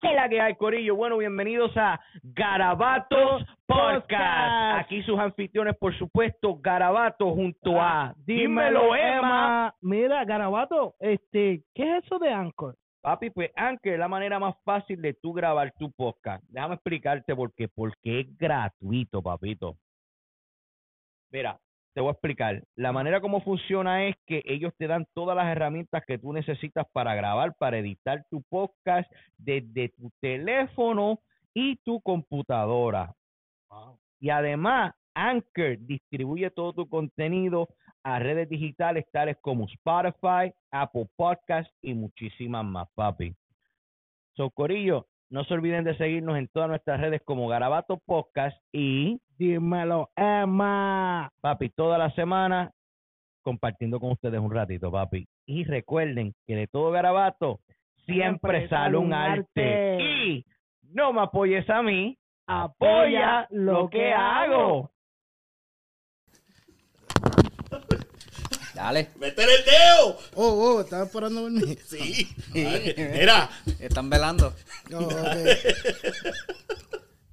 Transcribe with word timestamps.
¿Qué 0.00 0.14
la 0.14 0.30
que 0.30 0.40
hay, 0.40 0.54
Corillo? 0.54 0.96
Bueno, 0.96 1.18
bienvenidos 1.18 1.76
a 1.76 2.00
Garabatos 2.22 3.44
Podcast. 3.66 4.80
Aquí 4.80 5.02
sus 5.02 5.18
anfitriones, 5.18 5.76
por 5.76 5.94
supuesto, 5.98 6.56
Garabato 6.56 7.34
junto 7.34 7.78
a 7.78 8.14
Dímelo, 8.24 8.96
Emma. 8.96 9.74
Mira, 9.82 10.24
Garabato, 10.24 10.94
este, 11.00 11.64
¿qué 11.74 11.98
es 11.98 12.04
eso 12.06 12.18
de 12.18 12.32
Anchor? 12.32 12.76
Papi, 13.02 13.28
pues 13.28 13.50
Anchor 13.54 13.92
es 13.92 13.98
la 13.98 14.08
manera 14.08 14.38
más 14.38 14.54
fácil 14.64 15.02
de 15.02 15.12
tú 15.12 15.34
grabar 15.34 15.70
tu 15.78 15.92
podcast. 15.92 16.42
Déjame 16.48 16.76
explicarte 16.76 17.36
por 17.36 17.52
qué. 17.52 17.68
Porque 17.68 18.20
es 18.20 18.38
gratuito, 18.38 19.20
papito. 19.20 19.76
Mira, 21.30 21.58
te 21.94 22.00
voy 22.00 22.08
a 22.08 22.12
explicar. 22.12 22.62
La 22.76 22.92
manera 22.92 23.20
como 23.20 23.40
funciona 23.42 24.06
es 24.06 24.16
que 24.26 24.42
ellos 24.46 24.72
te 24.78 24.86
dan 24.86 25.06
todas 25.14 25.36
las 25.36 25.46
herramientas 25.46 26.04
que 26.06 26.18
tú 26.18 26.32
necesitas 26.32 26.86
para 26.92 27.14
grabar, 27.14 27.54
para 27.58 27.78
editar 27.78 28.24
tu 28.30 28.42
podcast 28.48 29.10
desde 29.38 29.90
tu 29.90 30.10
teléfono 30.20 31.18
y 31.54 31.76
tu 31.76 32.00
computadora. 32.00 33.12
Y 34.20 34.30
además, 34.30 34.94
Anchor 35.14 35.78
distribuye 35.80 36.50
todo 36.50 36.72
tu 36.72 36.88
contenido 36.88 37.68
a 38.02 38.18
redes 38.18 38.48
digitales 38.48 39.04
tales 39.12 39.36
como 39.40 39.66
Spotify, 39.66 40.52
Apple 40.70 41.08
Podcasts 41.16 41.74
y 41.82 41.94
muchísimas 41.94 42.64
más, 42.64 42.88
papi. 42.94 43.34
Socorillo, 44.36 45.06
no 45.30 45.44
se 45.44 45.54
olviden 45.54 45.84
de 45.84 45.96
seguirnos 45.96 46.36
en 46.36 46.48
todas 46.48 46.68
nuestras 46.68 47.00
redes 47.00 47.22
como 47.24 47.48
Garabato 47.48 47.98
Podcast 48.04 48.60
y 48.72 49.20
Dímelo, 49.38 50.10
Emma. 50.16 51.30
papi, 51.40 51.70
toda 51.70 51.96
la 51.96 52.10
semana 52.10 52.70
compartiendo 53.42 54.00
con 54.00 54.12
ustedes 54.12 54.40
un 54.40 54.52
ratito, 54.52 54.90
papi. 54.90 55.26
Y 55.46 55.64
recuerden 55.64 56.34
que 56.46 56.56
de 56.56 56.66
todo 56.66 56.90
Garabato 56.90 57.60
siempre 58.06 58.68
sale 58.68 58.96
un 58.96 59.12
arte. 59.12 59.98
Y 60.02 60.44
no 60.92 61.12
me 61.12 61.22
apoyes 61.22 61.68
a 61.70 61.80
mí, 61.82 62.18
apoya 62.46 63.46
lo 63.50 63.88
que 63.88 64.12
hago. 64.12 64.90
Dale. 68.80 69.10
¡Métele 69.16 69.56
el 69.56 69.64
dedo! 69.66 70.18
Oh, 70.36 70.48
oh, 70.48 70.80
estaba 70.80 71.04
esperando 71.04 71.42
por 71.42 71.50
mí. 71.50 71.76
Sí. 71.86 72.34
Mira. 72.54 73.50
Están 73.78 74.08
velando. 74.08 74.54
Oh, 74.94 75.04
ok. 75.04 75.12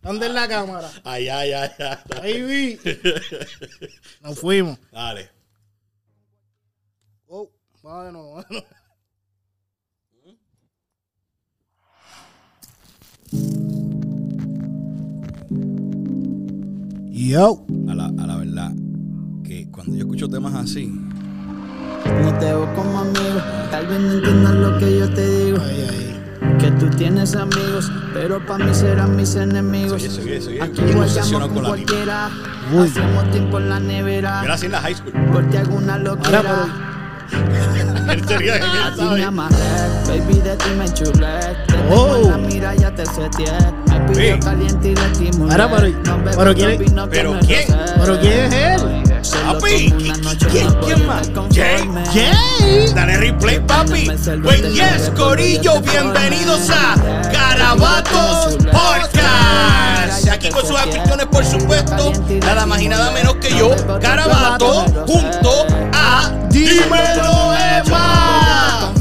¿Dónde 0.02 0.28
es 0.28 0.34
la 0.34 0.48
cámara? 0.50 0.92
Ay, 1.06 1.30
ay, 1.30 1.54
ay, 1.54 1.70
ay. 1.80 1.98
Ahí 2.22 2.42
vi. 2.42 2.80
Nos 4.22 4.40
fuimos. 4.40 4.78
Dale. 4.92 5.30
Oh, 7.28 7.50
bueno, 7.82 8.24
bueno. 8.34 8.66
Yo. 17.10 17.66
A 17.88 17.96
la, 17.96 18.06
a 18.08 18.28
la 18.28 18.36
verdad, 18.36 18.74
que 19.46 19.72
cuando 19.72 19.96
yo 19.96 20.02
escucho 20.02 20.28
temas 20.28 20.54
así, 20.54 20.92
No 22.24 22.34
te 22.40 22.46
veo 22.46 22.74
como 22.76 23.00
amigo, 23.00 23.42
tal 23.72 23.88
vez 23.88 24.00
no 24.00 24.14
entiendas 24.14 24.54
lo 24.54 24.78
que 24.78 25.00
yo 25.00 25.14
te 25.14 25.28
digo. 25.28 25.58
Ay, 25.64 25.88
ay. 25.90 26.58
Que 26.60 26.72
tú 26.72 26.90
tienes 26.90 27.36
amigos, 27.36 27.92
pero 28.14 28.44
para 28.46 28.66
mí 28.66 28.74
serán 28.74 29.16
mis 29.16 29.36
enemigos. 29.36 30.02
Oye, 30.04 30.10
oye, 30.22 30.48
oye, 30.48 30.62
Aquí 30.62 30.82
bien 30.82 30.98
guayamos 30.98 31.48
con 31.50 31.64
cualquiera. 31.66 32.30
Uy. 32.74 32.88
Hacemos 32.88 33.32
tiempo 33.32 33.58
en 33.60 33.70
la 33.70 33.80
nevera. 33.80 34.44
nací 34.44 34.66
en 34.66 34.72
la 34.72 34.82
high 34.82 34.96
school. 34.96 35.14
Por 35.32 35.48
ti 35.50 35.58
alguna 35.58 35.98
que 38.38 38.48
él 38.48 38.62
A 38.64 38.96
ti 38.96 39.04
me 39.04 39.24
amarré, 39.24 39.56
baby 40.08 40.40
de 40.40 40.56
ti 40.56 40.70
me 40.78 40.94
chulé. 40.94 41.40
Te 41.68 41.74
tengo 41.74 41.96
Oh. 41.96 42.16
en 42.16 42.30
la 42.32 42.38
mira, 42.38 42.76
ya 42.76 42.94
te 42.96 43.06
seteé. 43.06 43.52
Me 43.90 44.00
pidió 44.14 44.34
Sí. 44.36 44.40
caliente 44.40 44.90
y 44.90 44.96
le 44.96 45.06
estimulé. 45.12 45.52
Ahora, 45.52 45.70
pero- 45.76 45.90
No 46.04 46.24
pero 46.38 46.56
¿quién 46.56 46.80
pero 47.10 47.38
quién? 47.46 47.66
¿Pero 48.00 48.20
quién 48.20 48.34
es 48.34 48.54
él? 48.54 48.97
Papi, 49.32 49.92
¿quién- 50.52 51.06
más? 51.06 51.30
Jay. 51.54 51.90
¿Jay? 52.14 52.94
Dale 52.96 53.18
replay, 53.18 53.60
papi. 53.60 54.10
Pues 54.44 54.62
yes, 54.74 55.12
Corillo, 55.16 55.82
bienvenidos 55.82 56.70
a 56.70 56.96
Garabatos 57.32 58.56
Podcast. 58.72 60.30
Aquí 60.32 60.50
con 60.50 60.66
sus 60.66 60.78
anfitriones, 60.80 61.26
por 61.28 61.44
supuesto, 61.46 62.12
nada 62.46 62.66
más 62.66 62.82
y 62.82 62.88
nada 62.88 63.12
menos 63.12 63.36
que 63.36 63.50
yo, 63.58 63.72
Garabato, 64.00 64.86
junto 65.06 65.66
a 65.94 66.32
Dímelo 66.58 67.54
Emma. 67.56 68.94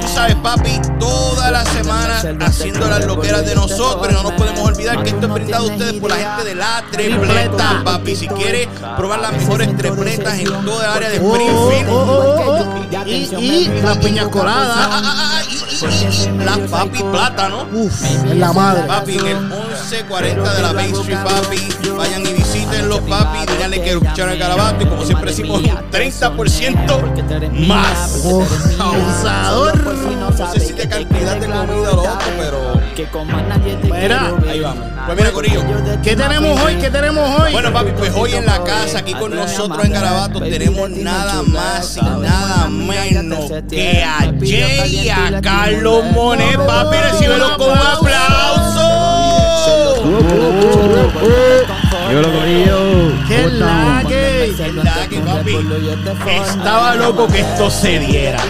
Tú 0.00 0.08
sabes, 0.14 0.34
papi, 0.36 0.78
toda 1.00 1.50
la 1.50 1.64
semana 1.64 2.22
haciendo 2.46 2.88
las 2.88 3.04
loqueras 3.06 3.44
de 3.46 3.54
nosotros. 3.54 4.08
Y 4.10 4.14
no 4.14 4.22
nos 4.22 4.32
podemos 4.32 4.60
olvidar 4.60 5.02
que 5.02 5.10
esto 5.10 5.26
es 5.26 5.32
brindado 5.32 5.64
a 5.64 5.72
ustedes 5.72 5.94
por 5.94 6.10
la 6.10 6.16
gente 6.16 6.44
de 6.44 6.54
la 6.54 6.84
Tripleta, 6.92 7.82
papi. 7.84 8.14
Si 8.16 8.28
quieres 8.28 8.68
probar 8.96 9.20
las 9.20 9.32
mejores 9.32 9.76
tripletas 9.76 10.38
en 10.38 10.46
toda 10.64 10.84
el 10.84 10.90
área 10.92 11.08
de 11.10 11.18
Oh, 11.20 11.32
Springfield. 11.34 11.88
oh, 11.90 11.94
oh, 11.94 12.44
oh, 12.46 12.64
oh. 12.64 13.06
Y, 13.06 13.10
y 13.36 13.80
las 13.82 13.96
piñas 13.98 14.26
Ah, 14.26 14.30
coladas. 14.30 14.76
ah, 14.78 15.02
ah, 15.04 15.42
y- 15.50 15.54
y- 15.84 16.44
Las 16.44 16.58
papi 16.70 17.02
plátano. 17.02 17.66
Uf, 17.72 18.04
es 18.04 18.36
la 18.36 18.52
madre. 18.52 18.82
Papi, 18.86 19.18
en 19.18 19.26
el 19.26 19.67
1140 19.78 20.54
de 20.54 20.62
la 20.62 20.72
Main 20.72 20.94
Street, 20.94 21.18
papi. 21.24 21.68
Vayan 21.96 22.26
y 22.26 22.32
visítenlos, 22.32 23.00
papi. 23.00 23.52
Díganle 23.52 23.82
que 23.82 23.90
escucharon 23.90 24.32
el 24.32 24.38
garabato. 24.38 24.82
Y 24.82 24.86
como 24.86 25.04
siempre 25.04 25.30
decimos, 25.30 25.60
un 25.60 25.66
30% 25.66 27.66
más. 27.66 28.24
Abusador. 28.78 29.78
No 30.38 30.52
sé 30.52 30.60
si 30.60 30.72
qué 30.74 30.88
cantidad 30.88 31.36
de 31.36 31.46
comida 31.46 31.90
o 31.90 31.94
lo 31.96 32.02
otro, 32.02 32.28
pero 32.38 32.78
Mira, 34.00 34.32
ahí 34.48 34.60
vamos. 34.60 34.84
Pues 35.06 35.16
mira, 35.16 35.30
Corillo. 35.30 35.62
¿Qué 36.02 36.16
tenemos 36.16 36.60
hoy? 36.60 36.74
¿Qué 36.76 36.90
tenemos 36.90 37.40
hoy? 37.40 37.52
Bueno, 37.52 37.72
papi, 37.72 37.92
pues 37.96 38.12
hoy 38.14 38.34
en 38.34 38.44
la 38.44 38.62
casa, 38.64 38.98
aquí 38.98 39.14
con 39.14 39.34
nosotros 39.34 39.84
en 39.84 39.92
Garabato, 39.92 40.40
tenemos 40.40 40.90
nada 40.90 41.42
más 41.42 41.96
y 41.96 42.00
nada 42.00 42.68
menos 42.68 43.50
que 43.70 44.02
a 44.02 44.18
Jay 44.40 45.00
y 45.04 45.08
a 45.08 45.40
Carlos 45.40 46.04
Monet, 46.12 46.56
papi. 46.56 46.96
Recíbelo 46.96 47.56
con 47.56 47.70
un 47.70 47.78
aplauso. 47.78 48.97
¿Qué 53.28 53.46
la 53.50 54.02
que? 54.08 54.54
La 54.82 55.06
que, 55.08 55.20
papi, 55.20 55.56
estaba 56.46 56.94
loco 56.94 57.28
que 57.28 57.40
esto 57.40 57.70
se 57.70 57.98
diera. 57.98 58.38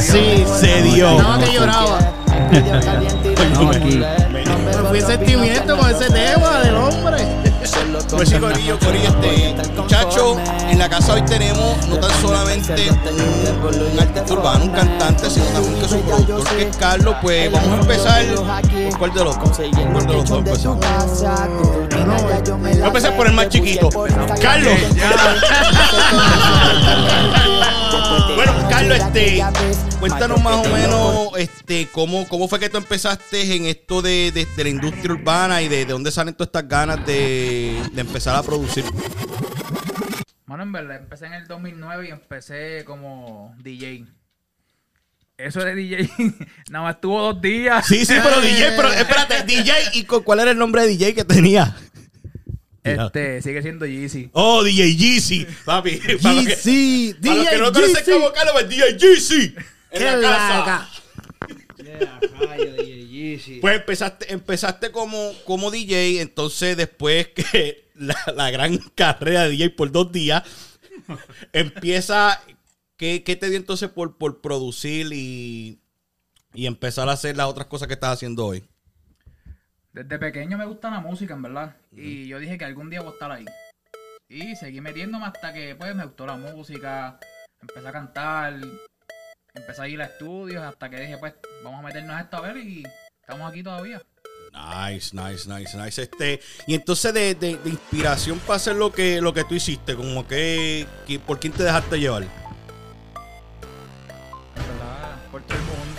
Sí, 0.00 0.44
Se 0.58 0.82
dio. 0.82 1.16
Estaba 1.16 1.38
que 1.38 1.52
lloraba. 1.52 1.98
Me 2.50 2.62
fui 4.88 4.98
en 4.98 5.06
sentimiento 5.06 5.76
con 5.76 5.88
ese 5.90 6.10
tema 6.10 6.60
del 6.60 6.74
hombre. 6.76 7.39
Pues 8.10 8.28
sí, 8.28 8.36
Corillo, 8.38 8.78
Corillo, 8.78 9.08
este 9.08 9.54
muchacho, 9.76 10.36
en 10.68 10.78
la 10.78 10.88
casa 10.88 11.14
hoy 11.14 11.22
tenemos 11.22 11.86
no 11.86 11.96
tan 11.98 12.10
solamente 12.20 12.90
un 12.90 13.98
artista 13.98 14.34
urbano, 14.34 14.64
un 14.64 14.70
cantante, 14.70 15.30
sino 15.30 15.44
también 15.46 15.80
que 15.80 15.88
su 15.88 16.00
productor, 16.00 16.44
que 16.56 16.62
es 16.68 16.76
Carlos. 16.76 17.16
Pues 17.22 17.50
vamos 17.52 17.70
a 17.70 17.80
empezar. 17.80 18.24
¿Por 18.34 18.98
cuál 18.98 19.14
de 19.14 19.24
los 19.24 19.38
dos? 19.38 19.60
¿Cuál 19.92 20.06
de 20.06 20.12
los 20.12 20.28
dos 20.28 20.38
empezamos? 20.38 20.84
Voy 22.60 22.82
a 22.82 22.86
empezar 22.86 23.16
por 23.16 23.26
el 23.26 23.32
más 23.34 23.48
chiquito. 23.48 23.88
Carlos. 24.40 24.74
Este, 29.14 29.42
cuéntanos 29.98 30.42
más 30.42 30.66
o 30.66 30.70
menos 30.72 31.28
este, 31.38 31.88
cómo, 31.92 32.28
cómo 32.28 32.46
fue 32.48 32.60
que 32.60 32.68
tú 32.68 32.78
empezaste 32.78 33.56
en 33.56 33.66
esto 33.66 34.02
de, 34.02 34.30
de- 34.32 34.46
de 34.56 34.64
la 34.64 34.70
industria 34.70 35.12
urbana 35.14 35.62
y 35.62 35.68
de, 35.68 35.78
de 35.84 35.92
dónde 35.92 36.10
salen 36.12 36.34
todas 36.34 36.48
estas 36.48 36.68
ganas 36.68 37.04
de, 37.06 37.82
de 37.92 38.00
empezar 38.00 38.36
a 38.36 38.42
producir. 38.42 38.84
Bueno, 40.46 40.62
en 40.62 40.72
verdad, 40.72 40.96
empecé 40.98 41.26
en 41.26 41.34
el 41.34 41.46
2009 41.48 42.08
y 42.08 42.10
empecé 42.12 42.84
como 42.84 43.54
DJ. 43.62 44.06
Eso 45.38 45.60
de 45.64 45.74
DJ, 45.74 46.10
nada 46.70 46.84
más 46.84 46.94
estuvo 46.96 47.20
dos 47.20 47.40
días. 47.40 47.86
Sí, 47.86 48.04
sí, 48.04 48.14
pero 48.22 48.40
DJ, 48.40 48.72
pero 48.76 48.88
espérate, 48.92 49.42
DJ, 49.44 49.72
¿y 49.94 50.04
cu- 50.04 50.22
cuál 50.22 50.40
era 50.40 50.50
el 50.50 50.58
nombre 50.58 50.82
de 50.82 50.88
DJ 50.88 51.14
que 51.14 51.24
tenía? 51.24 51.76
Este, 52.82 53.42
sigue 53.42 53.62
siendo 53.62 53.84
Yeezy. 53.86 54.30
Oh, 54.32 54.62
DJ 54.64 54.96
Jeezy, 54.96 55.46
papi. 55.64 56.00
Para 56.22 56.34
los 56.34 56.46
que- 56.46 56.56
GC, 56.56 57.16
para 57.22 57.34
los 57.36 57.48
que 57.48 57.58
no 57.58 57.70
DJ 57.70 58.32
Carlos, 58.34 58.52
pues 58.52 58.68
DJ 58.68 58.98
Jeezy. 58.98 59.54
En 59.92 59.98
Qué 59.98 60.04
la 60.04 60.20
casa. 60.20 60.58
laca. 60.58 60.88
Pues 63.60 63.76
empezaste, 63.76 64.32
empezaste 64.32 64.90
como, 64.90 65.32
como 65.44 65.70
DJ, 65.70 66.20
entonces 66.20 66.76
después 66.76 67.28
que 67.28 67.88
la, 67.94 68.16
la 68.34 68.50
gran 68.50 68.78
carrera 68.94 69.44
de 69.44 69.50
DJ 69.50 69.70
por 69.70 69.90
dos 69.92 70.10
días, 70.12 70.42
empieza, 71.52 72.40
¿qué, 72.96 73.22
qué 73.22 73.36
te 73.36 73.48
dio 73.48 73.56
entonces 73.58 73.88
por, 73.90 74.16
por 74.16 74.40
producir 74.40 75.08
y, 75.12 75.78
y 76.54 76.66
empezar 76.66 77.08
a 77.08 77.12
hacer 77.12 77.36
las 77.36 77.46
otras 77.46 77.66
cosas 77.66 77.88
que 77.88 77.94
estás 77.94 78.14
haciendo 78.14 78.46
hoy? 78.46 78.62
Desde 79.92 80.18
pequeño 80.18 80.56
me 80.56 80.66
gusta 80.66 80.90
la 80.90 81.00
música, 81.00 81.34
en 81.34 81.42
verdad. 81.42 81.76
Y 81.96 82.26
yo 82.28 82.38
dije 82.38 82.56
que 82.58 82.64
algún 82.64 82.90
día 82.90 83.00
voy 83.00 83.10
a 83.10 83.12
estar 83.14 83.32
ahí. 83.32 83.44
Y 84.28 84.54
seguí 84.54 84.80
metiéndome 84.80 85.26
hasta 85.26 85.52
que 85.52 85.74
pues 85.74 85.94
me 85.94 86.04
gustó 86.04 86.26
la 86.26 86.36
música. 86.36 87.18
Empecé 87.60 87.88
a 87.88 87.92
cantar. 87.92 88.54
Empecé 89.54 89.82
a 89.82 89.88
ir 89.88 90.00
a 90.00 90.04
estudios 90.04 90.62
hasta 90.62 90.88
que 90.88 91.00
dije, 91.00 91.18
pues, 91.18 91.34
vamos 91.64 91.80
a 91.80 91.86
meternos 91.86 92.14
a 92.16 92.20
esto 92.20 92.36
a 92.36 92.40
ver 92.40 92.56
y 92.58 92.84
estamos 93.20 93.50
aquí 93.50 93.64
todavía. 93.64 94.00
Nice, 94.52 95.14
nice, 95.16 95.48
nice, 95.48 95.76
nice. 95.76 96.02
Este, 96.02 96.40
y 96.68 96.74
entonces 96.74 97.12
de, 97.12 97.34
de- 97.34 97.56
de 97.56 97.70
inspiración 97.70 98.38
para 98.40 98.56
hacer 98.56 98.76
lo 98.76 98.92
que, 98.92 99.20
lo 99.20 99.32
que 99.34 99.42
tú 99.44 99.54
hiciste, 99.56 99.96
como 99.96 100.26
que, 100.26 100.86
que- 101.06 101.18
¿por 101.18 101.40
quién 101.40 101.52
te 101.52 101.64
dejaste 101.64 101.98
llevar? 101.98 102.24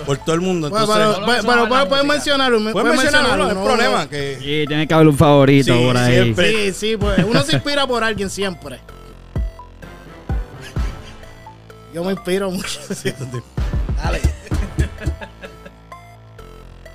Por 0.05 0.17
todo 0.17 0.35
el 0.35 0.41
mundo. 0.41 0.69
Bueno, 0.69 0.85
Entonces, 0.85 1.07
pero, 1.15 1.21
no 1.21 1.25
pero, 1.27 1.41
pero 1.67 1.77
la 1.77 1.87
puedes, 1.89 2.05
mencionarlo. 2.05 2.59
me- 2.59 2.71
puedes 2.71 2.97
mencionarlo, 2.97 3.43
no 3.45 3.49
hay 3.49 3.55
no, 3.55 3.63
problema. 3.63 4.09
Que, 4.09 4.37
Sí, 4.39 4.65
tiene 4.67 4.87
que 4.87 4.93
haber 4.93 5.07
un 5.07 5.17
favorito 5.17 5.73
Sí, 5.73 5.83
por 5.85 5.97
ahí. 5.97 6.13
siempre. 6.13 6.51
Sí, 6.51 6.73
sí, 6.73 6.97
pues 6.97 7.23
uno 7.25 7.41
se 7.43 7.53
inspira 7.55 7.87
por 7.87 8.03
alguien 8.03 8.29
siempre. 8.29 8.79
Yo 11.93 12.03
me 12.03 12.11
inspiro 12.13 12.49
mucho. 12.51 12.79
Dale. 14.03 14.21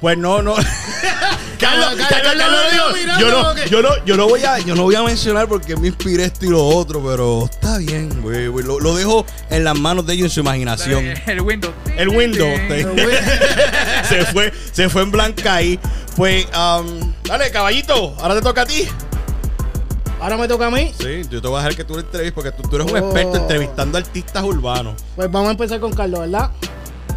Pues 0.00 0.18
no, 0.18 0.42
no. 0.42 0.54
Carlos, 1.58 1.94
Carlos, 2.08 2.34
Carlos, 2.36 2.94
dijo, 2.94 3.18
yo 3.18 3.30
no, 3.30 3.56
yo 3.64 3.82
no, 3.82 4.04
yo 4.04 4.16
no 4.16 4.28
voy 4.28 4.44
a, 4.44 4.58
yo 4.58 4.74
no 4.74 4.82
voy 4.82 4.94
a 4.94 5.02
mencionar 5.02 5.48
porque 5.48 5.74
me 5.74 5.88
inspiré 5.88 6.24
esto 6.26 6.44
y 6.44 6.50
lo 6.50 6.62
otro, 6.66 7.02
pero 7.02 7.46
está 7.50 7.78
bien, 7.78 8.20
güey, 8.20 8.48
güey, 8.48 8.64
Lo, 8.64 8.78
lo 8.78 8.94
dejo 8.94 9.24
en 9.48 9.64
las 9.64 9.78
manos 9.78 10.06
de 10.06 10.12
ellos 10.14 10.26
en 10.26 10.30
su 10.30 10.40
imaginación. 10.40 11.02
El 11.26 11.40
Windows. 11.40 11.72
El 11.96 12.10
Windows 12.10 12.60
Sí. 12.68 12.84
se 14.08 14.24
fue, 14.26 14.52
se 14.72 14.88
fue 14.90 15.02
en 15.02 15.10
blanca 15.10 15.54
ahí. 15.54 15.80
Pues, 16.14 16.46
um, 16.46 17.12
dale, 17.24 17.50
caballito, 17.50 18.14
ahora 18.20 18.34
te 18.34 18.42
toca 18.42 18.62
a 18.62 18.66
ti. 18.66 18.86
Ahora 20.20 20.36
me 20.36 20.48
toca 20.48 20.66
a 20.66 20.70
mí. 20.70 20.92
Sí, 20.98 21.22
yo 21.30 21.40
te 21.42 21.48
voy 21.48 21.56
a 21.56 21.58
dejar 21.62 21.76
que 21.76 21.84
tú 21.84 21.94
lo 21.94 22.00
entrevistes 22.00 22.32
porque 22.34 22.52
tú, 22.52 22.62
tú 22.68 22.76
eres 22.76 22.90
un 22.90 22.96
Oh. 22.98 22.98
experto 22.98 23.36
entrevistando 23.36 23.96
artistas 23.98 24.42
urbanos. 24.44 24.94
Pues 25.14 25.30
vamos 25.30 25.48
a 25.48 25.52
empezar 25.52 25.80
con 25.80 25.92
Carlos, 25.94 26.20
¿verdad? 26.20 26.50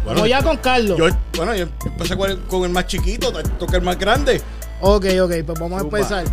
Bueno, 0.04 0.20
Vamos 0.20 0.28
ya 0.28 0.42
con 0.42 0.56
Carlos. 0.56 0.98
yo, 0.98 1.08
bueno, 1.36 1.54
yo 1.54 1.66
empecé 1.84 2.16
con 2.16 2.30
el, 2.30 2.38
con 2.40 2.64
el 2.64 2.70
más 2.70 2.86
chiquito, 2.86 3.32
te 3.32 3.42
toca 3.50 3.76
el 3.76 3.82
más 3.82 3.98
grande. 3.98 4.40
Ok, 4.80 5.06
ok, 5.22 5.32
pues 5.44 5.58
vamos 5.60 5.80
a 5.80 5.84
empezar. 5.84 6.24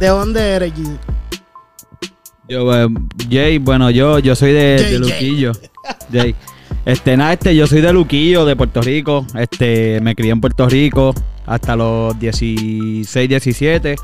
¿De 0.00 0.06
dónde 0.06 0.40
eres, 0.40 0.72
G? 0.74 0.98
Yo, 2.48 2.74
eh, 2.74 2.88
Jay, 3.30 3.58
bueno, 3.58 3.90
yo, 3.90 4.18
yo 4.18 4.34
soy 4.34 4.52
de, 4.52 4.78
Jay, 4.80 4.92
de 4.92 4.98
Jay. 4.98 4.98
Luquillo. 4.98 5.52
Jay. 6.12 6.34
Este, 6.86 7.16
nada, 7.18 7.34
este, 7.34 7.54
yo 7.54 7.66
soy 7.66 7.82
de 7.82 7.92
Luquillo, 7.92 8.46
de 8.46 8.56
Puerto 8.56 8.80
Rico. 8.80 9.26
Este, 9.34 10.00
me 10.00 10.14
crié 10.14 10.32
en 10.32 10.40
Puerto 10.40 10.66
Rico 10.66 11.14
hasta 11.44 11.76
los 11.76 12.18
16, 12.18 13.28
17. 13.28 13.96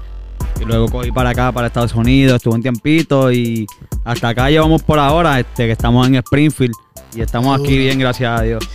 Y 0.60 0.64
luego 0.66 0.88
cogí 0.88 1.10
para 1.10 1.30
acá, 1.30 1.50
para 1.52 1.68
Estados 1.68 1.94
Unidos, 1.94 2.36
estuve 2.36 2.54
un 2.54 2.62
tiempito 2.62 3.32
y 3.32 3.66
hasta 4.04 4.28
acá 4.28 4.50
llevamos 4.50 4.82
por 4.82 4.98
ahora, 4.98 5.40
este, 5.40 5.66
que 5.66 5.72
estamos 5.72 6.06
en 6.06 6.16
Springfield. 6.16 6.74
Y 7.14 7.20
estamos 7.20 7.58
aquí 7.60 7.78
bien, 7.78 7.98
gracias 7.98 8.40
a 8.40 8.42
Dios. 8.42 8.68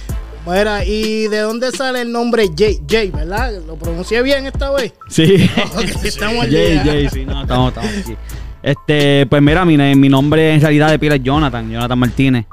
Mira, 0.47 0.83
¿y 0.85 1.27
de 1.27 1.39
dónde 1.39 1.71
sale 1.71 2.01
el 2.01 2.11
nombre 2.11 2.49
Jay? 2.57 2.79
Jay, 2.89 3.11
¿verdad? 3.11 3.51
¿Lo 3.67 3.75
pronuncié 3.75 4.21
bien 4.23 4.47
esta 4.47 4.71
vez? 4.71 4.93
Sí. 5.09 5.49
Estamos 6.03 6.45
al 6.45 6.51
Jay. 6.51 6.77
Jay, 6.83 7.09
sí, 7.09 7.25
no, 7.25 7.41
estamos, 7.41 7.69
estamos 7.69 7.91
aquí. 7.91 8.15
Este, 8.63 9.25
pues 9.27 9.41
mira, 9.41 9.65
mi, 9.65 9.77
mi 9.77 10.09
nombre 10.09 10.53
en 10.53 10.61
realidad 10.61 10.89
de 10.89 10.99
pila 10.99 11.15
es 11.15 11.23
Jonathan, 11.23 11.69
Jonathan 11.69 11.99
Martínez. 11.99 12.45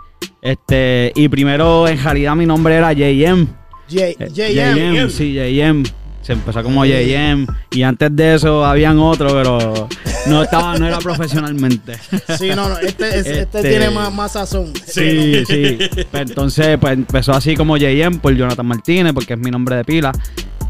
Este, 0.42 1.12
y 1.14 1.28
primero 1.28 1.88
en 1.88 2.02
realidad 2.02 2.36
mi 2.36 2.46
nombre 2.46 2.74
era 2.74 2.92
JM. 2.92 3.46
Eh, 3.92 4.16
JM. 4.18 4.76
JM, 4.76 5.10
sí, 5.10 5.34
JM. 5.34 5.84
Se 6.26 6.32
empezó 6.32 6.60
como 6.62 6.84
JM. 6.84 7.46
Y 7.70 7.82
antes 7.84 8.14
de 8.16 8.34
eso 8.34 8.64
habían 8.64 8.98
otro, 8.98 9.28
pero 9.28 9.88
no 10.26 10.42
estaba, 10.42 10.76
no 10.76 10.86
era 10.86 10.98
profesionalmente. 10.98 11.94
Sí, 12.38 12.48
no, 12.48 12.68
no, 12.68 12.78
este, 12.78 13.08
es- 13.10 13.26
este 13.26 13.40
Este- 13.58 13.68
tiene 13.68 13.90
más, 13.90 14.12
más 14.12 14.32
sazón. 14.32 14.72
Sí, 14.86 15.44
sí. 15.46 15.78
Pues 16.10 16.28
entonces, 16.28 16.76
pues 16.80 16.94
empezó 16.94 17.32
así 17.32 17.54
como 17.54 17.76
JM 17.76 18.18
por 18.18 18.34
Jonathan 18.34 18.66
Martínez, 18.66 19.12
porque 19.12 19.34
es 19.34 19.38
mi 19.38 19.50
nombre 19.52 19.76
de 19.76 19.84
pila. 19.84 20.12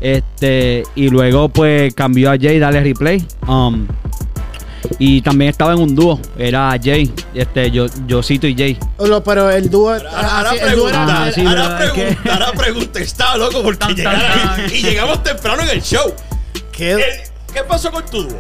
Este, 0.01 0.83
y 0.95 1.09
luego 1.09 1.49
pues 1.49 1.95
cambió 1.95 2.31
a 2.31 2.37
Jay, 2.39 2.59
dale 2.59 2.81
replay. 2.83 3.25
Um, 3.49 3.87
y 4.99 5.23
también 5.23 5.51
estaba 5.51 5.73
en 5.73 5.79
un 5.81 5.95
dúo, 5.95 6.21
era 6.39 6.75
Jay, 6.83 7.13
este, 7.35 7.71
yo, 7.71 7.87
Josito 8.09 8.47
y 8.47 8.55
Jay. 8.57 8.79
Lo- 8.99 9.23
Pero 9.23 9.51
el 9.51 9.71
dúo. 9.71 9.91
Ahora, 9.93 10.51
el 10.53 10.59
dúo 10.77 10.87
pregunta, 10.89 11.25
Ah, 11.25 11.31
sí, 11.35 11.45
ahora 11.47 11.79
que- 11.93 12.03
pregunta, 12.03 12.33
ahora 12.33 12.53
pregunta. 12.53 13.01
Estaba 13.01 13.37
loco 13.37 13.63
porque 13.63 13.79
Tan, 13.79 13.89
tan, 13.97 13.97
llegara- 13.97 14.57
tan. 14.57 14.65
y 14.75 14.83
llegamos 14.83 15.23
temprano 15.23 15.63
en 15.63 15.69
el 15.71 15.83
show. 15.83 16.13
¿Qué? 16.73 16.93
El- 16.93 17.01
¿Qué 17.55 17.63
pasó 17.63 17.91
con 17.91 18.05
tu 18.07 18.23
dúo? 18.25 18.39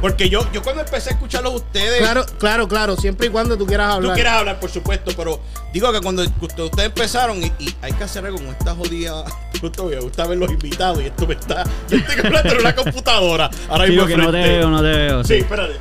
Porque 0.00 0.30
yo, 0.30 0.50
yo 0.52 0.62
cuando 0.62 0.80
empecé 0.82 1.10
a 1.10 1.12
escucharlos 1.12 1.52
a 1.52 1.56
ustedes, 1.56 1.98
Claro, 1.98 2.24
claro, 2.38 2.66
claro. 2.68 2.96
Siempre 2.96 3.26
y 3.26 3.30
cuando 3.30 3.58
tú 3.58 3.66
quieras 3.66 3.88
tú 3.90 3.94
hablar. 3.96 4.14
quieres 4.14 4.32
hablar, 4.32 4.58
por 4.58 4.70
supuesto, 4.70 5.12
pero 5.16 5.40
digo 5.74 5.92
que 5.92 6.00
cuando 6.00 6.22
usted- 6.22 6.62
ustedes 6.64 6.86
empezaron 6.86 7.42
y, 7.42 7.52
y 7.58 7.74
hay 7.82 7.92
que 7.92 8.04
hacer 8.04 8.24
algo 8.24 8.38
con 8.38 8.48
esta 8.48 8.74
jodida. 8.74 9.24
Justo 9.60 9.84
me 9.86 9.96
gusta 10.00 10.26
ver 10.26 10.38
los 10.38 10.50
invitados 10.50 11.02
y 11.02 11.06
esto 11.06 11.26
me 11.26 11.34
está. 11.34 11.64
Yo 11.88 11.96
estoy 11.98 12.24
hablando 12.26 12.52
en 12.54 12.60
una 12.60 12.74
computadora. 12.74 13.50
Ahora 13.68 13.84
Sí, 13.84 13.90
mismo 13.92 14.04
porque 14.06 14.16
no 14.16 14.30
te 14.32 14.38
veo, 14.38 14.70
no 14.70 14.78
te 14.82 14.88
veo. 14.88 15.24
Sí, 15.24 15.34
sí. 15.34 15.40
espérate. 15.40 15.74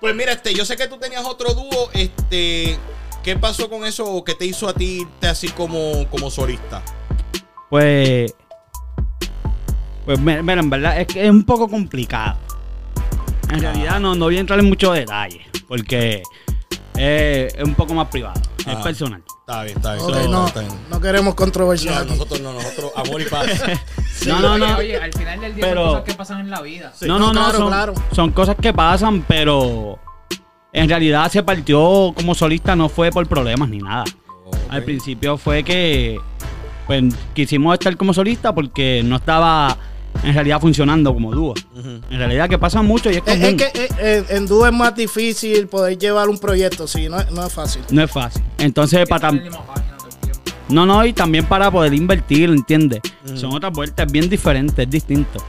Pues 0.00 0.14
mira, 0.14 0.32
este, 0.32 0.54
yo 0.54 0.64
sé 0.64 0.76
que 0.76 0.86
tú 0.86 0.96
tenías 0.98 1.24
otro 1.26 1.52
dúo, 1.54 1.90
este. 1.92 2.78
¿Qué 3.22 3.36
pasó 3.36 3.68
con 3.68 3.84
eso? 3.84 4.04
o 4.06 4.24
¿Qué 4.24 4.34
te 4.34 4.46
hizo 4.46 4.66
a 4.68 4.72
ti 4.72 5.00
irte 5.02 5.26
así 5.28 5.48
como, 5.48 6.06
como 6.08 6.30
solista? 6.30 6.82
Pues. 7.68 8.32
Pues 10.06 10.18
mi- 10.18 10.40
mira, 10.42 10.60
en 10.60 10.70
verdad 10.70 11.00
es 11.00 11.06
que 11.06 11.24
es 11.24 11.30
un 11.30 11.44
poco 11.44 11.68
complicado. 11.68 12.38
En 13.50 13.60
realidad 13.60 14.00
no, 14.00 14.14
no 14.14 14.26
voy 14.26 14.36
a 14.36 14.40
entrar 14.40 14.58
en 14.60 14.66
muchos 14.66 14.94
detalles. 14.94 15.42
Porque 15.68 16.22
es, 16.96 17.54
es 17.54 17.62
un 17.64 17.74
poco 17.74 17.92
más 17.94 18.08
privado. 18.08 18.40
Es 18.66 18.76
personal. 18.76 19.22
Está 19.50 19.64
bien, 19.64 19.76
está 19.78 19.94
bien. 19.94 20.04
Ok, 20.04 20.08
está 20.10 20.18
bien, 20.20 20.30
no, 20.30 20.46
está 20.46 20.60
bien. 20.60 20.72
no 20.90 21.00
queremos 21.00 21.34
controversia 21.34 21.90
No, 21.90 21.96
aquí. 21.98 22.10
nosotros 22.10 22.40
no, 22.40 22.52
nosotros 22.52 22.92
amor 22.94 23.20
y 23.20 23.24
paz. 23.24 23.46
no, 24.26 24.40
no, 24.40 24.52
Oye, 24.52 24.66
no. 24.68 24.76
Oye, 24.78 24.96
al 24.96 25.12
final 25.12 25.40
del 25.40 25.54
día 25.56 25.64
Pero- 25.66 25.80
son 25.82 25.90
cosas 25.90 26.04
que 26.04 26.14
pasan 26.14 26.40
en 26.40 26.50
la 26.50 26.60
vida. 26.62 26.92
no, 27.00 27.06
no, 27.06 27.18
No, 27.18 27.26
no. 27.26 27.32
claro, 27.40 27.58
son, 27.58 27.68
claro. 27.68 27.94
son 28.12 28.30
cosas 28.30 28.56
que 28.62 28.72
pasan, 28.72 29.24
pero 29.26 29.98
en 30.72 30.88
realidad 30.88 31.28
se 31.32 31.42
partió 31.42 32.12
como 32.14 32.34
solista, 32.36 32.76
no 32.76 32.88
fue 32.88 33.10
por 33.10 33.26
problemas 33.26 33.68
ni 33.68 33.78
nada. 33.78 34.04
Al 34.68 34.84
principio 34.84 35.36
fue 35.36 35.64
que 35.64 36.16
pues 36.86 37.02
quisimos 37.34 37.74
estar 37.74 37.96
como 37.96 38.14
solista 38.14 38.54
porque 38.54 39.02
no 39.04 39.16
estaba 39.16 39.76
en 40.22 40.34
realidad 40.34 40.60
funcionando 40.60 41.12
como 41.14 41.32
dúo. 41.32 41.54
En 42.10 42.18
realidad 42.18 42.48
que 42.48 42.58
pasa 42.58 42.82
mucho 42.82 43.10
y 43.10 43.16
es 43.16 43.22
común. 43.22 43.42
es 43.42 43.54
que 43.54 43.64
eh, 43.84 43.88
eh, 44.00 44.24
en 44.30 44.46
dúo 44.46 44.66
es 44.66 44.72
más 44.72 44.94
difícil 44.94 45.66
poder 45.66 45.98
llevar 45.98 46.28
un 46.28 46.38
proyecto, 46.38 46.86
sí, 46.86 47.08
no, 47.08 47.20
es- 47.20 47.30
no 47.30 47.46
es 47.46 47.52
fácil. 47.52 47.82
No 47.90 48.02
es 48.02 48.10
fácil. 48.10 48.42
Entonces, 48.58 49.08
para 49.08 49.32
no, 50.68 50.86
no, 50.86 51.04
y 51.04 51.12
también 51.12 51.46
para 51.46 51.70
poder 51.70 51.92
invertir, 51.94 52.48
¿entiendes? 52.50 53.00
Son 53.34 53.52
otras 53.52 53.72
vueltas, 53.72 54.10
bien 54.10 54.28
diferente, 54.28 54.82
es 54.84 54.90
distinto. 54.90 55.40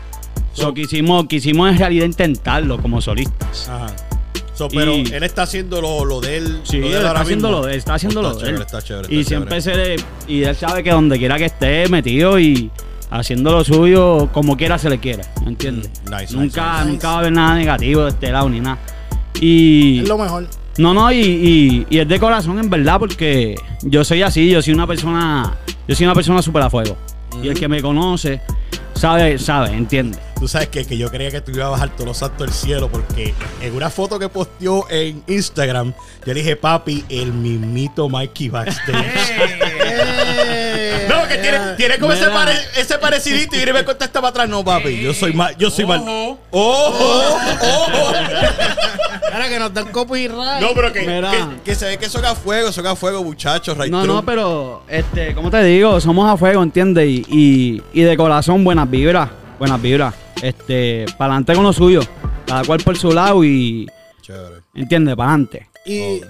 So, 0.54 0.63
So- 0.63 0.74
quisimos, 0.74 1.28
quisimos 1.28 1.70
en 1.72 1.78
realidad 1.78 2.06
intentarlo 2.06 2.82
como 2.82 3.00
solistas. 3.01 3.70
Ajá. 3.70 3.88
So, 4.56 4.68
pero 4.68 4.94
Y- 4.96 5.12
él 5.13 5.24
está 5.24 5.44
haciendo 5.44 5.80
lo, 5.82 6.06
lo 6.06 6.20
de 6.22 6.38
él. 6.38 6.62
Sí, 6.63 6.78
lo 6.78 6.88
de 6.88 6.94
él 6.94 7.00
él 7.01 7.08
ahora 7.08 7.10
está 7.10 7.22
haciendo 7.22 7.48
mismo. 7.50 7.62
lo 7.62 7.68
de 7.68 7.74
él, 7.74 7.80
está 7.80 7.94
haciendo 7.94 8.20
Oh, 8.20 8.24
lo 8.24 8.30
de 8.34 8.36
chévere, 8.40 8.56
él. 8.58 8.62
Está 8.62 8.82
chévere, 8.82 9.16
Y 9.16 9.24
siempre 9.24 9.62
se 9.62 9.75
le, 9.75 9.96
y 10.28 10.44
él 10.44 10.56
sabe 10.56 10.84
que 10.84 10.92
donde 10.92 11.18
quiera 11.20 11.38
que 11.38 11.46
esté 11.46 11.88
metido 11.88 12.40
y 12.40 12.70
haciendo 13.12 13.51
lo 13.51 13.63
suyo, 13.63 14.30
como 14.32 14.58
quiera 14.58 14.77
se 14.80 14.89
le 14.89 15.00
quiere, 15.00 15.24
¿entiendes? 15.46 15.91
Mm, 16.10 16.15
nice, 16.15 16.36
nunca, 16.36 16.80
nice, 16.80 16.91
nunca 16.91 17.08
va 17.10 17.13
a 17.15 17.20
haber 17.20 17.32
nada 17.34 17.56
negativo 17.56 18.03
de 18.03 18.10
este 18.10 18.32
lado 18.32 18.50
ni 18.50 18.60
nada. 18.62 18.80
Y 19.39 20.00
Es 20.00 20.08
lo 20.08 20.18
mejor. 20.18 20.48
no, 20.77 20.94
no, 20.94 21.12
y, 21.12 21.20
y- 21.20 21.88
y 21.89 22.00
es 22.00 22.08
de 22.08 22.20
corazón 22.20 22.58
en 22.60 22.70
verdad, 22.70 23.00
porque 23.00 23.56
yo 23.84 24.03
soy 24.03 24.22
así, 24.22 24.50
yo 24.50 24.62
soy 24.62 24.74
una 24.74 24.88
persona, 24.88 25.58
yo 25.88 25.96
soy 25.96 26.06
una 26.06 26.15
persona 26.15 26.41
súper 26.41 26.63
a 26.63 26.70
fuego. 26.70 26.98
Y 27.44 27.48
el 27.48 27.58
que 27.60 27.68
me 27.68 27.82
conoce, 27.82 28.41
sabe, 28.94 29.38
sabe, 29.39 29.72
entiende. 29.75 30.18
Tú 30.39 30.48
sabes 30.48 30.70
que, 30.70 30.86
que 30.86 30.98
yo 30.98 31.10
creía 31.12 31.30
que 31.32 31.39
tú 31.41 31.51
ibas 31.51 31.68
a 31.68 31.70
bajar 31.70 31.89
todos 31.91 32.06
los 32.08 32.18
santos 32.18 32.39
del 32.48 32.51
cielo 32.51 32.89
porque 32.91 33.34
en 33.62 33.75
una 33.75 33.89
foto 33.91 34.18
que 34.18 34.27
posteó 34.27 34.89
en 34.89 35.22
Instagram, 35.27 35.94
yo 36.25 36.25
le 36.25 36.34
dije, 36.34 36.56
papi, 36.56 37.06
el 37.10 37.32
mismito 37.32 38.10
Mikey 38.10 38.50
Backstage. 38.50 39.06
Que 41.32 41.38
tiene, 41.42 41.60
tiene 41.78 41.98
como 42.00 42.14
ese, 42.14 42.28
pare- 42.28 42.60
ese 42.78 42.98
parecidito 42.98 43.56
y 43.56 43.74
me 43.74 43.84
contesta 43.86 44.20
para 44.22 44.30
atrás. 44.30 44.50
No, 44.50 44.64
papi, 44.64 45.02
yo 45.02 45.14
soy 45.14 45.34
mal. 45.34 45.56
Yo 45.58 45.70
soy 45.70 45.86
mal. 45.86 46.00
Ojo. 46.02 46.38
¡Ojo! 46.52 47.36
¡Ojo! 47.62 48.14
Ahora 49.34 49.48
que 49.50 49.60
nos 49.60 49.74
dan 49.74 49.92
copyright. 49.92 50.62
No, 50.62 50.70
pero 50.76 50.92
que, 50.92 51.06
que, 51.06 51.48
que 51.64 51.76
se 51.76 51.86
ve 51.86 51.98
que 51.98 52.10
son 52.10 52.26
a 52.26 52.36
fuego, 52.36 52.72
son 52.72 52.86
a 52.88 52.96
fuego, 52.96 53.24
muchachos. 53.24 53.78
right 53.78 53.90
No, 53.92 54.04
through. 54.04 54.16
no, 54.16 54.26
pero, 54.26 54.84
este, 54.90 55.34
¿cómo 55.34 55.50
te 55.50 55.64
digo? 55.64 56.02
Somos 56.02 56.30
a 56.30 56.36
fuego, 56.38 56.62
¿entiendes? 56.64 57.08
Y, 57.08 57.26
y, 57.30 57.84
y 57.94 58.02
de 58.02 58.18
corazón, 58.18 58.64
buenas 58.64 58.90
vibras, 58.90 59.30
buenas 59.58 59.82
vibras. 59.82 60.14
Este, 60.42 61.06
para 61.18 61.34
adelante 61.34 61.54
con 61.54 61.64
lo 61.64 61.72
suyo. 61.74 62.02
Cada 62.46 62.64
cual 62.66 62.80
por 62.84 62.98
su 62.98 63.12
lado 63.14 63.44
y, 63.46 63.88
Chévere. 64.22 64.62
¿entiendes? 64.76 65.16
Para 65.16 65.30
adelante. 65.30 65.70
Y 65.86 66.22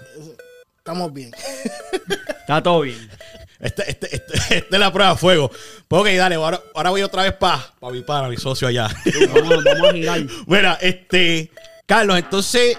estamos 0.77 1.11
bien. 1.13 1.31
Está 2.41 2.61
todo 2.61 2.81
bien. 2.81 3.09
Este, 3.61 3.89
este, 3.91 4.15
este, 4.15 4.33
esta 4.57 4.75
es 4.75 4.79
la 4.79 4.91
prueba 4.91 5.11
a 5.11 5.15
fuego. 5.15 5.49
Pues 5.87 6.01
ok, 6.01 6.07
dale, 6.17 6.35
ahora, 6.35 6.59
ahora 6.73 6.89
voy 6.89 7.01
otra 7.03 7.23
vez 7.23 7.33
para 7.33 7.59
pa 7.79 7.91
mi 7.91 8.01
pana, 8.01 8.27
mi 8.27 8.37
socio 8.37 8.67
allá. 8.67 8.89
Vamos, 9.33 9.63
vamos 9.63 9.89
a 9.89 9.93
girar. 9.93 10.21
Mira, 10.47 10.77
este. 10.81 11.51
Carlos, 11.85 12.17
entonces, 12.17 12.77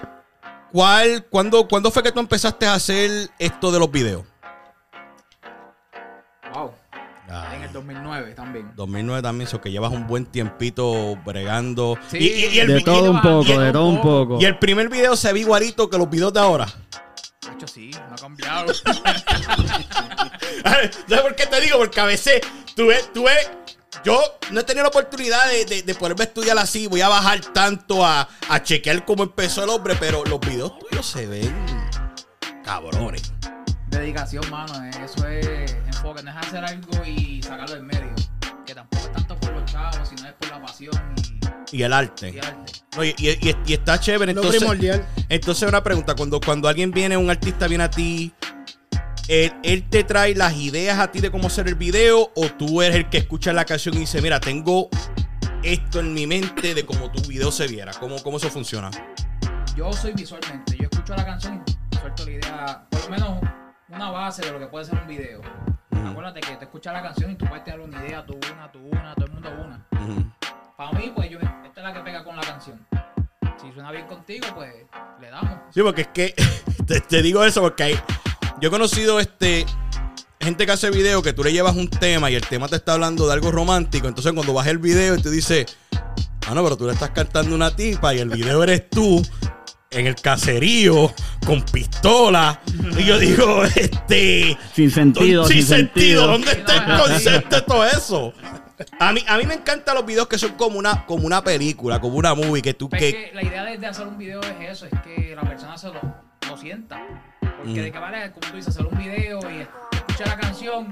¿cuál, 0.73 1.25
cuándo, 1.31 1.69
¿cuándo 1.69 1.91
fue 1.91 2.03
que 2.03 2.11
tú 2.13 2.21
empezaste 2.21 2.67
a 2.67 2.75
hacer 2.75 3.29
esto 3.39 3.71
de 3.71 3.79
los 3.79 3.91
videos? 3.91 4.25
Wow. 6.55 6.73
Ah. 7.29 7.53
En 7.55 7.63
el 7.63 7.73
2009 7.73 8.35
también. 8.35 8.73
2009 8.77 9.23
también, 9.23 9.49
eso 9.49 9.61
que 9.61 9.71
llevas 9.71 9.91
un 9.93 10.07
buen 10.07 10.27
tiempito 10.27 11.17
bregando. 11.25 11.97
Sí. 12.09 12.19
y, 12.19 12.25
y- 12.27 12.47
y 12.57 12.59
el, 12.61 12.69
De 12.69 12.81
todo 12.83 13.11
un 13.11 13.23
poco, 13.23 13.45
y 13.47 13.53
el- 13.53 13.61
de 13.61 13.73
todo 13.73 13.87
un 13.87 14.01
poco. 14.03 14.39
y 14.41 14.45
el 14.45 14.59
primer 14.59 14.89
video 14.89 15.17
se 15.17 15.33
ve 15.33 15.41
igualito 15.41 15.89
que 15.89 15.97
los 15.97 16.11
videos 16.11 16.33
de 16.33 16.41
ahora. 16.41 16.67
De 17.47 17.53
hecho, 17.55 17.67
sí, 17.67 17.91
no 18.09 18.15
ha 18.15 18.17
cambiado. 18.19 18.73
¿Sabes 21.09 21.21
por 21.23 21.35
qué 21.35 21.47
te 21.47 21.61
digo? 21.61 21.79
Porque 21.79 22.01
a 22.01 22.05
veces 22.05 22.41
tú 22.77 22.87
ves, 22.89 23.13
tú 23.13 23.25
ves, 23.25 23.51
yo 24.05 24.21
no 24.51 24.61
he 24.61 24.65
tenido 24.65 24.85
la 24.85 24.89
oportunidad 24.91 25.49
de, 25.49 25.65
de, 25.65 25.83
de 25.83 25.95
poderme 25.95 26.25
estudiar 26.25 26.57
así. 26.59 26.87
Voy 26.87 27.01
a 27.01 27.09
bajar 27.09 27.41
tanto 27.41 28.05
a, 28.07 28.29
a 28.49 28.63
chequear 28.63 29.05
cómo 29.05 29.25
empezó 29.25 29.65
el 29.65 29.71
hombre, 29.71 29.97
pero 29.99 30.25
los 30.25 30.41
videos 30.41 30.79
tuyos 30.79 31.07
se 31.07 31.27
ven 31.27 31.55
cabrones. 32.65 33.33
Dedicación, 33.89 34.49
mano. 34.51 34.73
eh, 34.85 34.91
Eso 35.05 35.27
es 35.27 35.73
enfoque. 35.87 36.23
No 36.23 36.31
es 36.31 36.37
hacer 36.47 36.65
algo 36.65 37.05
y 37.05 37.43
sacarlo 37.43 37.75
del 37.75 37.83
medio. 37.83 38.15
Que 38.65 38.75
tampoco 38.75 39.05
es 39.05 39.13
tanto 39.13 39.37
por 39.39 39.53
los 39.53 39.71
chavos, 39.71 40.09
sino 40.09 40.29
es 40.29 40.35
por 40.35 40.49
la 40.51 40.63
pasión 40.63 41.15
y, 41.17 41.41
Y 41.73 41.83
el 41.83 41.93
arte. 41.93 42.31
y 42.31 42.39
el 42.39 42.45
arte. 42.45 42.73
No, 42.97 43.05
y, 43.05 43.15
y- 43.19 43.31
y- 43.49 43.57
y 43.67 43.73
está 43.73 43.99
chévere. 43.99 44.33
Lo 44.35 44.41
Entonces, 44.43 44.61
primordial. 44.61 45.07
entonces 45.29 45.69
una 45.69 45.83
pregunta. 45.83 46.15
Cuando, 46.15 46.39
cuando 46.41 46.69
alguien 46.69 46.91
viene, 46.91 47.17
un 47.17 47.31
artista 47.31 47.67
viene 47.67 47.85
a 47.85 47.91
ti, 47.91 48.33
él, 49.29 49.53
él 49.63 49.89
te 49.89 50.05
trae 50.05 50.35
las 50.35 50.55
ideas 50.57 50.99
a 50.99 51.11
ti 51.11 51.21
de 51.21 51.31
cómo 51.31 51.47
hacer 51.47 51.67
el 51.69 51.75
video 51.77 52.31
o 52.35 52.47
tú 52.59 52.83
eres 52.83 52.97
el 52.97 53.09
que 53.09 53.19
escucha 53.19 53.53
la 53.53 53.65
canción 53.65 53.95
y 53.95 54.01
dice, 54.01 54.21
mira, 54.21 54.39
tengo 54.41 54.89
esto 55.63 56.01
en 56.01 56.13
mi 56.13 56.27
mente 56.27 56.75
de 56.75 56.85
cómo 56.85 57.11
tu 57.11 57.23
video 57.23 57.51
se 57.51 57.67
viera. 57.69 57.93
¿Cómo, 57.99 58.23
cómo 58.23 58.37
eso 58.37 58.51
funciona? 58.51 58.91
Yo 59.77 59.91
soy 59.93 60.13
visualmente. 60.13 60.77
Yo 60.77 60.85
escucho 60.91 61.15
la 61.17 61.25
canción 61.25 61.63
y 61.91 61.97
suelto 61.97 62.25
la 62.27 62.31
idea, 62.33 62.87
por 62.91 63.05
lo 63.05 63.09
menos 63.11 63.41
una 63.89 64.11
base 64.11 64.43
de 64.43 64.53
lo 64.53 64.59
que 64.59 64.67
puede 64.67 64.85
ser 64.85 64.99
un 65.01 65.07
video. 65.09 65.41
Acuérdate 66.05 66.41
que 66.41 66.57
te 66.57 66.65
escuchas 66.65 66.93
la 66.93 67.01
canción 67.03 67.31
y 67.31 67.37
tú 67.37 67.47
puedes 67.47 67.65
tener 67.65 67.81
una 67.81 68.05
idea, 68.05 68.27
tú 68.27 68.39
una, 68.53 68.71
tú 68.71 68.81
una, 68.91 69.15
todo 69.15 69.27
el 69.27 69.33
mundo 69.33 69.51
una. 69.65 69.87
Para 70.77 70.93
mí, 70.99 71.13
pues 71.15 71.31
yo, 71.31 71.39
es 71.83 71.89
la 71.89 71.95
que 71.95 72.01
pega 72.01 72.23
con 72.23 72.37
la 72.37 72.43
canción. 72.43 72.87
Si 73.61 73.73
suena 73.73 73.91
bien 73.91 74.07
contigo, 74.07 74.47
pues 74.55 74.73
le 75.21 75.31
damos. 75.31 75.59
Sí, 75.75 75.83
porque 75.83 76.03
es 76.03 76.09
que 76.09 76.35
te, 76.87 77.01
te 77.01 77.23
digo 77.23 77.45
eso 77.45 77.61
porque 77.61 77.83
hay, 77.83 78.01
yo 78.61 78.69
he 78.69 78.71
conocido 78.71 79.19
este 79.19 79.67
gente 80.41 80.67
que 80.67 80.73
hace 80.73 80.91
video 80.91 81.23
que 81.23 81.33
tú 81.33 81.45
le 81.45 81.53
llevas 81.53 81.77
un 81.77 81.89
tema 81.89 82.31
y 82.31 82.35
el 82.35 82.47
tema 82.47 82.69
te 82.69 82.77
está 82.77 82.95
hablando 82.95 83.27
de 83.27 83.33
algo 83.33 83.51
romántico. 83.51 84.07
Entonces 84.07 84.33
cuando 84.33 84.53
bajas 84.53 84.71
el 84.71 84.79
video 84.79 85.17
y 85.17 85.23
te 85.23 85.31
dice, 85.31 85.67
ah, 86.47 86.55
no, 86.55 86.63
pero 86.63 86.77
tú 86.77 86.87
le 86.87 86.93
estás 86.93 87.11
cantando 87.11 87.55
una 87.55 87.75
tipa 87.75 88.15
y 88.15 88.21
el 88.21 88.29
video 88.29 88.63
eres 88.63 88.89
tú 88.89 89.23
en 89.91 90.07
el 90.07 90.15
caserío 90.15 91.13
con 91.45 91.63
pistola. 91.65 92.61
Y 92.97 93.05
yo 93.05 93.19
digo, 93.19 93.65
este. 93.77 94.57
Sin 94.75 94.91
sentido, 94.91 95.45
sin, 95.47 95.59
sin 95.59 95.67
sentido. 95.67 95.87
sentido. 95.87 96.27
¿Dónde 96.29 96.53
está 96.53 96.77
el 96.77 97.01
concepto 97.11 97.57
de 97.57 97.63
todo 97.63 97.85
eso? 97.85 98.35
A 98.99 99.13
mí, 99.13 99.25
a 99.29 99.37
mí 99.39 99.47
me 99.47 99.55
encantan 99.55 99.95
los 99.95 100.05
videos 100.07 100.27
que 100.29 100.39
son 100.39 100.53
como 100.53 100.79
una, 100.79 101.05
como 101.07 101.27
una 101.27 101.43
película, 101.43 102.01
como 102.01 102.17
una 102.17 102.35
movie, 102.35 102.63
que 102.63 102.75
tú 102.75 102.89
Pero 102.89 103.01
que. 103.01 103.09
es 103.09 103.15
que 103.31 103.35
la 103.35 103.43
idea 103.43 103.65
de, 103.65 103.79
de 103.79 103.87
hacer 103.87 104.07
un 104.07 104.19
video 104.19 104.41
es 104.43 104.71
eso, 104.71 104.87
es 104.87 105.01
que 105.03 105.35
la 105.37 105.43
persona 105.43 105.77
se 105.79 105.89
lo, 105.89 106.01
lo 106.49 106.57
sienta. 106.57 107.01
Porque 107.41 107.81
Mm. 107.81 107.85
de 107.85 107.93
qué 107.93 107.99
vale, 107.99 108.33
como 108.33 108.51
tú 108.51 108.57
dices, 108.57 108.69
hacer 108.75 108.87
un 108.87 108.99
video 108.99 109.39
y 109.51 109.67
escuchar 109.97 110.29
la 110.29 110.37
canción 110.39 110.89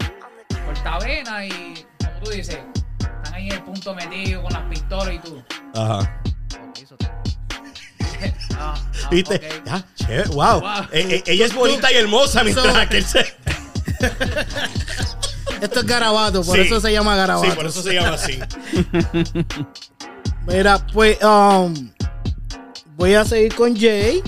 por 0.66 0.74
tabena 0.84 1.44
y, 1.44 1.84
como 1.98 2.20
tú 2.24 2.30
dices, 2.30 2.58
están 3.00 3.34
ahí 3.34 3.48
en 3.48 3.54
el 3.54 3.62
punto 3.62 3.94
metido 3.94 4.42
con 4.42 4.52
las 4.52 4.62
pistolas 4.68 5.14
y 5.14 5.18
tú. 5.18 5.42
Ajá. 5.74 6.20
Eso 6.80 6.96
Ah, 8.62 8.74
ah, 8.74 9.08
¿Viste? 9.10 9.40
Ya, 9.64 9.82
chévere, 9.94 10.28
wow. 10.28 10.60
Wow. 10.60 10.70
Eh, 10.92 11.06
eh, 11.16 11.22
ella 11.26 11.46
es 11.46 11.54
bonita 11.54 11.90
y 11.90 11.96
hermosa 11.96 12.44
mientras 12.44 12.66
So- 12.74 12.78
aquel 12.80 13.04
se. 13.04 13.24
Esto 15.62 15.80
es 15.80 15.86
garabato, 15.86 16.42
por 16.42 16.56
Sí. 16.56 16.62
eso 16.62 16.80
se 16.80 16.92
llama 16.92 17.16
garabato. 17.16 17.50
Sí, 17.50 17.56
por 17.56 17.66
eso 17.66 17.82
se 17.82 17.92
llama 17.94 18.14
así. 18.14 18.38
Mira, 20.46 20.78
pues 20.92 21.18
um, 21.22 21.90
voy 22.96 23.14
a 23.14 23.24
seguir 23.24 23.54
con 23.54 23.76
Jay. 23.78 24.22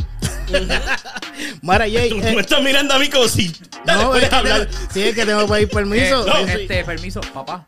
Mara 1.62 1.86
Jay. 1.90 2.10
Tú, 2.10 2.20
tú 2.20 2.26
eh, 2.26 2.34
me 2.34 2.40
estás 2.42 2.62
mirando 2.62 2.94
a 2.94 2.98
mí 2.98 3.08
como 3.08 3.26
si. 3.28 3.52
Dale, 3.84 4.02
no, 4.04 4.08
puedes 4.10 4.24
es 4.24 4.30
que 4.30 4.36
hablar. 4.36 4.66
tengo- 4.66 4.88
sí, 4.92 5.02
es 5.02 5.14
que 5.14 5.26
tengo 5.26 5.46
que 5.46 5.52
pedir 5.52 5.70
permiso. 5.70 6.26
Eh, 6.26 6.28
no, 6.28 6.32
soy- 6.52 6.62
este, 6.62 6.84
permiso, 6.84 7.20
papá. 7.32 7.66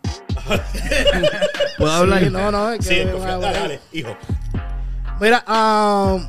¿Puedo 1.78 1.92
hablar? 1.92 2.22
Sí, 2.24 2.30
no, 2.30 2.50
no, 2.50 2.72
es 2.72 2.78
que 2.86 2.94
Sí, 2.94 3.04
dale, 3.04 3.32
hablar. 3.32 3.52
dale, 3.54 3.80
hijo. 3.92 4.16
Mira, 5.20 5.44
um, 5.48 6.26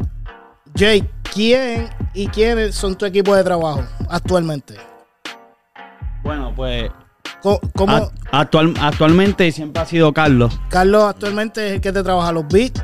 Jay, 0.77 1.07
¿quién 1.33 1.89
y 2.13 2.27
quiénes 2.27 2.75
son 2.75 2.95
tu 2.95 3.05
equipo 3.05 3.35
de 3.35 3.43
trabajo 3.43 3.83
actualmente? 4.09 4.75
Bueno, 6.23 6.53
pues 6.55 6.89
¿Cómo, 7.41 7.59
act- 7.93 8.11
actual, 8.31 8.73
actualmente 8.79 9.51
siempre 9.51 9.81
ha 9.81 9.85
sido 9.85 10.13
Carlos. 10.13 10.59
Carlos 10.69 11.03
actualmente 11.03 11.67
es 11.67 11.73
el 11.73 11.81
que 11.81 11.91
te 11.91 12.01
trabaja 12.03 12.31
los 12.31 12.47
beats? 12.47 12.83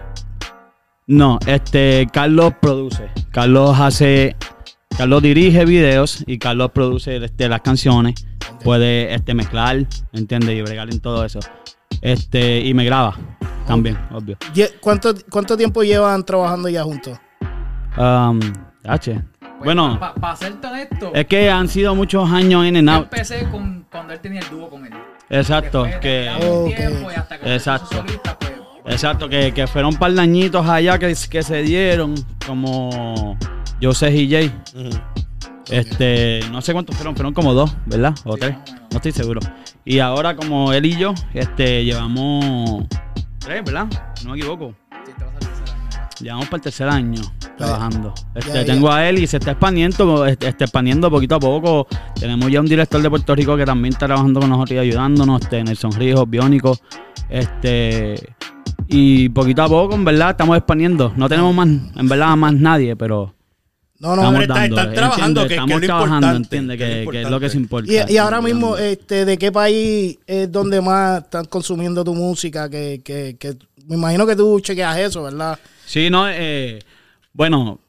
No, 1.08 1.40
este 1.48 2.08
Carlos 2.14 2.54
produce. 2.62 3.10
Carlos 3.32 3.78
hace 3.80 4.36
Carlos 4.98 5.22
dirige 5.24 5.66
videos 5.66 6.24
y 6.28 6.38
Carlos 6.38 6.72
produce 6.74 7.18
este, 7.18 7.50
las 7.50 7.62
canciones. 7.62 8.26
Puede 8.64 9.14
este 9.14 9.34
mezclar, 9.34 9.86
¿entiendes? 10.14 10.56
Y 10.56 10.62
bregar 10.62 10.92
en 10.92 11.00
todo 11.00 11.26
eso. 11.26 11.40
Este, 12.02 12.60
y 12.60 12.74
me 12.74 12.86
graba 12.86 13.16
también, 13.68 13.98
obvio. 14.12 14.38
¿Cuánto, 14.80 15.14
¿Cuánto 15.30 15.58
tiempo 15.58 15.82
llevan 15.84 16.24
trabajando 16.26 16.70
ya 16.70 16.84
juntos? 16.84 17.18
Um, 17.98 18.40
H. 18.84 19.22
Pues, 19.64 19.76
Bueno, 19.76 20.00
Para 20.00 20.36
serte 20.36 20.68
honesto, 20.68 21.12
es 21.14 21.26
que 21.28 21.50
han 21.50 21.68
sido 21.68 21.94
muchos 21.96 22.30
años 22.32 22.66
in 22.66 22.78
and 22.78 22.88
yo 22.90 22.96
out. 22.96 23.04
empecé 23.04 23.48
con, 23.50 23.86
cuando 23.92 24.14
él 24.14 24.20
tenía 24.20 24.40
el 24.42 24.50
dúo 24.50 24.70
con 24.70 24.86
él. 24.86 24.94
Exacto, 25.30 25.84
que 26.02 26.30
tiempo 26.76 27.12
y 27.12 27.16
hasta 27.16 27.40
que 27.40 27.54
Exacto. 27.54 27.96
solista, 27.96 28.38
pues, 28.40 28.52
exacto, 28.88 29.30
que, 29.30 29.54
que 29.54 29.68
fueron 29.68 29.94
un 29.94 30.00
par 30.00 30.12
de 30.12 30.22
añitos 30.22 30.68
allá 30.68 30.98
que, 30.98 31.14
que 31.30 31.44
se 31.44 31.62
dieron, 31.62 32.16
como 32.46 33.38
José 33.82 34.12
y 34.16 34.30
Jay. 34.32 34.52
Este, 35.70 36.42
no 36.52 36.62
sé 36.62 36.74
cuántos 36.74 36.96
fueron, 36.96 37.16
fueron 37.16 37.34
como 37.34 37.54
dos, 37.54 37.76
¿verdad? 37.86 38.14
O 38.26 38.34
Sí, 38.34 38.40
tres, 38.42 38.56
no 38.92 38.98
estoy 38.98 39.12
seguro. 39.12 39.40
Y 39.86 40.00
ahora 40.00 40.36
como 40.36 40.74
él 40.74 40.86
y 40.86 40.98
yo, 40.98 41.14
este, 41.34 41.86
llevamos 41.86 42.86
tres, 43.40 43.64
¿verdad? 43.64 43.88
No 44.26 44.32
me 44.32 44.38
equivoco. 44.38 44.74
sí, 45.06 45.12
Llevamos 46.22 46.46
para 46.46 46.58
el 46.58 46.62
tercer 46.62 46.88
año 46.88 47.22
trabajando. 47.58 48.14
Este, 48.36 48.54
ya. 48.54 48.66
tengo 48.66 48.92
a 48.92 49.08
él 49.10 49.20
y 49.20 49.28
se 49.28 49.38
está 49.38 49.52
expandiendo, 49.52 50.26
este, 50.26 50.48
está 50.50 50.66
expandiendo 50.66 51.10
poquito 51.10 51.36
a 51.36 51.40
poco. 51.40 51.88
Tenemos 52.20 52.52
ya 52.52 52.60
un 52.60 52.68
director 52.68 53.02
de 53.02 53.10
Puerto 53.10 53.36
Rico 53.36 53.58
que 53.58 53.66
también 53.66 53.94
está 53.94 54.06
trabajando 54.06 54.40
con 54.40 54.50
nosotros 54.50 54.76
y 54.76 54.80
ayudándonos, 54.80 55.42
este, 55.42 55.64
Nelson 55.64 55.92
Ríos, 55.94 56.30
Biónico. 56.30 56.78
Este, 57.30 58.16
y 58.88 59.30
poquito 59.30 59.64
a 59.64 59.68
poco, 59.68 59.96
en 59.96 60.06
verdad, 60.06 60.32
estamos 60.32 60.58
expandiendo. 60.58 61.14
No 61.16 61.28
tenemos 61.30 61.54
más, 61.56 61.68
en 61.68 62.08
verdad, 62.08 62.36
más 62.36 62.54
nadie, 62.54 62.96
pero 62.96 63.34
No, 64.00 64.16
no, 64.16 64.22
estamos 64.24 64.42
está- 64.42 64.66
están 64.66 64.94
trabajando, 64.94 65.48
que- 65.48 65.54
estamos 65.56 65.82
trabajando, 65.82 66.32
entiende 66.36 66.78
que 66.78 66.84
es 66.84 66.90
que, 67.00 67.06
lo 67.06 67.12
que 67.12 67.22
es 67.22 67.30
lo 67.32 67.40
que 67.40 67.50
se 67.50 67.58
importa. 67.58 67.92
Y, 67.92 68.14
y 68.14 68.18
ahora 68.18 68.42
mismo, 68.42 68.78
este, 68.78 69.26
¿de 69.26 69.38
qué 69.38 69.52
país 69.52 70.18
es 70.28 70.52
donde 70.52 70.82
más 70.82 71.24
están 71.24 71.46
consumiendo 71.46 72.04
tu 72.04 72.14
música? 72.14 72.70
Que, 72.70 73.02
que, 73.04 73.38
que 73.40 73.56
me 73.88 73.96
imagino 73.96 74.28
que 74.28 74.36
tú 74.36 74.60
chequeas 74.60 74.98
eso, 75.00 75.24
¿verdad? 75.24 75.58
Sí, 75.92 76.10
no, 76.10 76.26
eh, 76.30 76.80
bueno, 77.34 77.80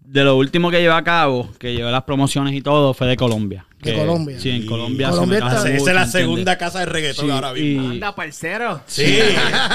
de 0.00 0.22
lo 0.22 0.36
último 0.36 0.70
que 0.70 0.82
llevé 0.82 0.92
a 0.92 1.02
cabo, 1.02 1.50
que 1.58 1.72
llevé 1.74 1.90
las 1.90 2.02
promociones 2.02 2.52
y 2.54 2.60
todo, 2.60 2.92
fue 2.92 3.06
de 3.06 3.16
Colombia. 3.16 3.64
De 3.80 3.92
Que- 3.92 3.96
Colombia. 3.98 4.38
Sí, 4.38 4.50
en 4.50 4.66
Colombia. 4.66 5.08
Colombia 5.08 5.38
se 5.38 5.46
me 5.46 5.54
Esa 5.54 5.56
es 5.56 5.64
la 5.70 5.76
¿entiendes? 6.02 6.10
segunda 6.12 6.58
casa 6.58 6.80
de 6.80 6.86
reggaetón 6.86 7.24
Sí, 7.24 7.30
ahora 7.30 7.52
mismo. 7.54 7.82
y- 7.84 7.86
Anda, 7.94 8.14
parcero. 8.14 8.82
Sí. 8.86 9.18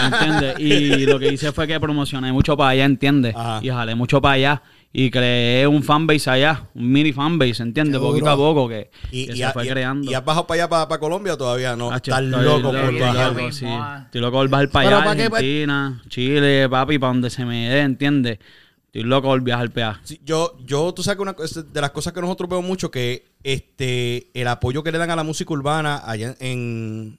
¿Entiendes? 0.06 0.60
Y 0.60 1.06
lo 1.08 1.18
que 1.18 1.34
hice 1.34 1.52
fue 1.52 1.66
que 1.66 1.80
promocioné 1.80 2.32
mucho 2.32 2.56
para 2.56 2.70
allá, 2.72 2.86
¿entiendes? 2.86 3.36
Ajá. 3.36 3.60
Y 3.64 3.70
jalé 3.70 3.96
mucho 3.96 4.22
para 4.22 4.36
allá. 4.36 4.62
Y 4.96 5.10
creé 5.10 5.66
un 5.66 5.82
fanbase 5.82 6.30
allá, 6.30 6.68
un 6.76 6.92
mini 6.92 7.12
fanbase, 7.12 7.64
¿entiendes? 7.64 8.00
Poquito 8.00 8.30
a 8.30 8.36
poco 8.36 8.70
que, 8.70 8.92
Y, 9.12 9.26
que 9.26 9.34
y 9.34 9.38
se 9.38 9.50
fue 9.52 9.66
y- 9.66 9.70
creando. 9.70 10.12
¿Y 10.12 10.14
has 10.14 10.24
bajado 10.24 10.46
para 10.46 10.66
allá, 10.66 10.88
para, 10.88 11.00
Colombia 11.00 11.34
o 11.34 11.38
todavía 11.38 11.76
no? 11.76 11.90
Hacho, 11.92 12.12
Estás 12.12 12.24
estoy 12.26 12.44
loco 12.44 12.72
por 12.72 12.94
loco, 12.94 13.00
bajar. 13.04 13.34
loco. 13.36 13.52
sí. 13.52 13.66
Estoy 14.06 14.22
loco 14.22 14.38
por 14.38 14.50
bajar 14.50 14.70
para 14.70 14.88
allá, 14.90 14.98
¿para 15.04 15.16
qué? 15.16 15.24
Argentina, 15.24 16.02
Chile, 16.10 16.70
papi, 16.70 17.00
para 17.00 17.12
donde 17.14 17.30
se 17.32 17.44
me 17.44 17.70
dé, 17.70 17.80
¿entiendes? 17.82 18.38
Estoy 18.86 19.02
loco 19.10 19.30
por 19.30 19.42
viajar 19.42 19.72
para 19.72 19.90
allá. 19.90 20.02
Sí, 20.04 20.22
yo, 20.24 20.56
yo, 20.64 20.94
tú 20.94 21.02
sabes 21.02 21.16
que 21.16 21.24
una 21.24 21.34
cosa 21.34 21.64
de 21.64 21.82
las 21.82 21.90
cosas 21.90 22.14
que 22.14 22.22
nosotros 22.22 22.48
vemos 22.48 22.64
mucho 22.66 22.92
que 22.92 23.26
este 23.42 24.30
el 24.40 24.48
apoyo 24.48 24.84
que 24.84 24.92
le 24.92 25.00
dan 25.00 25.10
a 25.10 25.16
la 25.16 25.24
música 25.24 25.52
urbana 25.54 26.04
allá 26.06 26.36
en 26.40 27.18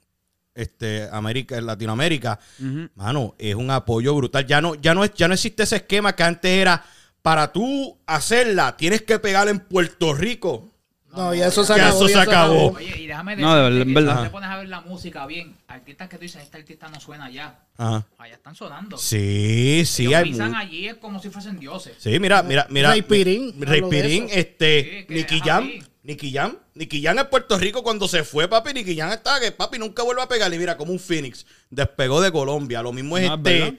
este 0.53 1.09
América, 1.11 1.57
en 1.57 1.65
Latinoamérica, 1.65 2.39
mano, 2.95 3.35
es 3.37 3.55
un 3.55 3.69
apoyo 3.69 4.15
brutal. 4.15 4.45
Ya 4.47 4.61
no, 4.61 4.75
ya 4.75 4.93
no 4.95 5.03
es, 5.03 5.13
ya 5.13 5.27
no 5.27 5.33
existe 5.33 5.63
ese 5.63 5.75
esquema 5.75 6.13
que 6.15 6.23
antes 6.23 6.49
era 6.49 6.81
para 7.25 7.51
tú 7.51 7.97
hacerla, 8.05 8.77
tienes 8.77 9.01
que 9.01 9.17
pegar 9.17 9.47
en 9.47 9.59
Puerto 9.59 10.13
Rico. 10.13 10.69
No, 11.11 11.33
y 11.33 11.41
eso 11.41 11.63
se 11.63 11.73
acabó. 11.73 11.95
eso 11.97 12.07
se 12.07 12.13
ya 12.13 12.21
acabó. 12.21 12.73
Oye, 12.73 13.01
y 13.01 13.07
déjame 13.07 13.35
No, 13.37 13.55
de 13.55 13.61
decirte 13.63 13.73
verdad, 13.73 13.83
que 13.85 13.89
en 13.89 13.93
verdad. 13.95 14.17
si 14.19 14.23
te 14.25 14.29
pones 14.29 14.49
a 14.49 14.57
ver 14.57 14.67
la 14.69 14.81
música 14.81 15.25
bien, 15.25 15.55
artistas 15.67 16.07
que 16.07 16.17
tú 16.17 16.21
dices, 16.21 16.43
este 16.43 16.57
artista 16.57 16.87
no 16.89 16.99
suena 16.99 17.25
allá. 17.25 17.55
Ajá. 17.77 18.05
Allá 18.19 18.35
están 18.35 18.53
sonando. 18.53 18.95
Sí, 18.99 19.81
sí, 19.87 20.03
Ellos 20.05 20.15
hay 20.19 20.23
pisan 20.25 20.53
allí 20.55 20.87
es 20.87 20.95
como 20.97 21.19
si 21.19 21.31
fuesen 21.31 21.57
dioses. 21.57 21.95
Sí, 21.97 22.19
mira, 22.19 22.43
mira, 22.43 22.67
mira. 22.69 22.91
Rey 22.91 23.01
Pirín, 23.01 23.55
Rey 23.59 23.81
Pirín, 23.89 24.27
este, 24.29 25.05
Sí, 25.09 25.13
Nicky 25.15 25.39
Jam. 25.39 25.67
Nicky 26.03 26.31
Jam. 26.31 26.57
Nicky 26.75 27.01
Jam 27.01 27.17
en 27.17 27.27
Puerto 27.27 27.57
Rico 27.57 27.81
cuando 27.81 28.07
se 28.07 28.23
fue, 28.23 28.47
papi. 28.47 28.71
Nicky 28.73 28.95
Jam 28.95 29.11
estaba 29.11 29.39
que 29.39 29.51
papi 29.51 29.79
nunca 29.79 30.03
vuelve 30.03 30.21
a 30.21 30.27
pegar. 30.27 30.53
Y 30.53 30.59
mira, 30.59 30.77
como 30.77 30.91
un 30.91 30.99
Phoenix. 30.99 31.43
Despegó 31.71 32.21
de 32.21 32.31
Colombia. 32.31 32.83
Lo 32.83 32.91
mismo 32.93 33.17
es 33.17 33.27
Ah, 33.31 33.33
este. 33.35 33.59
¿verdad? 33.61 33.73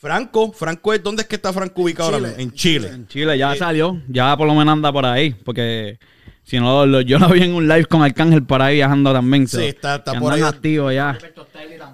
Franco. 0.00 0.50
Franco 0.52 0.94
es. 0.94 1.02
¿Dónde 1.02 1.22
es 1.22 1.28
que 1.28 1.36
está 1.36 1.52
Franco 1.52 1.82
ubicado 1.82 2.14
ahora 2.14 2.30
Chile. 2.30 2.42
En 2.42 2.52
Chile. 2.52 2.88
En 2.88 3.06
Chile 3.06 3.38
ya 3.38 3.54
salió, 3.54 4.00
ya 4.08 4.36
por 4.36 4.46
lo 4.46 4.54
menos 4.54 4.72
anda 4.72 4.90
por 4.92 5.04
ahí, 5.04 5.34
porque 5.44 5.98
si 6.42 6.58
no, 6.58 6.86
lo- 6.86 7.02
yo 7.02 7.18
lo 7.18 7.28
vi 7.28 7.42
en 7.42 7.52
un 7.54 7.68
live 7.68 7.84
con 7.84 8.02
Arcángel 8.02 8.42
por 8.44 8.62
ahí 8.62 8.76
viajando 8.76 9.12
también. 9.12 9.46
Sí, 9.46 9.56
so, 9.56 9.60
está- 9.62 9.96
está 9.96 10.18
por 10.18 10.32
ahí. 10.32 10.40
activo 10.40 10.90
ya. 10.90 11.18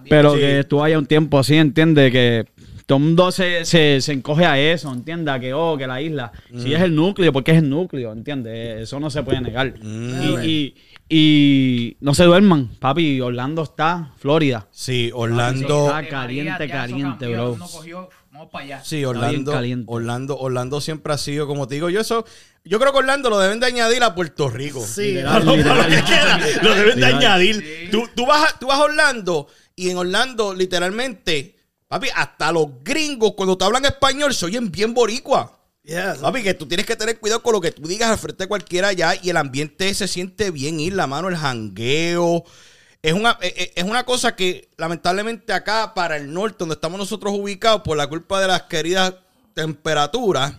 Pero 0.09 0.35
Sí. 0.35 0.39
que 0.41 0.61
estuvo 0.61 0.85
allá 0.85 0.99
un 0.99 1.07
tiempo 1.07 1.39
así, 1.41 1.57
entiende 1.57 2.13
que 2.13 2.47
todo 2.87 2.99
el 2.99 3.05
mundo 3.05 3.33
se, 3.33 3.65
se, 3.65 4.01
se 4.01 4.13
encoge 4.13 4.47
a 4.47 4.57
eso, 4.57 4.93
entienda 4.93 5.41
que 5.41 5.53
oh, 5.53 5.77
que 5.77 5.89
la 5.89 6.01
isla, 6.01 6.31
si 6.57 6.73
es 6.73 6.81
el 6.81 6.95
núcleo, 6.95 7.33
porque 7.33 7.51
es 7.51 7.59
el 7.59 7.69
núcleo, 7.69 8.13
entiende, 8.13 8.83
eso 8.83 9.01
no 9.01 9.11
se 9.11 9.25
puede 9.25 9.41
negar. 9.41 9.75
Mm. 9.83 10.23
Y, 10.45 10.47
y, 10.49 10.75
y 11.09 11.97
no 12.01 12.15
se 12.15 12.25
duerman, 12.25 12.69
papi, 12.81 13.21
Orlando 13.21 13.63
está, 13.63 14.13
Florida. 14.19 14.67
Sí, 14.73 15.11
Orlando. 15.15 15.87
Está 15.87 16.09
caliente, 16.09 16.69
caliente, 16.69 17.29
bro. 17.29 17.53
Uno 17.53 17.69
cogió, 17.69 18.09
vamos 18.33 18.49
para 18.51 18.65
allá. 18.65 18.85
Sí, 18.85 19.05
Orlando, 19.05 19.53
caliente. 19.53 19.85
Orlando, 19.89 20.37
Orlando 20.39 20.81
siempre 20.81 21.13
ha 21.13 21.19
sido, 21.19 21.47
como 21.47 21.69
te 21.69 21.77
digo, 21.77 21.91
yo 21.91 22.01
eso, 22.01 22.25
yo 22.65 22.81
creo 22.81 22.91
que 22.93 22.99
Orlando 22.99 23.31
lo 23.31 23.39
deben 23.39 23.61
de 23.61 23.67
añadir 23.67 24.03
a 24.03 24.15
Puerto 24.17 24.49
Rico. 24.51 24.81
Sí, 24.85 25.13
Literal, 25.15 25.45
Para 25.45 25.45
lo- 25.45 25.53
que 25.53 25.97
literal. 25.97 26.05
queda, 26.05 26.63
lo 26.63 26.75
deben 26.75 27.01
de 27.01 27.07
añadir. 27.07 27.89
Tú, 27.93 28.09
tú 28.17 28.27
vas 28.27 28.53
a, 28.55 28.59
tú 28.59 28.67
vas 28.67 28.79
a 28.79 28.83
Orlando 28.83 29.47
y 29.77 29.91
en 29.91 29.99
Orlando, 29.99 30.55
literalmente, 30.55 31.55
papi, 31.87 32.09
hasta 32.17 32.51
los 32.51 32.67
gringos 32.83 33.35
cuando 33.37 33.57
te 33.57 33.65
hablan 33.65 33.85
español 33.85 34.35
se 34.35 34.47
oyen 34.47 34.73
bien 34.73 34.93
boricua. 34.93 35.56
Yes. 35.87 36.19
Papi, 36.21 36.43
que 36.43 36.55
tú 36.55 36.67
tienes 36.67 36.85
que 36.85 36.97
tener 36.97 37.19
cuidado 37.21 37.43
con 37.45 37.53
lo 37.53 37.61
que 37.61 37.71
tú 37.71 37.87
digas 37.87 38.11
al 38.11 38.19
frente 38.19 38.43
de 38.45 38.49
cualquiera 38.49 38.89
allá 38.89 39.15
y 39.23 39.31
el 39.31 39.37
ambiente 39.37 39.95
se 39.95 40.09
siente 40.09 40.51
bien 40.51 40.81
ir, 40.81 40.95
la 40.95 41.07
mano, 41.07 41.29
el 41.29 41.37
jangueo. 41.37 42.43
Es 43.03 43.13
una, 43.13 43.39
eh, 43.41 43.55
eh, 43.57 43.73
es 43.77 43.85
una 43.85 44.03
cosa 44.05 44.35
que 44.35 44.69
lamentablemente 44.77 45.53
acá 45.53 45.95
para 45.95 46.17
el 46.17 46.33
norte, 46.33 46.57
donde 46.59 46.75
estamos 46.75 46.99
nosotros 46.99 47.33
ubicados, 47.37 47.83
por 47.83 47.97
la 47.97 48.09
culpa 48.09 48.41
de 48.41 48.49
las 48.49 48.63
queridas 48.63 49.15
temperaturas, 49.55 50.55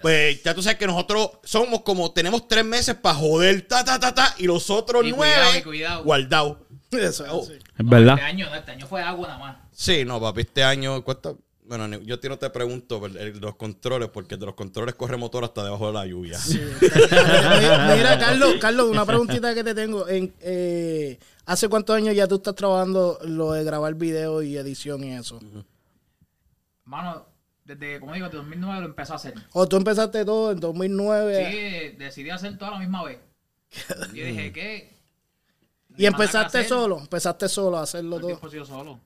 pues 0.00 0.42
ya 0.44 0.54
tú 0.54 0.62
sabes 0.62 0.78
que 0.78 0.86
nosotros 0.86 1.30
somos 1.42 1.82
como, 1.82 2.12
tenemos 2.12 2.46
tres 2.46 2.64
meses 2.64 2.94
para 2.94 3.16
joder, 3.16 3.62
ta, 3.66 3.84
ta, 3.84 3.98
ta, 3.98 4.14
ta, 4.14 4.34
y 4.38 4.44
los 4.44 4.70
otros 4.70 5.04
Y 5.04 5.10
nueve 5.10 5.34
cuidado, 5.34 5.58
y 5.58 5.62
cuidado. 5.62 6.04
guardados. 6.04 6.56
Eso 6.92 7.24
es 7.24 7.30
Oh. 7.32 7.46
Es 7.50 7.58
verdad. 7.78 8.14
Este 8.14 8.26
año, 8.26 8.48
no, 8.48 8.54
este 8.54 8.70
año 8.70 8.86
fue 8.86 9.02
agua 9.02 9.26
nada 9.28 9.38
más. 9.40 9.56
Sí, 9.72 10.04
no, 10.04 10.20
papi, 10.20 10.42
este 10.42 10.62
año 10.62 11.02
cuesta... 11.02 11.34
Bueno, 11.68 11.86
yo 11.98 12.14
a 12.14 12.20
ti 12.20 12.28
no 12.30 12.38
te 12.38 12.48
pregunto 12.48 13.04
el- 13.04 13.16
el- 13.18 13.38
los 13.40 13.54
controles, 13.56 14.08
porque 14.08 14.38
de 14.38 14.46
los 14.46 14.54
controles 14.54 14.94
corre 14.94 15.18
motor 15.18 15.44
hasta 15.44 15.62
debajo 15.62 15.88
de 15.88 15.92
la 15.92 16.06
lluvia. 16.06 16.38
Mira, 16.48 17.94
mira, 17.94 18.18
Carlos, 18.18 18.54
Carlos, 18.58 18.88
una 18.88 19.04
preguntita 19.04 19.54
que 19.54 19.62
te 19.62 19.74
tengo. 19.74 20.08
En, 20.08 20.34
eh, 20.40 21.18
¿Hace 21.44 21.68
cuántos 21.68 21.94
años 21.96 22.14
ya 22.14 22.26
tú 22.26 22.36
estás 22.36 22.54
trabajando 22.54 23.18
lo 23.24 23.52
de 23.52 23.64
grabar 23.64 23.94
video 23.94 24.42
y 24.42 24.56
edición 24.56 25.04
y 25.04 25.14
eso? 25.14 25.40
Mano, 26.84 27.26
desde, 27.64 28.00
como 28.00 28.14
digo, 28.14 28.26
desde 28.26 28.38
2009 28.38 28.80
lo 28.80 28.86
empecé 28.86 29.12
a 29.12 29.16
hacer. 29.16 29.34
¿O 29.52 29.68
tú 29.68 29.76
empezaste 29.76 30.24
todo 30.24 30.52
en 30.52 30.60
2009? 30.60 31.50
Sí, 31.90 31.96
decidí 31.98 32.30
hacer 32.30 32.56
todo 32.56 32.70
a 32.70 32.72
la 32.72 32.78
misma 32.78 33.04
vez. 33.04 33.18
Y 34.14 34.20
dije, 34.20 34.52
¿qué? 34.52 34.94
¿Y 35.98 36.06
empezaste 36.06 36.64
solo? 36.64 36.98
Empezaste 37.00 37.48
solo 37.48 37.76
a 37.78 37.82
hacerlo 37.82 38.18
Todo 38.20 38.50
sido 38.50 38.64
solo. 38.64 39.00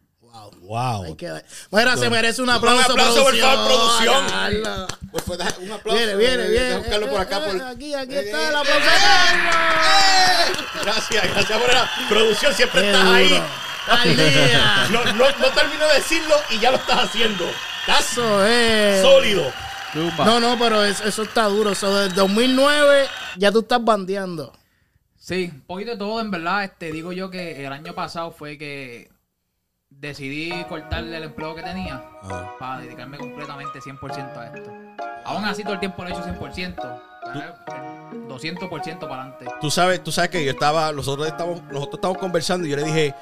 Wow. 0.62 1.04
Hay 1.04 1.14
que 1.16 1.26
dar- 1.28 1.44
Mira, 1.70 1.96
se 1.96 2.08
merece 2.08 2.40
un 2.42 2.48
Un 2.48 2.54
aplauso. 2.54 2.92
aplauso, 2.92 3.22
por 3.24 3.36
favor, 3.36 3.66
producción. 3.66 4.88
Pues, 5.10 5.38
deja- 5.38 5.54
un 5.60 5.72
aplauso. 5.72 5.98
Viene, 5.98 6.16
viene, 6.16 6.44
eh, 6.44 6.48
viene. 6.48 6.64
deja 6.66 6.78
buscarlo 6.78 7.10
por 7.10 7.20
acá. 7.20 7.36
Eh, 7.36 7.40
por- 7.46 7.56
eh, 7.56 7.62
Aquí, 7.72 7.94
aquí 7.94 8.14
Eh, 8.14 8.20
está 8.20 8.38
eh, 8.42 8.48
el 8.48 8.56
aplauso. 8.56 8.86
¡Eh! 8.86 10.52
Gracias, 10.82 11.24
gracias 11.34 11.58
por 11.60 11.72
la 11.74 11.90
producción. 12.08 12.54
Siempre 12.54 12.80
Qué 12.80 12.86
estás 12.90 13.04
duro. 13.04 13.16
ahí. 13.16 13.42
Al 13.88 14.16
día. 14.16 14.86
No, 14.90 15.04
no, 15.04 15.24
no 15.38 15.48
termino 15.54 15.86
de 15.88 15.94
decirlo 15.94 16.34
y 16.50 16.58
ya 16.60 16.70
lo 16.70 16.76
estás 16.78 17.04
haciendo. 17.04 17.44
Estás 17.80 18.12
Eso 18.12 18.46
es. 18.46 19.02
sólido. 19.02 19.52
No, 20.24 20.40
no, 20.40 20.58
pero 20.58 20.82
eso, 20.84 21.04
eso 21.04 21.22
está 21.24 21.44
duro. 21.44 21.72
Eso 21.72 21.94
del 21.94 22.14
2009 22.14 23.06
ya 23.36 23.52
tú 23.52 23.60
estás 23.60 23.84
bandeando. 23.84 24.52
Sí, 25.18 25.50
un 25.52 25.60
poquito 25.66 25.90
de 25.92 25.96
todo, 25.98 26.20
en 26.20 26.30
verdad. 26.30 26.64
Este, 26.64 26.90
digo 26.90 27.12
yo 27.12 27.28
que 27.30 27.64
el 27.66 27.72
año 27.72 27.92
pasado 27.94 28.30
fue 28.32 28.56
que 28.56 29.10
decidí 30.00 30.52
cortarle 30.68 31.16
el 31.16 31.24
empleo 31.24 31.54
que 31.54 31.62
tenía 31.62 32.02
Ah. 32.22 32.50
para 32.58 32.80
dedicarme 32.80 33.18
completamente 33.18 33.80
100% 33.80 34.36
a 34.40 34.46
esto. 34.46 34.70
Aún 35.24 35.44
así, 35.44 35.62
todo 35.62 35.74
el 35.74 35.80
tiempo 35.80 36.02
lo 36.02 36.08
he 36.08 36.12
hecho 36.12 36.22
100%. 36.22 37.00
pero 37.32 37.44
el 38.12 38.28
200% 38.28 39.08
para 39.08 39.22
adelante. 39.22 39.46
Tú 39.60 39.70
sabes, 39.70 40.02
tú 40.02 40.10
sabes 40.10 40.30
que 40.30 40.44
yo 40.44 40.50
estaba, 40.50 40.92
nosotros 40.92 41.26
estamos, 41.28 41.62
nosotros 41.64 41.94
estamos 41.94 42.18
conversando 42.18 42.66
y 42.66 42.70
yo 42.70 42.76
le 42.76 42.84
dije, 42.84 43.14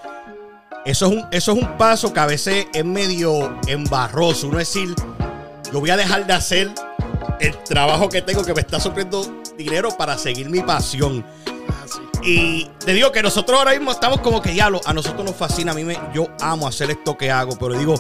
eso 0.84 1.06
es 1.06 1.12
un, 1.12 1.28
eso 1.30 1.52
es 1.52 1.62
un 1.62 1.76
paso 1.76 2.12
que 2.12 2.20
a 2.20 2.26
veces 2.26 2.66
es 2.72 2.84
medio 2.84 3.58
embarroso. 3.66 4.48
Uno 4.48 4.58
decir, 4.58 4.88
yo 5.70 5.80
voy 5.80 5.90
a 5.90 5.96
dejar 5.96 6.26
de 6.26 6.32
hacer 6.32 6.70
el 7.40 7.56
trabajo 7.64 8.08
que 8.08 8.22
tengo 8.22 8.42
que 8.42 8.54
me 8.54 8.60
está 8.60 8.80
supliendo 8.80 9.22
dinero 9.56 9.90
para 9.96 10.16
seguir 10.16 10.48
mi 10.48 10.60
pasión. 10.60 11.24
Y 12.22 12.64
te 12.84 12.92
digo 12.92 13.10
que 13.12 13.22
nosotros 13.22 13.58
ahora 13.58 13.72
mismo 13.72 13.90
estamos 13.90 14.20
como 14.20 14.42
que 14.42 14.50
diablo, 14.52 14.80
a 14.84 14.92
nosotros 14.92 15.24
nos 15.24 15.34
fascina, 15.36 15.72
a 15.72 15.74
mí 15.74 15.84
me, 15.84 15.98
yo 16.14 16.28
amo 16.40 16.66
hacer 16.68 16.90
esto 16.90 17.16
que 17.16 17.30
hago, 17.30 17.56
pero 17.58 17.78
digo, 17.78 17.94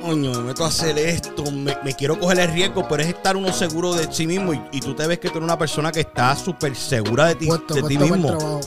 coño, 0.00 0.32
me 0.32 0.38
meto 0.48 0.64
a 0.64 0.68
hacer 0.68 0.98
esto, 0.98 1.50
me, 1.52 1.76
me 1.84 1.94
quiero 1.94 2.18
coger 2.18 2.40
el 2.40 2.50
riesgo, 2.52 2.86
pero 2.88 3.02
es 3.02 3.08
estar 3.08 3.36
uno 3.36 3.52
seguro 3.52 3.94
de 3.94 4.12
sí 4.12 4.26
mismo 4.26 4.52
y, 4.52 4.60
y 4.72 4.80
tú 4.80 4.94
te 4.94 5.06
ves 5.06 5.18
que 5.20 5.28
tú 5.28 5.34
eres 5.38 5.44
una 5.44 5.58
persona 5.58 5.92
que 5.92 6.00
está 6.00 6.34
súper 6.34 6.74
segura 6.74 7.26
de 7.26 7.36
ti, 7.36 7.46
Puesto, 7.46 7.74
de 7.74 7.82
ti 7.82 7.98
mismo, 7.98 8.36
trabajo. 8.36 8.60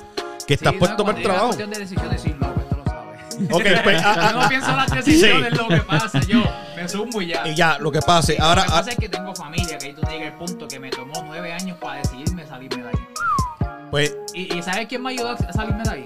que 0.48 0.54
estás 0.54 0.72
Sí, 0.74 0.80
puesto 0.80 0.98
no, 1.00 1.06
para 1.06 1.18
el 1.18 1.24
trabajo. 1.24 1.46
cuestión 1.48 1.70
de 1.72 1.80
decisiones, 1.80 2.22
sí, 2.22 2.36
no, 2.40 2.54
pues 2.54 2.66
lo 2.72 2.84
sabes. 2.86 3.00
Ok, 3.52 3.84
pues, 3.84 4.02
ah, 4.04 4.16
ah, 4.18 4.32
Yo 4.34 4.42
no 4.42 4.48
pienso 4.50 4.70
en 4.70 4.78
las 4.78 4.92
decisiones, 4.92 5.50
Sí. 5.52 5.58
lo 5.58 5.68
que 5.68 5.78
pasa. 5.82 6.20
Yo 6.22 6.44
me 6.76 6.88
sumo 6.90 7.22
y 7.22 7.28
ya. 7.28 7.48
Y 7.48 7.56
ya, 7.56 7.78
lo 7.80 7.92
que 7.92 8.00
pase, 8.02 8.38
ahora, 8.40 8.62
lo 8.64 8.68
que 8.68 8.74
ah, 8.74 8.78
pasa 8.80 8.92
es 8.92 8.98
que 8.98 9.10
tengo 9.10 9.36
familia, 9.36 9.78
que 9.78 9.88
ahí 9.88 9.94
tú 9.94 10.02
llegas 10.10 10.32
al 10.34 10.38
punto 10.38 10.68
que 10.68 10.80
me 10.80 10.90
tomó 10.90 11.24
nueve 11.26 11.52
años 11.54 11.78
para 11.80 12.02
decidirme 12.02 12.46
salirme 12.48 12.84
de 12.84 12.90
ahí. 12.90 12.99
Pues, 13.92 14.16
¿Y, 14.34 14.58
y 14.58 14.62
sabes 14.64 14.88
quién 14.88 15.02
me 15.04 15.12
ayudó 15.12 15.32
a 15.32 15.54
salirme 15.54 15.84
de 15.84 15.90
ahí? 15.90 16.06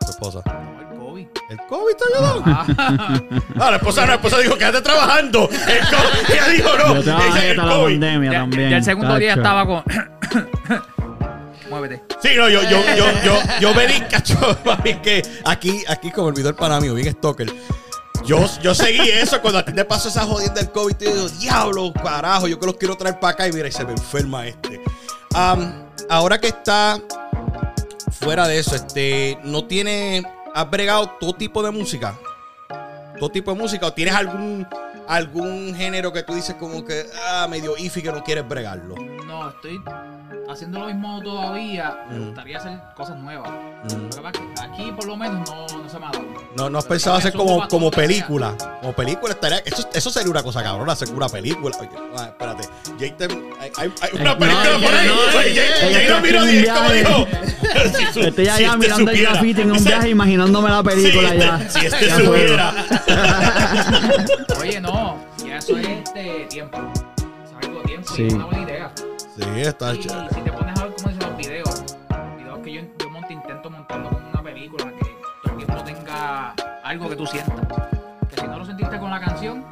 tu 0.00 0.10
esposa. 0.10 0.40
No, 0.46 0.80
el 0.80 0.98
COVID. 0.98 1.26
¿El 1.50 1.56
COVID 1.68 1.94
te 1.96 2.04
ayudó? 2.14 2.42
Ah, 2.78 3.20
No, 3.54 3.70
la 3.70 3.76
esposa, 3.76 4.00
no, 4.02 4.06
la 4.08 4.14
esposa 4.14 4.38
dijo, 4.38 4.56
quédate 4.56 4.80
trabajando. 4.82 5.48
El 5.50 5.80
COVID, 5.80 6.30
ella 6.34 6.48
dijo, 6.48 6.68
no. 6.78 6.94
Yo 6.94 7.02
trabajé 7.02 7.50
hasta 7.50 7.62
la 7.64 7.74
COVID. 7.74 7.84
pandemia 8.00 8.32
ya, 8.32 8.38
también. 8.38 8.70
ya 8.70 8.76
el 8.76 8.84
segundo 8.84 9.16
día 9.16 9.34
estaba 9.34 9.66
con. 9.66 9.82
Muévete. 11.70 12.02
Sí, 12.22 12.30
no, 12.36 12.48
yo, 12.48 12.62
yo, 12.62 12.80
yo, 12.96 13.04
yo, 13.24 13.38
yo 13.60 13.74
me 13.74 13.86
di 13.88 14.00
cacho, 14.02 14.38
papi, 14.64 14.94
que 14.96 15.22
aquí, 15.44 15.82
aquí 15.88 16.10
como 16.12 16.28
olvidó 16.28 16.50
el 16.50 16.54
pana 16.54 16.78
mío, 16.80 16.94
bien 16.94 17.12
stalker. 17.12 17.52
Yo, 18.24 18.44
yo 18.62 18.74
seguí 18.74 19.08
eso 19.08 19.40
cuando 19.40 19.58
a 19.60 19.64
ti 19.64 19.72
te 19.72 19.84
pasó 19.84 20.08
esa 20.08 20.22
jodida 20.24 20.52
del 20.54 20.70
COVID. 20.70 20.94
Te 20.96 21.12
digo, 21.12 21.28
diablo, 21.28 21.92
carajo, 21.92 22.46
yo 22.48 22.58
que 22.60 22.66
los 22.66 22.76
quiero 22.76 22.96
traer 22.96 23.18
para 23.20 23.32
acá 23.34 23.48
y 23.48 23.52
mira, 23.52 23.68
y 23.68 23.72
se 23.72 23.84
me 23.84 23.92
enferma 23.92 24.46
este. 24.46 24.80
Am, 25.34 25.85
ahora 26.08 26.38
que 26.38 26.48
está 26.48 27.00
fuera 28.10 28.46
de 28.48 28.58
eso, 28.58 28.74
este, 28.74 29.38
no 29.44 29.64
tiene, 29.64 30.22
has 30.54 30.70
bregado 30.70 31.10
todo 31.20 31.34
tipo 31.34 31.62
de 31.62 31.70
música. 31.70 32.18
Todo 33.18 33.30
tipo 33.30 33.52
de 33.52 33.60
música, 33.60 33.86
o 33.86 33.92
tienes 33.92 34.14
algún, 34.14 34.66
algún 35.08 35.74
género 35.74 36.12
que 36.12 36.22
tú 36.22 36.34
dices 36.34 36.56
como 36.56 36.84
que, 36.84 37.06
ah, 37.28 37.46
medio 37.48 37.76
ifi 37.76 38.02
que 38.02 38.12
no 38.12 38.22
quieres 38.24 38.46
bregarlo. 38.48 38.94
No, 39.26 39.50
estoy 39.50 39.80
haciendo 40.48 40.78
lo 40.80 40.86
mismo 40.86 41.20
todavía. 41.22 41.96
Me 42.10 42.18
Mm. 42.18 42.24
gustaría 42.26 42.58
hacer 42.58 42.78
cosas 42.96 43.16
nuevas. 43.18 43.50
Mm. 43.50 44.02
Lo 44.04 44.08
que 44.10 44.20
pasa 44.22 44.30
es 44.30 44.60
que 44.60 44.66
aquí 44.66 44.92
por 44.92 45.06
lo 45.06 45.16
menos 45.16 45.48
no, 45.50 45.66
no 45.78 45.88
se 45.88 45.98
me 45.98 46.06
ha 46.06 46.10
dado. 46.10 46.24
No, 46.56 46.70
no 46.70 46.78
has 46.78 46.84
pensado 46.86 47.16
hacer 47.16 47.32
como, 47.32 47.66
como 47.68 47.90
película. 47.90 48.54
Como 48.80 48.92
película 48.94 49.32
estaría. 49.34 49.58
Eso, 49.58 49.88
eso 49.92 50.10
sería 50.10 50.30
una 50.30 50.42
cosa 50.42 50.62
cabrona, 50.62 50.92
hacer 50.92 51.10
una 51.10 51.28
película. 51.28 51.76
Oye, 51.78 51.90
ah, 52.16 52.26
espérate. 52.28 52.62
Hay, 53.60 53.70
hay- 53.76 53.92
hay 54.00 54.10
una 54.14 54.24
no, 54.34 54.38
película 54.38 54.64
no, 54.72 54.80
por 54.80 54.94
ahí. 55.42 55.58
está 55.58 56.14
lo 56.14 56.20
miró 56.22 56.44
es 56.44 56.68
como 56.70 56.92
dijo. 56.92 57.26
si 57.98 58.04
su- 58.12 58.20
Estoy 58.20 58.44
si 58.44 58.50
allá 58.50 58.66
este 58.66 58.78
mirando 58.78 59.10
el 59.10 59.20
graffiti 59.22 59.60
en 59.60 59.72
un 59.72 59.84
viaje, 59.84 60.08
imaginándome 60.10 60.70
la 60.70 60.82
película 60.84 61.30
si 61.30 61.38
ya. 61.38 61.56
este, 61.60 61.80
si 61.80 61.86
este 61.86 62.06
Ya 62.06 62.16
supiera. 62.16 62.74
Oye, 64.60 64.80
no, 64.80 64.95
ya 65.46 65.56
eso 65.58 65.76
es 65.76 65.86
este 65.88 66.46
tiempo. 66.48 66.78
Es 67.44 67.66
algo 67.66 67.80
tiempo 67.82 68.08
y 68.12 68.16
Sí. 68.16 68.26
es 68.26 68.32
una 68.34 68.44
buena 68.46 68.62
idea. 68.62 68.90
Sí, 68.96 69.60
está 69.60 69.94
Y 69.94 69.98
chévere. 70.00 70.28
si 70.34 70.40
te 70.40 70.52
pones 70.52 70.78
a 70.80 70.84
ver 70.84 70.94
cómo 70.96 71.08
dicen 71.10 71.28
los 71.28 71.36
videos, 71.38 71.84
los 72.10 72.36
videos 72.38 72.58
que 72.60 72.72
yo, 72.72 72.80
yo 72.98 73.10
monto, 73.10 73.32
intento 73.32 73.70
montarlo 73.70 74.08
como 74.10 74.28
una 74.30 74.42
película, 74.42 74.84
que 74.84 75.04
todo 75.04 75.52
el 75.52 75.56
tiempo 75.66 75.84
tenga 75.84 76.54
algo 76.84 77.08
que 77.10 77.16
tú 77.16 77.26
sientas. 77.26 77.66
Que 78.30 78.40
si 78.40 78.46
no 78.46 78.58
lo 78.58 78.64
sentiste 78.64 78.98
con 78.98 79.10
la 79.10 79.20
canción, 79.20 79.64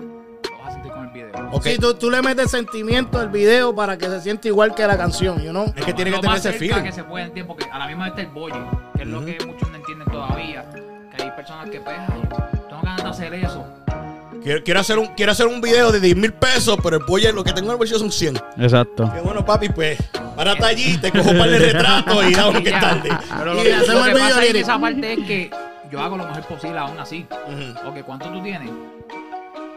lo 0.51 0.59
vas 0.59 0.69
a 0.69 0.73
sentir 0.73 0.93
con 0.93 1.05
el 1.07 1.11
video. 1.11 1.31
Ok. 1.53 1.63
Sí, 1.65 1.79
tú, 1.79 1.95
tú 1.95 2.11
le 2.11 2.21
metes 2.23 2.51
sentimiento 2.51 3.19
al 3.19 3.29
video 3.31 3.75
para 3.75 3.97
que 3.97 4.07
se 4.07 4.21
siente 4.21 4.49
igual 4.49 4.75
que 4.75 4.87
la 4.87 4.97
canción, 4.99 5.39
you 5.43 5.51
know? 5.51 5.73
Es 5.77 5.85
que 5.85 5.95
tiene 5.95 6.11
que 6.11 6.19
tener 6.19 6.37
ese 6.37 6.53
feeling. 6.53 6.83
que 6.83 6.93
se 6.93 7.05
puede 7.05 7.25
en 7.27 7.33
tiempo, 7.33 7.57
que 7.57 7.65
a 7.65 7.79
la 7.79 7.87
misma 7.87 8.05
vez 8.05 8.13
está 8.13 8.23
el 8.23 8.29
bolle, 8.29 8.59
que 8.97 9.03
es 9.03 9.09
lo 9.09 9.25
que 9.25 9.39
muchos 9.47 9.71
no 9.71 9.77
entienden 9.77 10.09
todavía. 10.09 10.65
Que 11.17 11.23
hay 11.23 11.31
personas 11.31 11.71
que, 11.71 11.81
pues, 11.81 11.97
ay, 11.99 12.23
tengo 12.69 12.83
ganas 12.83 13.03
de 13.03 13.09
hacer 13.09 13.35
eso. 13.35 13.65
Quiero, 14.45 14.63
quiero 14.63 14.81
hacer 14.81 14.99
un, 14.99 15.07
quiero 15.09 15.33
hacer 15.33 15.47
un 15.47 15.61
video 15.63 15.91
de 15.91 16.01
10 16.01 16.17
mil 16.17 16.33
pesos, 16.35 16.77
pero 16.83 16.97
el 16.99 17.05
pollo 17.05 17.33
lo 17.33 17.43
que 17.43 17.53
tengo 17.55 17.69
en 17.69 17.73
el 17.73 17.79
bolsillo 17.79 17.99
son 17.99 18.13
100. 18.13 18.37
Exacto. 18.59 19.11
Que 19.13 19.21
bueno, 19.21 19.45
papi, 19.45 19.71
pues 19.71 19.99
Párate 20.37 20.65
allí, 20.67 20.99
te 20.99 21.11
cojo 21.11 21.31
para 21.31 21.47
el 21.47 21.59
retrato 21.61 22.23
y 22.29 22.35
vámonos 22.35 22.63
que 22.63 22.69
es 22.69 22.81
tarde. 22.81 23.09
Pero 23.39 23.55
lo 23.55 23.61
Y 23.61 23.65
que, 23.65 23.75
hacemos 23.75 23.95
lo 23.95 24.03
que 24.05 24.11
el 24.11 24.15
video 24.17 24.29
pasa 24.29 24.41
en 24.41 24.47
lyric. 24.47 24.63
esa 24.63 24.79
parte 24.81 25.13
es 25.15 25.19
que 25.27 25.51
yo 25.91 26.01
hago 26.01 26.17
lo 26.19 26.27
mejor 26.27 26.43
posible 26.43 26.79
aún 26.79 26.99
así. 26.99 27.27
Ujú. 27.49 27.89
Ok, 27.89 28.05
¿cuánto 28.05 28.29
tú 28.31 28.43
tienes? 28.43 28.69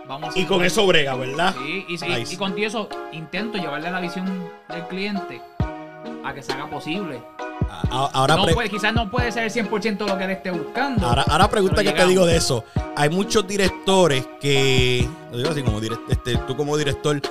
Vamos 0.08 0.36
a 0.36 0.40
Y 0.40 0.46
con 0.46 0.64
eso 0.64 0.86
brega, 0.86 1.16
¿verdad? 1.16 1.54
Sí, 1.64 1.86
y, 1.88 1.98
sí, 1.98 2.06
Nice. 2.08 2.34
y 2.34 2.38
con 2.38 2.58
eso 2.58 2.90
intento 3.14 3.58
llevarle 3.58 3.90
la 3.92 4.00
visión 4.02 4.50
del 4.70 4.82
cliente 4.88 5.42
a 6.26 6.34
que 6.34 6.42
se 6.44 6.52
haga 6.54 6.70
posible. 6.70 7.22
Ahora, 7.90 8.36
no 8.36 8.44
pre- 8.46 8.54
puede, 8.54 8.70
quizás 8.70 8.94
no 8.94 9.10
puede 9.10 9.32
ser 9.32 9.44
el 9.44 9.52
100% 9.52 10.06
lo 10.08 10.18
que 10.18 10.24
él 10.26 10.32
esté 10.32 10.52
buscando. 10.52 11.08
ahora, 11.08 11.24
ahora 11.28 11.50
pregunta 11.50 11.84
que 11.84 11.92
te 11.92 12.06
digo 12.08 12.26
de 12.26 12.36
eso. 12.38 12.64
Hay 12.96 13.10
muchos 13.10 13.48
directores 13.48 14.26
que, 14.42 15.08
lo 15.32 15.38
digo 15.38 15.50
así 15.52 15.62
como 15.64 15.80
este, 16.10 16.38
tú 16.48 16.56
como 16.58 16.76
director, 16.78 17.22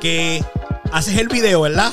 que 0.00 0.44
haces 0.92 1.18
el 1.18 1.28
video, 1.28 1.62
¿verdad? 1.62 1.92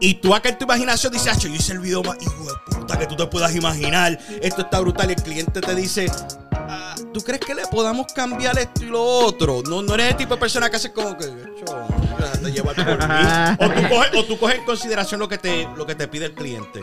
Y 0.00 0.14
tú 0.14 0.34
acá 0.34 0.48
en 0.48 0.56
tu 0.58 0.64
imaginación 0.64 1.12
dices, 1.12 1.36
"Acho, 1.36 1.48
yo 1.48 1.54
hice 1.54 1.72
el 1.72 1.78
video 1.80 2.02
más 2.02 2.16
hijo 2.22 2.44
de 2.44 2.74
puta 2.76 2.98
que 2.98 3.06
tú 3.06 3.16
te 3.16 3.26
puedas 3.26 3.54
imaginar. 3.54 4.18
Esto 4.40 4.62
está 4.62 4.80
brutal. 4.80 5.10
Y 5.10 5.12
el 5.12 5.22
cliente 5.22 5.60
te 5.60 5.74
dice, 5.74 6.06
"Ah, 6.10 6.49
¿tú 7.12 7.20
crees 7.20 7.40
que 7.40 7.54
le 7.54 7.66
podamos 7.66 8.12
cambiar 8.12 8.58
esto 8.58 8.84
y 8.84 8.86
lo 8.88 9.02
otro? 9.02 9.62
No, 9.68 9.82
no 9.82 9.94
eres 9.94 10.10
el 10.10 10.16
tipo 10.16 10.34
de 10.34 10.40
persona 10.40 10.68
que 10.70 10.76
hace 10.76 10.92
como 10.92 11.16
que, 11.16 11.24
"Acho, 11.24 11.86
déjate 12.18 12.52
llevar 12.52 12.74
por 12.74 12.86
mí". 13.08 13.14
O 13.58 13.68
tú, 13.68 13.88
coges, 13.88 14.10
o 14.16 14.24
tú 14.24 14.38
coges 14.38 14.58
en 14.58 14.64
consideración 14.64 15.20
lo 15.20 15.28
que 15.28 15.38
te, 15.38 15.68
lo 15.76 15.86
que 15.86 15.94
te 15.94 16.08
pide 16.08 16.26
el 16.26 16.34
cliente. 16.34 16.80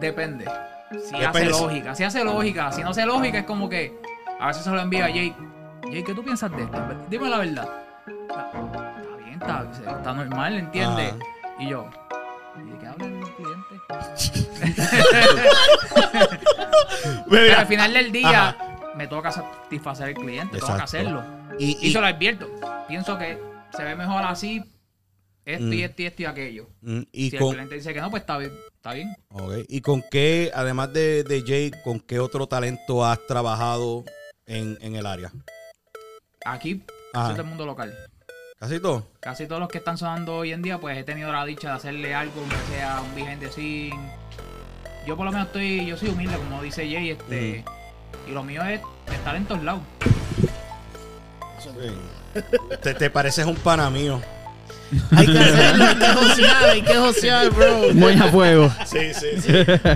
Depende. 0.00 0.44
Si 0.92 1.12
Depende. 1.18 1.26
hace 1.26 1.44
lógica, 1.46 1.94
si 1.94 2.04
hace 2.04 2.24
lógica, 2.24 2.72
si 2.72 2.82
no 2.82 2.90
hace 2.90 3.06
lógica 3.06 3.38
es 3.38 3.44
como 3.44 3.68
que 3.68 3.96
a 4.40 4.48
veces 4.48 4.64
se 4.64 4.70
lo 4.70 4.80
envía 4.80 5.04
a 5.04 5.08
Jake. 5.08 5.36
Jake, 5.84 6.04
¿qué 6.04 6.14
tú 6.14 6.24
piensas 6.24 6.50
de 6.50 6.62
esto? 6.64 6.78
Dime 7.08 7.28
la 7.28 7.38
verdad. 7.38 7.68
Está 8.28 8.50
está 8.50 9.16
bien, 9.24 9.40
está, 9.40 9.66
está 9.98 10.12
normal, 10.14 10.54
¿entiendes? 10.58 11.14
Ah. 11.20 11.48
Y 11.60 11.68
yo, 11.68 11.86
¿y 12.64 12.70
de 12.70 12.78
qué 12.78 12.86
habla 12.86 13.06
el 13.06 13.20
cliente? 13.34 13.80
Pero 17.30 17.58
al 17.58 17.66
final 17.66 17.92
del 17.92 18.12
día 18.12 18.48
Ajá. 18.48 18.56
Me 19.00 19.08
toca 19.08 19.32
satisfacer 19.32 20.08
al 20.08 20.14
cliente, 20.14 20.58
tengo 20.58 20.66
que 20.66 20.72
Exacto. 20.72 20.84
hacerlo. 20.84 21.24
Y, 21.58 21.70
Y 21.80 21.88
y- 21.88 21.92
se 21.92 22.00
lo 22.00 22.06
advierto. 22.06 22.50
Pienso 22.86 23.16
que 23.16 23.38
se 23.74 23.82
ve 23.82 23.96
mejor 23.96 24.22
así, 24.24 24.62
esto 25.46 25.72
y 25.72 25.78
Mm. 25.78 25.84
esto 25.84 26.02
y 26.02 26.06
esto 26.06 26.22
y 26.22 26.24
aquello. 26.26 26.68
mm, 26.82 27.00
y 27.10 27.30
si 27.30 27.38
con, 27.38 27.46
el 27.48 27.52
cliente 27.54 27.74
dice 27.76 27.94
que 27.94 28.00
no, 28.02 28.10
pues 28.10 28.20
está 28.20 28.36
bien. 28.36 28.52
Está 28.74 28.92
bien. 28.92 29.16
Ok, 29.30 29.52
¿Y 29.68 29.80
con 29.80 30.04
qué, 30.10 30.50
además 30.54 30.92
de, 30.92 31.24
de 31.24 31.42
Jay, 31.46 31.70
con 31.82 31.98
qué 32.00 32.18
otro 32.20 32.46
talento 32.46 33.02
has 33.06 33.26
trabajado 33.26 34.04
en, 34.46 34.76
en 34.82 34.96
el 34.96 35.06
área? 35.06 35.32
Aquí, 36.44 36.82
casi 37.14 37.32
todo 37.32 37.42
el 37.42 37.48
mundo 37.48 37.64
local. 37.64 37.94
¿Casi 38.58 38.80
todo? 38.80 39.06
Casi 39.20 39.46
todos 39.46 39.60
los 39.60 39.70
que 39.70 39.78
están 39.78 39.96
sonando 39.96 40.36
hoy 40.36 40.52
en 40.52 40.60
día, 40.60 40.76
pues 40.78 40.98
he 40.98 41.04
tenido 41.04 41.32
la 41.32 41.46
dicha 41.46 41.68
de 41.68 41.74
hacerle 41.76 42.14
algo, 42.14 42.38
aunque 42.40 42.56
sea 42.70 43.00
un 43.00 43.14
behind 43.14 43.40
the 43.40 43.50
scene. 43.50 44.12
Yo 45.06 45.16
por 45.16 45.24
lo 45.24 45.32
menos 45.32 45.46
estoy, 45.46 45.86
yo 45.86 45.96
soy 45.96 46.10
humilde, 46.10 46.36
como 46.36 46.62
dice 46.62 46.82
Jay, 46.90 47.10
este, 47.10 47.64
y 48.28 48.32
lo 48.32 48.42
mío 48.42 48.64
es 48.64 48.80
estar 49.12 49.36
en 49.36 49.44
todos 49.46 49.62
lados. 49.62 49.82
te, 52.82 52.94
te 52.94 53.10
pareces 53.10 53.46
un 53.46 53.56
pana 53.56 53.90
mío. 53.90 54.20
Hay 55.16 55.26
que 55.26 55.38
hacerlo, 55.38 55.84
hay 55.84 55.94
que 55.96 56.06
josear, 56.06 56.64
hay 56.64 56.82
que 56.82 56.94
josear, 56.94 57.50
bro. 57.50 57.94
Muy 57.94 58.12
a 58.14 58.24
fuego. 58.24 58.72
Sí, 58.86 59.14
sí, 59.14 59.40
sí. 59.40 59.52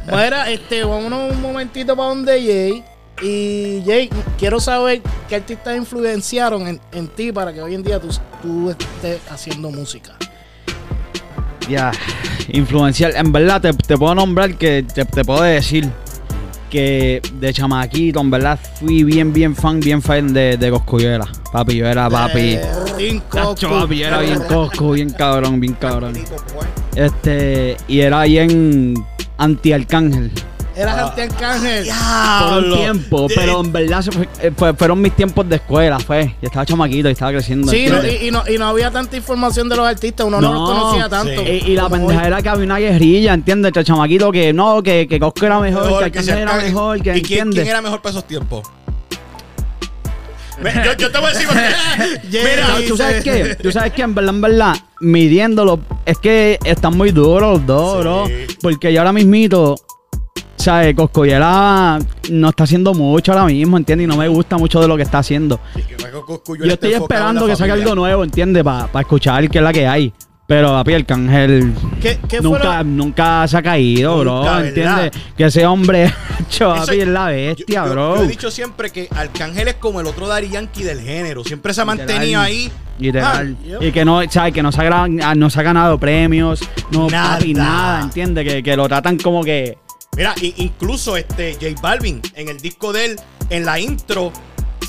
Mira, 0.06 0.50
este, 0.50 0.84
vámonos 0.84 1.32
un 1.32 1.42
momentito 1.42 1.96
para 1.96 2.08
donde 2.10 2.32
Jay. 2.40 2.84
Y 3.22 3.82
Jay, 3.86 4.10
quiero 4.38 4.60
saber 4.60 5.00
qué 5.28 5.36
artistas 5.36 5.76
influenciaron 5.76 6.66
en, 6.66 6.80
en 6.92 7.08
ti 7.08 7.32
para 7.32 7.52
que 7.52 7.62
hoy 7.62 7.74
en 7.74 7.82
día 7.82 8.00
tú, 8.00 8.08
tú 8.42 8.70
estés 8.70 9.20
haciendo 9.30 9.70
música. 9.70 10.12
Ya, 11.68 11.92
influencial. 12.48 13.14
En 13.16 13.32
verdad, 13.32 13.60
te, 13.60 13.72
te 13.72 13.96
puedo 13.96 14.14
nombrar 14.14 14.56
que 14.56 14.84
te, 14.94 15.04
te 15.04 15.24
puedo 15.24 15.42
decir 15.42 15.88
que 16.74 17.22
de 17.38 17.52
chamaquito, 17.52 18.18
en 18.20 18.30
verdad, 18.32 18.58
fui 18.80 19.04
bien, 19.04 19.32
bien 19.32 19.54
fan, 19.54 19.78
bien 19.78 20.02
fan 20.02 20.34
de, 20.34 20.56
de 20.56 20.70
Coscuyuela. 20.72 21.28
Papi, 21.52 21.76
yo 21.76 21.86
era 21.86 22.10
papi. 22.10 22.58
Eh, 22.98 23.20
Coscu. 23.28 23.68
papi, 23.68 23.98
yo 23.98 24.06
era 24.08 24.18
bien 24.18 24.40
Coscu, 24.48 24.90
bien 24.94 25.10
cabrón, 25.10 25.60
bien 25.60 25.74
cabrón. 25.74 26.14
Este, 26.96 27.76
y 27.86 28.00
era 28.00 28.24
bien 28.24 28.94
anti-arcángel. 29.38 30.32
Eras 30.76 30.96
Ah. 30.98 31.06
anti-arcángel. 31.08 31.86
Por 32.50 32.64
un 32.64 32.74
tiempo, 32.76 33.26
pero 33.34 33.60
en 33.60 33.72
verdad 33.72 34.02
se 34.02 34.10
fue- 34.10 34.28
eh, 34.40 34.50
fue- 34.56 34.74
fueron 34.74 35.00
mis 35.00 35.14
tiempos 35.14 35.48
de 35.48 35.56
escuela, 35.56 35.98
fue. 36.00 36.34
Yo 36.42 36.46
estaba 36.48 36.66
chamaquito 36.66 37.08
y 37.08 37.12
estaba 37.12 37.30
creciendo. 37.30 37.70
Sí, 37.70 37.86
y, 38.22 38.26
y 38.26 38.30
no, 38.32 38.42
y 38.48 38.58
no 38.58 38.66
había 38.66 38.90
tanta 38.90 39.16
información 39.16 39.68
de 39.68 39.76
los 39.76 39.86
artistas, 39.86 40.26
uno 40.26 40.40
no, 40.40 40.52
los 40.52 40.68
conocía 40.70 41.08
tanto. 41.08 41.42
Sí. 41.44 41.62
Y, 41.66 41.72
y 41.72 41.76
la 41.76 41.88
pendeja 41.88 42.20
hoy. 42.22 42.26
era 42.26 42.42
que 42.42 42.48
había 42.48 42.64
una 42.64 42.78
guerrilla, 42.78 43.34
¿entiendes? 43.34 43.68
Entre 43.68 43.84
chamaquito 43.84 44.32
que 44.32 44.52
no, 44.52 44.82
que, 44.82 45.06
que 45.08 45.20
Cosco 45.20 45.46
era 45.46 45.60
mejor, 45.60 45.84
Mejor 45.84 46.04
que 46.04 46.10
que 46.10 46.18
Arcángel 46.18 46.42
era 46.42 46.56
mejor, 46.56 46.96
que 47.00 47.10
¿Y 47.18 47.22
quién, 47.22 47.38
entiendes. 47.40 47.54
quién 47.62 47.68
era 47.68 47.80
mejor 47.82 48.02
para 48.02 48.10
esos 48.10 48.26
tiempos? 48.26 48.62
Yo, 50.84 50.92
yo 50.96 51.10
te 51.10 51.18
voy 51.18 51.30
a 51.30 51.32
decir 51.32 51.46
porque. 51.48 52.18
Mira, 52.30 52.76
dice- 52.78 52.82
¿tú 52.88 52.96
sabes 52.96 53.24
qué? 53.24 53.56
Tú 53.60 53.72
sabes 53.72 53.92
que 53.92 54.02
en 54.02 54.14
verdad, 54.14 54.34
en 54.34 54.40
verdad, 54.40 54.74
midiéndolo, 55.00 55.80
es 56.06 56.18
que 56.18 56.58
están 56.64 56.96
muy 56.96 57.10
duros 57.10 57.58
los 57.58 57.66
dos, 57.66 57.96
Sí. 57.96 58.00
bro. 58.02 58.24
Porque 58.62 58.92
yo 58.92 59.00
ahora 59.00 59.12
mismito, 59.12 59.74
¿sabes? 60.56 60.94
Coscoyera 60.94 61.98
no 62.30 62.48
está 62.48 62.64
haciendo 62.64 62.94
mucho 62.94 63.32
ahora 63.32 63.46
mismo, 63.46 63.76
¿entiendes? 63.76 64.04
Y 64.04 64.08
no 64.08 64.16
me 64.16 64.28
gusta 64.28 64.56
mucho 64.58 64.80
de 64.80 64.88
lo 64.88 64.96
que 64.96 65.02
está 65.02 65.18
haciendo. 65.18 65.60
Yo 66.58 66.72
estoy 66.72 66.92
esperando 66.94 67.46
que 67.46 67.56
saque 67.56 67.72
algo 67.72 67.94
nuevo, 67.94 68.24
¿entiendes? 68.24 68.62
Para 68.64 68.88
escuchar 69.00 69.48
qué 69.50 69.58
es 69.58 69.64
la 69.64 69.72
que 69.72 69.86
hay. 69.86 70.12
Pero, 70.46 70.68
papi, 70.72 70.92
Arcángel 70.92 71.72
¿Qué, 72.02 72.18
qué 72.28 72.42
fue 72.42 72.50
nunca, 72.50 72.82
lo- 72.82 72.84
nunca 72.84 73.48
se 73.48 73.56
ha 73.56 73.62
caído, 73.62 74.18
bro. 74.18 74.60
¿Entiendes? 74.60 75.10
Que 75.38 75.44
ese 75.44 75.64
hombre, 75.64 76.12
hecho, 76.40 76.74
papi, 76.74 77.00
es 77.00 77.08
la 77.08 77.26
bestia, 77.28 77.64
yo, 77.66 77.84
yo- 77.86 77.90
bro. 77.90 78.16
yo 78.16 78.24
he 78.24 78.28
dicho 78.28 78.50
siempre 78.50 78.90
que 78.90 79.08
Arcángel 79.16 79.68
es 79.68 79.74
como 79.76 80.02
el 80.02 80.06
otro 80.06 80.28
Daddy 80.28 80.50
Yankee 80.50 80.82
del 80.82 81.00
género. 81.00 81.44
Siempre 81.44 81.72
se 81.72 81.80
ha 81.80 81.86
mantenido 81.86 82.42
ahí. 82.42 82.70
Literal. 82.98 83.56
Ah. 83.72 83.78
Y 83.84 83.90
que 83.90 84.04
no, 84.04 84.20
¿sabes? 84.30 84.52
Que 84.52 84.62
no 84.62 84.70
se, 84.70 84.82
ha, 84.82 84.84
gra- 84.84 85.34
no 85.34 85.48
se 85.48 85.60
ha 85.60 85.62
ganado 85.62 85.98
premios, 85.98 86.60
no, 86.90 87.08
Nada. 87.08 87.38
papi, 87.38 87.54
nada, 87.54 88.02
¿entiendes? 88.02 88.46
Que, 88.46 88.62
que 88.62 88.76
lo 88.76 88.86
tratan 88.86 89.16
como 89.16 89.42
que. 89.42 89.78
Mira, 90.16 90.34
incluso 90.40 91.16
este 91.16 91.54
J 91.54 91.80
Balvin 91.82 92.22
en 92.34 92.48
el 92.48 92.60
disco 92.60 92.92
de 92.92 93.04
él, 93.06 93.20
en 93.50 93.64
la 93.64 93.78
intro, 93.80 94.32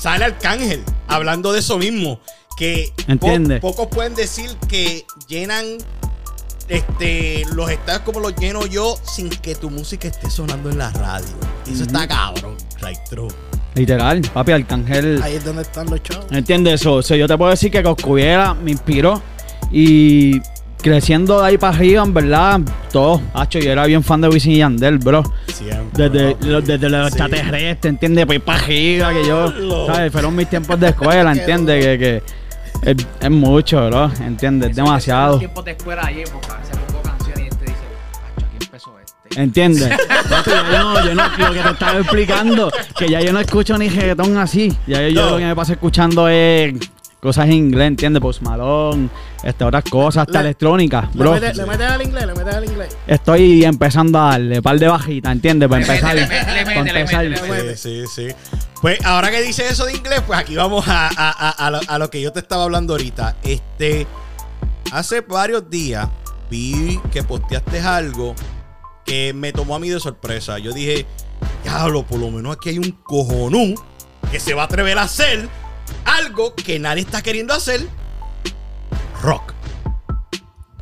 sale 0.00 0.24
Arcángel 0.24 0.82
hablando 1.08 1.52
de 1.52 1.60
eso 1.60 1.78
mismo. 1.78 2.20
Que 2.56 2.92
po- 3.20 3.26
pocos 3.60 3.88
pueden 3.88 4.14
decir 4.14 4.50
que 4.68 5.04
llenan 5.28 5.64
este 6.68 7.44
los 7.54 7.70
estadios 7.70 8.02
como 8.02 8.20
los 8.20 8.34
lleno 8.36 8.66
yo 8.66 8.96
sin 9.04 9.28
que 9.28 9.54
tu 9.54 9.70
música 9.70 10.08
esté 10.08 10.30
sonando 10.30 10.70
en 10.70 10.78
la 10.78 10.90
radio. 10.90 11.26
Y 11.66 11.74
eso 11.74 11.84
está 11.84 12.06
cabrón. 12.08 12.56
Right 12.82 12.98
true. 13.08 13.28
Literal, 13.74 14.22
papi, 14.32 14.52
Arcángel. 14.52 15.20
Ahí 15.22 15.34
es 15.34 15.44
donde 15.44 15.62
están 15.62 15.90
los 15.90 16.02
chavos. 16.02 16.24
¿Entiendes 16.30 16.80
eso? 16.80 16.94
O 16.94 17.02
sea, 17.02 17.16
yo 17.16 17.28
te 17.28 17.36
puedo 17.36 17.50
decir 17.50 17.70
que 17.70 17.82
Coscubiera 17.82 18.54
me 18.54 18.70
inspiró 18.70 19.20
y 19.70 20.40
creciendo 20.90 21.40
de 21.40 21.46
ahí 21.48 21.58
para 21.58 21.76
arriba, 21.76 22.02
en 22.02 22.14
verdad, 22.14 22.60
todo. 22.92 23.20
Hacho, 23.34 23.58
yo 23.58 23.72
era 23.72 23.86
bien 23.86 24.02
fan 24.02 24.20
de 24.20 24.28
Wisin 24.28 24.52
y 24.52 24.56
Yandel, 24.58 24.98
bro. 24.98 25.22
Siempre. 25.48 26.08
Desde, 26.08 26.34
bro. 26.34 26.48
los- 26.50 26.64
desde 26.64 26.88
los 26.88 27.12
Sí. 27.12 27.18
extraterrestres, 27.18 27.90
¿entiendes? 27.90 28.26
Pues 28.26 28.40
para 28.40 28.58
arriba, 28.60 29.12
que 29.12 29.26
yo. 29.26 29.52
¿sabes? 29.86 30.12
Fueron 30.12 30.34
mis 30.36 30.48
tiempos 30.48 30.78
de 30.80 30.88
escuela, 30.88 31.32
¿entiendes? 31.36 31.84
Que, 31.84 31.98
que 31.98 32.90
es, 32.90 32.96
es 33.20 33.30
mucho, 33.30 33.86
bro, 33.88 34.10
¿entiendes? 34.24 34.70
Es 34.70 34.76
Eso- 34.76 34.84
demasiado. 34.84 35.38
tiempos 35.38 35.64
de 35.64 35.70
escuela 35.72 36.02
ayer, 36.06 36.28
porque 36.32 36.46
a 36.52 36.56
veces 36.58 36.76
pongo 36.86 37.02
canciones 37.02 37.38
y 37.44 37.48
este 37.48 37.64
dice, 37.64 37.76
"Acho, 38.36 38.46
aquí 38.46 38.56
empezó 38.64 38.94
este. 39.00 39.40
¿Entiendes? 39.42 39.88
Yo 40.46 40.78
no, 40.82 41.04
yo 41.04 41.14
no, 41.14 41.22
lo 41.48 41.52
que 41.54 41.60
te 41.60 41.68
estaba 41.70 41.98
explicando, 41.98 42.70
que 42.98 43.08
ya 43.08 43.20
yo 43.20 43.32
no 43.32 43.40
escucho 43.40 43.76
ni 43.78 43.88
reggaetón 43.88 44.36
así. 44.38 44.76
Ya 44.86 45.02
yo, 45.02 45.08
yo 45.08 45.24
No. 45.24 45.30
lo 45.32 45.36
que 45.38 45.44
me 45.46 45.54
paso 45.56 45.72
escuchando 45.72 46.28
es 46.28 46.74
cosas 47.20 47.46
en 47.46 47.52
inglés, 47.54 47.88
¿entiendes? 47.88 48.20
Post 48.20 48.42
Malone, 48.42 49.08
este, 49.42 49.64
otras 49.64 49.84
cosas, 49.84 50.22
hasta 50.26 50.40
Le- 50.42 50.48
electrónica, 50.48 51.08
Le 51.14 51.18
bro. 51.20 51.34
le 51.34 51.40
metes 51.66 51.86
al 51.90 52.02
inglés, 52.02 52.26
le 52.26 52.34
metes 52.34 52.54
al 52.54 52.64
inglés. 52.64 52.96
Estoy 53.06 53.64
empezando 53.64 54.18
a 54.20 54.30
darle 54.32 54.62
par 54.62 54.78
de 54.78 54.86
bajita, 54.88 55.32
¿entiendes? 55.32 55.68
Para 55.68 55.82
empezar. 55.82 56.14
le 56.14 56.26
mete, 56.26 56.54
le 56.54 56.64
para 57.06 57.22
mete. 57.22 57.76
Sí, 57.76 58.04
sí, 58.06 58.28
sí. 58.28 58.34
Pues 58.80 59.04
ahora 59.04 59.30
que 59.30 59.42
dice 59.42 59.66
eso 59.68 59.86
de 59.86 59.94
inglés, 59.96 60.22
pues 60.26 60.38
aquí 60.38 60.54
vamos 60.54 60.86
a, 60.88 61.06
a- 61.08 61.10
a- 61.48 61.50
a 61.66 61.70
lo, 61.70 61.80
a 61.88 61.98
lo 61.98 62.10
que 62.10 62.20
yo 62.20 62.32
te 62.32 62.40
estaba 62.40 62.64
hablando 62.64 62.92
ahorita. 62.94 63.36
Este, 63.42 64.06
hace 64.92 65.22
varios 65.22 65.68
días 65.70 66.08
vi 66.50 67.00
que 67.10 67.22
posteaste 67.22 67.80
algo 67.80 68.34
que 69.04 69.32
me 69.32 69.52
tomó 69.52 69.74
a 69.74 69.78
mí 69.78 69.88
de 69.88 69.98
sorpresa. 69.98 70.58
Yo 70.58 70.72
dije, 70.72 71.06
diablo, 71.64 72.04
por 72.04 72.18
lo 72.20 72.30
menos 72.30 72.54
aquí 72.56 72.68
hay 72.70 72.78
un 72.78 72.90
cojonú 73.02 73.74
que 74.30 74.38
se 74.40 74.52
va 74.54 74.62
a 74.62 74.64
atrever 74.66 74.98
a 74.98 75.02
hacer 75.02 75.48
algo 76.04 76.54
que 76.54 76.78
nadie 76.78 77.02
está 77.02 77.22
queriendo 77.22 77.54
hacer. 77.54 77.86
Rock. 79.22 79.52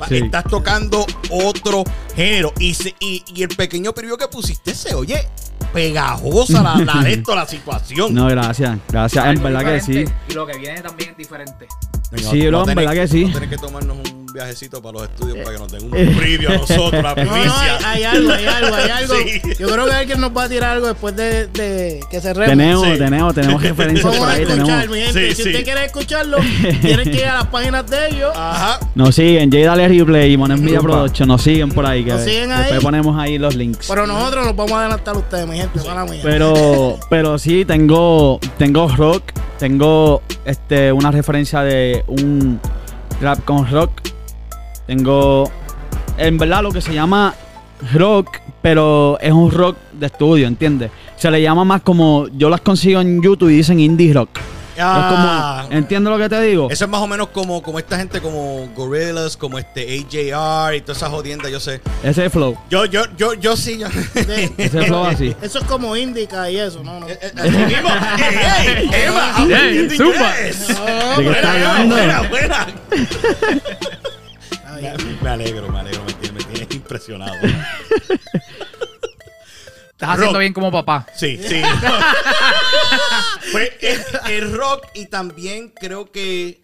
Sí. 0.09 0.17
Estás 0.17 0.43
tocando 0.45 1.05
otro 1.31 1.83
género. 2.15 2.53
Y, 2.59 2.73
se- 2.73 2.95
y, 2.99 3.23
y 3.33 3.43
el 3.43 3.49
pequeño 3.49 3.93
preview 3.93 4.17
que 4.17 4.27
pusiste 4.27 4.75
se 4.75 4.93
oye 4.93 5.27
pegajosa 5.73 6.61
la, 6.61 6.75
la 6.77 7.01
de 7.01 7.13
esto, 7.13 7.33
la 7.35 7.45
situación. 7.47 8.13
No, 8.13 8.27
gracias, 8.27 8.77
gracias. 8.89 9.25
En 9.25 9.41
verdad 9.41 9.63
que 9.63 9.81
sí. 9.81 10.05
Y 10.29 10.33
lo 10.33 10.45
que 10.45 10.57
viene 10.57 10.81
también 10.81 11.11
es 11.11 11.17
diferente. 11.17 11.67
Venga, 12.11 12.29
Sí, 12.29 12.47
bro, 12.47 12.67
en 12.69 12.75
verdad 12.75 12.93
que 12.93 13.07
sí. 13.07 13.23
vamos 13.23 13.35
a 13.37 13.39
tener 13.39 13.49
que 13.49 13.57
tomarnos 13.65 13.97
un 13.97 14.24
viajecito 14.35 14.81
para 14.81 14.99
los 14.99 15.03
estudios 15.09 15.37
para 15.39 15.51
que 15.51 15.57
nos 15.59 15.71
den 15.71 15.83
un 15.85 16.15
preview 16.17 16.51
a 16.51 16.57
nosotros, 16.57 17.01
la 17.03 17.15
No, 17.15 17.33
hay, 17.33 17.49
hay 17.85 18.03
algo, 18.03 18.31
hay 18.31 18.45
algo, 18.45 18.75
hay 18.75 18.89
algo. 18.91 19.13
Sí. 19.25 19.41
Yo 19.59 19.69
creo 19.69 19.85
que 19.87 19.93
alguien 19.93 20.21
nos 20.21 20.35
va 20.35 20.43
a 20.43 20.49
tirar 20.49 20.71
algo 20.71 20.87
después 20.87 21.15
de, 21.15 21.47
de 21.47 21.99
que 22.11 22.21
cerremos. 22.21 22.49
Tenemos, 22.49 22.87
Sí. 22.87 22.97
tenemos, 22.99 23.33
tenemos 23.33 23.61
referencias 23.63 24.15
por 24.15 24.29
ahí. 24.29 24.41
escuchar, 24.43 24.65
Tenemos. 24.67 24.89
mi 24.89 25.01
gente. 25.01 25.29
Sí, 25.29 25.35
si 25.35 25.43
sí. 25.43 25.49
usted 25.49 25.63
quiere 25.63 25.85
escucharlo, 25.85 26.37
tienen 26.81 27.11
que 27.11 27.17
ir 27.17 27.25
a 27.25 27.33
las 27.35 27.47
páginas 27.47 27.89
de 27.89 28.07
ellos. 28.09 28.31
Ajá. 28.35 28.79
Nos 28.93 29.15
siguen, 29.15 29.51
Jay 29.51 29.63
Dale 29.63 29.87
Replay 29.87 30.33
y 30.33 30.37
Mones 30.37 30.59
Media. 30.59 30.79
Production. 30.79 31.27
Nos 31.27 31.41
siguen 31.41 31.69
por 31.69 31.85
ahí. 31.85 32.03
Que 32.03 32.11
Nos 32.11 32.21
siguen 32.23 32.49
después 32.49 32.71
ahí. 32.73 32.79
ponemos 32.81 33.17
ahí 33.17 33.37
los 33.37 33.55
links. 33.55 33.87
Pero 33.87 34.05
nosotros 34.05 34.45
nos 34.45 34.55
vamos 34.55 34.73
a 34.73 34.81
adelantar 34.81 35.15
a 35.15 35.19
ustedes, 35.19 35.47
mi 35.47 35.57
gente. 35.57 35.79
Mala 35.87 36.05
mía. 36.05 36.19
Pero, 36.21 36.99
pero 37.09 37.37
sí, 37.39 37.65
tengo, 37.65 38.39
tengo 38.57 38.87
rock, 38.89 39.23
tengo 39.57 40.21
este, 40.43 40.91
una 40.91 41.09
referencia 41.11 41.61
de 41.61 42.03
un 42.07 42.59
rap 43.21 43.43
con 43.45 43.69
rock. 43.71 43.91
Tengo, 44.87 45.49
en 46.17 46.37
verdad, 46.37 46.61
lo 46.61 46.71
que 46.71 46.81
se 46.81 46.93
llama 46.93 47.33
rock, 47.93 48.39
pero 48.61 49.17
es 49.19 49.31
un 49.31 49.51
rock 49.51 49.77
de 49.93 50.07
estudio, 50.07 50.47
¿entiendes? 50.47 50.91
Se 51.17 51.31
le 51.31 51.41
llama 51.41 51.63
más 51.63 51.81
como, 51.81 52.27
yo 52.29 52.49
las 52.49 52.61
consigo 52.61 53.01
en 53.01 53.21
YouTube 53.21 53.49
y 53.49 53.57
dicen 53.57 53.79
indie 53.79 54.13
rock. 54.13 54.39
Ah. 54.77 55.61
Es 55.61 55.67
como, 55.67 55.77
¿entiendes 55.77 56.11
lo 56.11 56.19
que 56.19 56.27
te 56.29 56.41
digo? 56.41 56.67
Eso 56.69 56.85
es 56.85 56.91
más 56.91 57.01
o 57.01 57.07
menos 57.07 57.29
como, 57.29 57.63
como 57.63 57.79
esta 57.79 57.97
gente 57.97 58.19
como 58.19 58.67
Gorillaz, 58.75 59.37
como 59.37 59.57
este 59.57 59.81
AJR 59.81 60.75
y 60.75 60.81
todas 60.81 60.97
esas 60.97 61.09
jodiendas, 61.09 61.49
yo 61.51 61.59
sé. 61.59 61.81
Ese 62.03 62.29
flow, 62.29 62.57
Yo, 62.69 62.85
yo, 62.85 63.03
yo, 63.17 63.33
yo 63.35 63.55
sí, 63.55 63.77
yo. 63.77 63.87
Ese 64.57 64.83
flow 64.83 65.05
así. 65.05 65.33
eso 65.41 65.59
es 65.59 65.65
como 65.65 65.95
indica 65.95 66.49
y 66.49 66.57
eso, 66.57 66.83
¿no? 66.83 66.99
no. 66.99 67.07
Eh, 67.07 67.17
eh, 67.21 67.31
mismo. 67.67 67.89
¡Ey, 68.17 68.35
ey! 68.67 68.89
¡Emma! 69.05 69.45
Ey, 69.49 69.87
Me, 74.75 74.93
me 75.21 75.29
alegro, 75.29 75.69
me 75.69 75.79
alegro, 75.79 76.03
me 76.05 76.13
tienes, 76.13 76.45
me 76.47 76.53
tienes 76.53 76.75
impresionado. 76.75 77.33
Estás 79.91 80.09
haciendo 80.09 80.33
Rock. 80.33 80.39
bien 80.39 80.53
como 80.53 80.71
papá. 80.71 81.07
Sí, 81.15 81.39
sí. 81.41 81.61
pues 83.51 83.71
el, 83.81 84.01
el 84.31 84.51
rock 84.57 84.85
y 84.93 85.05
también 85.05 85.69
creo 85.69 86.11
que 86.11 86.61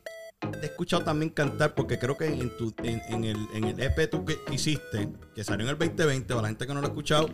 te 0.51 0.59
he 0.63 0.65
escuchado 0.65 1.03
también 1.03 1.29
cantar 1.29 1.73
porque 1.73 1.97
creo 1.97 2.17
que 2.17 2.25
en, 2.25 2.49
tu, 2.57 2.73
en, 2.83 3.01
en 3.09 3.23
el, 3.23 3.37
en 3.53 3.63
el 3.65 3.79
EP 3.79 4.09
tú 4.09 4.25
que 4.25 4.37
hiciste, 4.51 5.07
que 5.33 5.43
salió 5.45 5.65
en 5.65 5.69
el 5.71 5.77
2020, 5.77 6.27
para 6.27 6.41
la 6.41 6.47
gente 6.49 6.67
que 6.67 6.73
no 6.73 6.81
lo 6.81 6.87
ha 6.87 6.89
escuchado, 6.89 7.29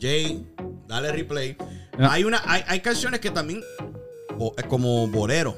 Jay, 0.00 0.44
dale 0.88 1.12
replay. 1.12 1.56
Ya. 1.98 2.12
Hay, 2.12 2.24
una, 2.24 2.42
hay, 2.44 2.64
hay 2.66 2.80
canciones 2.80 3.20
que 3.20 3.30
también, 3.30 3.62
bo- 4.36 4.54
es 4.58 4.64
como 4.64 5.06
bolero. 5.06 5.56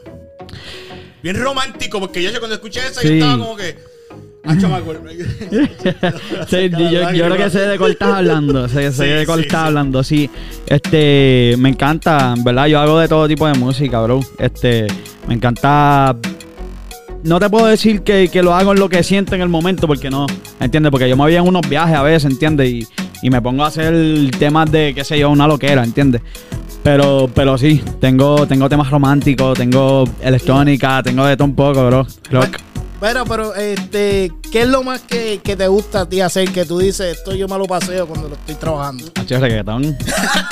Bien 1.22 1.40
romántico, 1.40 2.00
porque 2.00 2.22
yo, 2.22 2.30
yo 2.30 2.38
cuando 2.38 2.56
escuché 2.56 2.80
esa, 2.86 3.02
yo 3.02 3.12
estaba 3.14 3.38
como 3.38 3.56
que... 3.56 3.78
Ah. 4.42 4.54
Sí, 6.48 6.70
yo, 6.70 6.78
yo- 6.90 7.12
yo 7.12 7.24
creo 7.26 7.36
que 7.36 7.50
sé 7.50 7.60
de 7.60 7.78
cuál 7.78 7.92
estás 7.92 8.14
hablando. 8.14 8.68
Sé, 8.68 8.90
sé 8.92 9.04
Sí, 9.04 9.10
de 9.10 9.26
cuál 9.26 9.40
sí, 9.40 9.46
estás 9.46 9.60
sí. 9.62 9.66
hablando. 9.66 10.02
Sí, 10.02 10.30
este, 10.66 11.54
me 11.58 11.68
encanta, 11.68 12.34
en 12.36 12.42
¿verdad? 12.44 12.66
Yo 12.66 12.80
hago 12.80 12.98
de 12.98 13.08
todo 13.08 13.28
tipo 13.28 13.46
de 13.46 13.54
música, 13.54 14.00
bro. 14.00 14.20
Este, 14.38 14.86
me 15.28 15.34
encanta. 15.34 16.16
No 17.22 17.38
te 17.38 17.50
puedo 17.50 17.66
decir 17.66 18.00
que, 18.00 18.28
que 18.32 18.42
lo 18.42 18.54
hago 18.54 18.72
en 18.72 18.78
lo 18.80 18.88
que 18.88 19.02
siento 19.02 19.34
en 19.34 19.42
el 19.42 19.50
momento, 19.50 19.86
porque 19.86 20.08
no, 20.08 20.26
¿entiendes? 20.58 20.90
Porque 20.90 21.06
yo 21.08 21.16
me 21.16 21.24
voy 21.24 21.34
en 21.36 21.46
unos 21.46 21.68
viajes 21.68 21.94
a 21.94 22.02
veces, 22.02 22.24
¿entiendes? 22.32 22.70
Y, 22.70 22.86
y 23.22 23.28
me 23.28 23.42
pongo 23.42 23.62
a 23.64 23.66
hacer 23.66 23.94
temas 24.38 24.72
de, 24.72 24.92
qué 24.94 25.04
sé 25.04 25.18
yo, 25.18 25.28
una 25.28 25.46
loquera, 25.46 25.84
¿entiendes? 25.84 26.22
Pero, 26.82 27.28
pero 27.34 27.58
sí, 27.58 27.82
tengo, 28.00 28.46
tengo 28.46 28.70
temas 28.70 28.88
románticos, 28.90 29.58
tengo 29.58 30.04
electrónica, 30.22 31.02
tengo 31.02 31.26
de 31.26 31.36
todo 31.36 31.44
un 31.44 31.54
poco, 31.54 31.86
bro. 31.86 32.06
Rock. 32.30 32.56
Pero, 33.00 33.24
pero, 33.24 33.54
este, 33.54 34.30
¿qué 34.52 34.62
es 34.62 34.68
lo 34.68 34.82
más 34.82 35.00
que, 35.00 35.40
que 35.42 35.56
te 35.56 35.66
gusta 35.68 36.02
a 36.02 36.08
ti 36.08 36.20
hacer? 36.20 36.50
Que 36.52 36.64
tú 36.66 36.78
dices, 36.78 37.16
esto 37.16 37.34
yo 37.34 37.48
me 37.48 37.56
lo 37.56 37.64
paseo 37.66 38.06
cuando 38.06 38.28
lo 38.28 38.34
estoy 38.34 38.54
trabajando. 38.56 39.04
Hacho, 39.18 39.38
reggaetón. 39.40 39.96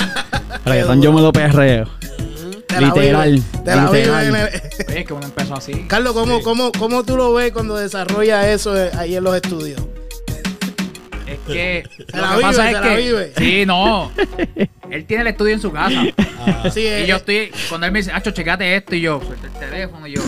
reggaetón 0.65 1.01
yo 1.01 1.13
me 1.13 1.21
lo 1.21 1.31
perreo. 1.31 1.87
Te 2.67 2.81
Literal, 2.81 3.43
Te 3.65 3.75
la 3.75 3.85
literal. 3.91 4.25
en 4.27 4.35
el- 4.35 4.47
Oye, 4.87 4.99
es 4.99 5.05
que 5.05 5.13
uno 5.13 5.25
empezó 5.25 5.55
así. 5.55 5.85
Carlos, 5.87 6.13
¿cómo, 6.13 6.41
cómo, 6.41 6.71
¿cómo 6.71 7.03
tú 7.03 7.17
lo 7.17 7.33
ves 7.33 7.51
cuando 7.51 7.75
desarrolla 7.75 8.49
eso 8.51 8.75
eh, 8.79 8.91
ahí 8.97 9.15
en 9.15 9.23
los 9.23 9.35
estudios? 9.35 9.81
Es 11.27 11.39
que. 11.47 11.83
Se 12.11 12.17
lo 12.17 12.21
la 12.23 12.29
que 12.29 12.35
vive, 12.37 12.41
pasa 12.47 12.61
se 12.63 12.67
es 12.67 12.73
la 12.73 12.81
que. 12.81 12.95
vive. 12.97 13.33
Sí, 13.37 13.65
no. 13.65 14.11
Él 14.89 15.05
tiene 15.05 15.21
el 15.21 15.27
estudio 15.27 15.53
en 15.53 15.61
su 15.61 15.71
casa. 15.71 16.03
Sí, 16.71 16.85
eh, 16.85 17.03
Y 17.03 17.07
yo 17.07 17.17
estoy, 17.17 17.51
cuando 17.69 17.85
él 17.87 17.91
me 17.93 17.99
dice, 17.99 18.11
Acho, 18.11 18.31
checate 18.31 18.75
esto, 18.75 18.95
y 18.95 19.01
yo, 19.01 19.19
suelta 19.25 19.47
el 19.47 19.53
teléfono, 19.53 20.07
y 20.07 20.13
yo, 20.15 20.21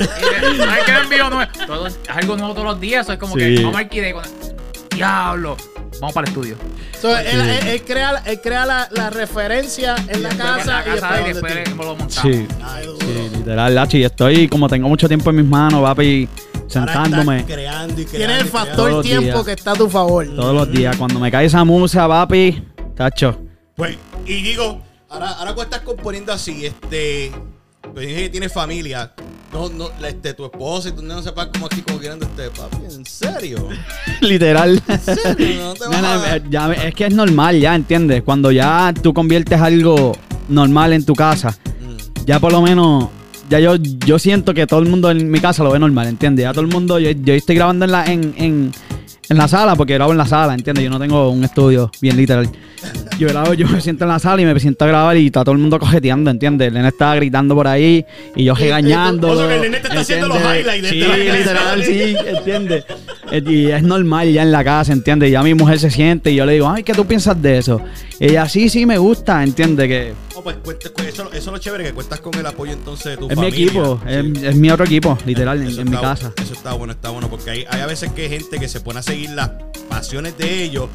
Y, 0.00 0.56
¿Sabes 0.58 0.84
qué 0.86 0.92
me 0.92 0.98
envío 1.00 1.30
nuevo? 1.30 1.52
Todo- 1.66 1.86
es 1.86 1.98
algo 2.08 2.36
nuevo 2.36 2.52
todos 2.54 2.66
los 2.66 2.80
días, 2.80 3.06
eso 3.06 3.12
es 3.12 3.18
como 3.18 3.34
Sí. 3.34 3.40
que 3.56 3.62
vamos 3.62 3.76
al 3.78 3.88
Kide 3.88 4.12
con 4.12 4.24
diablo, 4.94 5.56
vamos 6.00 6.12
para 6.14 6.26
el 6.26 6.32
estudio. 6.34 6.56
so, 7.00 7.16
él, 7.16 7.26
él- 7.40 7.66
él 7.68 7.82
crea, 7.82 8.22
él 8.26 8.40
crea 8.40 8.64
la, 8.66 8.88
la 8.92 9.10
referencia 9.10 9.96
en 10.08 10.22
la 10.22 10.28
casa, 10.30 10.60
en 10.84 10.94
la 10.96 11.00
casa 11.00 11.20
y 11.20 11.24
y 11.24 11.32
después 11.32 11.68
lo 11.76 11.96
montamos. 11.96 12.12
Sí, 12.14 12.46
Ay, 12.62 12.86
duro. 12.86 12.98
sí, 13.00 13.30
literal, 13.36 13.74
Lachi. 13.74 13.98
Y 13.98 14.04
estoy, 14.04 14.48
como 14.48 14.68
tengo 14.68 14.88
mucho 14.88 15.08
tiempo 15.08 15.30
en 15.30 15.36
mis 15.36 15.44
manos, 15.46 15.82
papi, 15.82 16.28
sentándome 16.68 17.44
creando 17.44 18.00
y 18.00 18.04
creando. 18.04 18.16
Tienes 18.26 18.40
el 18.42 18.48
factor 18.48 19.02
tiempo 19.02 19.22
días. 19.24 19.44
que 19.44 19.52
está 19.52 19.72
a 19.72 19.74
tu 19.74 19.88
favor. 19.90 20.26
todos 20.34 20.54
los 20.54 20.70
días. 20.72 20.96
Cuando 20.96 21.18
me 21.20 21.30
cae 21.30 21.46
esa 21.46 21.64
musa, 21.64 22.06
papi, 22.08 22.62
tacho. 22.96 23.40
Pues, 23.76 23.96
y 24.24 24.42
digo, 24.42 24.80
ahora, 25.10 25.28
ahora 25.30 25.54
cuando 25.54 25.62
estás 25.64 25.80
componiendo 25.80 26.32
así, 26.32 26.66
este. 26.66 27.32
Pues 27.92 28.06
dije 28.08 28.22
que 28.22 28.28
tienes 28.30 28.52
familia. 28.52 29.12
No, 29.54 29.68
no, 29.68 29.88
este, 30.06 30.34
tu 30.34 30.44
esposa 30.44 30.88
y 30.88 30.92
tu 30.92 31.02
no 31.02 31.22
sepas 31.22 31.46
como 31.52 31.66
aquí 31.66 31.80
como 31.82 32.00
queriendo 32.00 32.26
este 32.26 32.50
papi, 32.50 32.76
¿en 32.92 33.06
serio? 33.06 33.68
Literal. 34.20 34.82
¿En 34.88 35.00
serio? 35.00 35.62
No 35.64 35.74
te 35.74 35.84
No, 35.84 35.90
vas 35.90 36.02
no, 36.02 36.08
a- 36.08 36.36
eh, 36.36 36.42
ya 36.50 36.72
es 36.72 36.94
que 36.94 37.06
es 37.06 37.14
normal, 37.14 37.60
ya, 37.60 37.74
¿entiendes? 37.76 38.22
Cuando 38.24 38.50
ya 38.50 38.92
tú 39.00 39.14
conviertes 39.14 39.60
algo 39.60 40.12
normal 40.48 40.92
en 40.92 41.04
tu 41.04 41.14
casa, 41.14 41.56
Mm. 41.80 42.24
ya 42.26 42.40
por 42.40 42.50
lo 42.52 42.62
menos, 42.62 43.08
ya 43.48 43.60
yo, 43.60 43.76
yo 43.76 44.18
siento 44.18 44.54
que 44.54 44.66
todo 44.66 44.80
el 44.80 44.88
mundo 44.88 45.10
en 45.10 45.30
mi 45.30 45.38
casa 45.38 45.62
lo 45.62 45.70
ve 45.70 45.78
normal, 45.78 46.08
¿entiendes? 46.08 46.42
Ya 46.44 46.50
todo 46.52 46.62
el 46.62 46.68
mundo, 46.72 46.98
yo, 46.98 47.10
yo 47.12 47.34
estoy 47.34 47.54
grabando 47.56 47.84
en 47.84 47.92
la, 47.92 48.04
en, 48.06 48.34
en, 48.36 48.72
en 49.28 49.36
la 49.36 49.48
sala, 49.48 49.74
porque 49.76 49.94
grabo 49.94 50.12
en 50.12 50.18
la 50.18 50.26
sala, 50.26 50.54
¿entiendes? 50.54 50.84
Yo 50.84 50.90
no 50.90 50.98
tengo 50.98 51.30
un 51.30 51.44
estudio 51.44 51.90
bien 52.00 52.16
literal. 52.16 52.48
Yo 53.18 53.28
grabo, 53.28 53.54
yo 53.54 53.66
me 53.68 53.80
siento 53.80 54.04
en 54.04 54.10
la 54.10 54.18
sala 54.18 54.42
y 54.42 54.44
me 54.44 54.58
siento 54.60 54.84
a 54.84 54.88
grabar 54.88 55.16
y 55.16 55.26
está 55.26 55.42
todo 55.44 55.52
el 55.52 55.58
mundo 55.58 55.78
cojeteando, 55.78 56.30
¿entiendes? 56.30 56.68
El 56.68 56.74
nene 56.74 56.88
está 56.88 57.14
gritando 57.14 57.54
por 57.54 57.66
ahí 57.66 58.04
y 58.36 58.44
yo 58.44 58.54
regañándolo. 58.54 59.32
o 59.32 59.36
sea, 59.38 59.48
que 59.48 59.54
el 59.54 59.60
nene 59.62 59.78
te 59.80 59.88
está 59.88 60.00
haciendo 60.00 60.28
los 60.28 60.38
highlights 60.38 60.88
Sí, 60.90 60.98
de 61.00 61.06
canción. 61.08 61.36
literal, 61.38 61.84
sí, 61.84 62.16
¿entiendes? 62.26 62.84
Eh, 63.30 63.42
Y 63.46 63.70
es 63.70 63.82
normal 63.82 64.30
ya 64.30 64.42
en 64.42 64.52
la 64.52 64.62
casa, 64.64 64.92
¿entiendes? 64.92 65.30
Ya 65.30 65.42
mi 65.42 65.54
mujer 65.54 65.78
se 65.78 65.90
siente 65.90 66.30
y 66.32 66.34
yo 66.36 66.44
le 66.44 66.52
digo, 66.54 66.68
ay, 66.68 66.82
¿qué 66.82 66.92
tú 66.92 67.06
piensas 67.06 67.40
de 67.40 67.56
eso? 67.58 67.80
Y 68.20 68.26
ella, 68.26 68.48
sí, 68.48 68.68
sí, 68.68 68.84
me 68.84 68.98
gusta, 68.98 69.42
¿entiendes? 69.42 69.88
Que 69.88 70.12
No, 70.34 70.42
pues, 70.42 70.56
cuenta- 70.62 70.90
pues, 70.94 71.08
eso, 71.08 71.22
eso 71.32 71.36
es 71.38 71.46
lo 71.46 71.58
chévere, 71.58 71.84
que 71.84 71.92
cuentas 71.92 72.20
con 72.20 72.34
el 72.34 72.44
apoyo 72.46 72.72
entonces 72.72 73.12
de 73.12 73.16
tu 73.16 73.24
es 73.30 73.30
mi 73.30 73.44
familia. 73.44 73.64
equipo, 73.66 74.00
Sí. 74.06 74.14
es, 74.14 74.42
es 74.42 74.56
mi 74.56 74.70
otro 74.70 74.84
equipo, 74.84 75.16
literal, 75.24 75.62
en, 75.62 75.68
Eso 75.68 75.80
en 75.80 75.90
mi 75.90 75.96
casa. 75.96 76.32
Eso 76.42 76.52
está 76.52 76.74
bueno, 76.74 76.92
está 76.92 77.10
bueno, 77.10 77.28
porque 77.30 77.50
hay, 77.50 77.64
hay 77.70 77.80
a 77.80 77.86
veces 77.86 78.12
que 78.12 78.22
hay 78.22 78.28
gente 78.28 78.58
que 78.58 78.68
se 78.68 78.80
pone 78.80 78.98
a 78.98 79.02
seguir 79.14 79.30
las 79.30 79.50
pasiones 79.88 80.36
de 80.36 80.62
ellos 80.64 80.88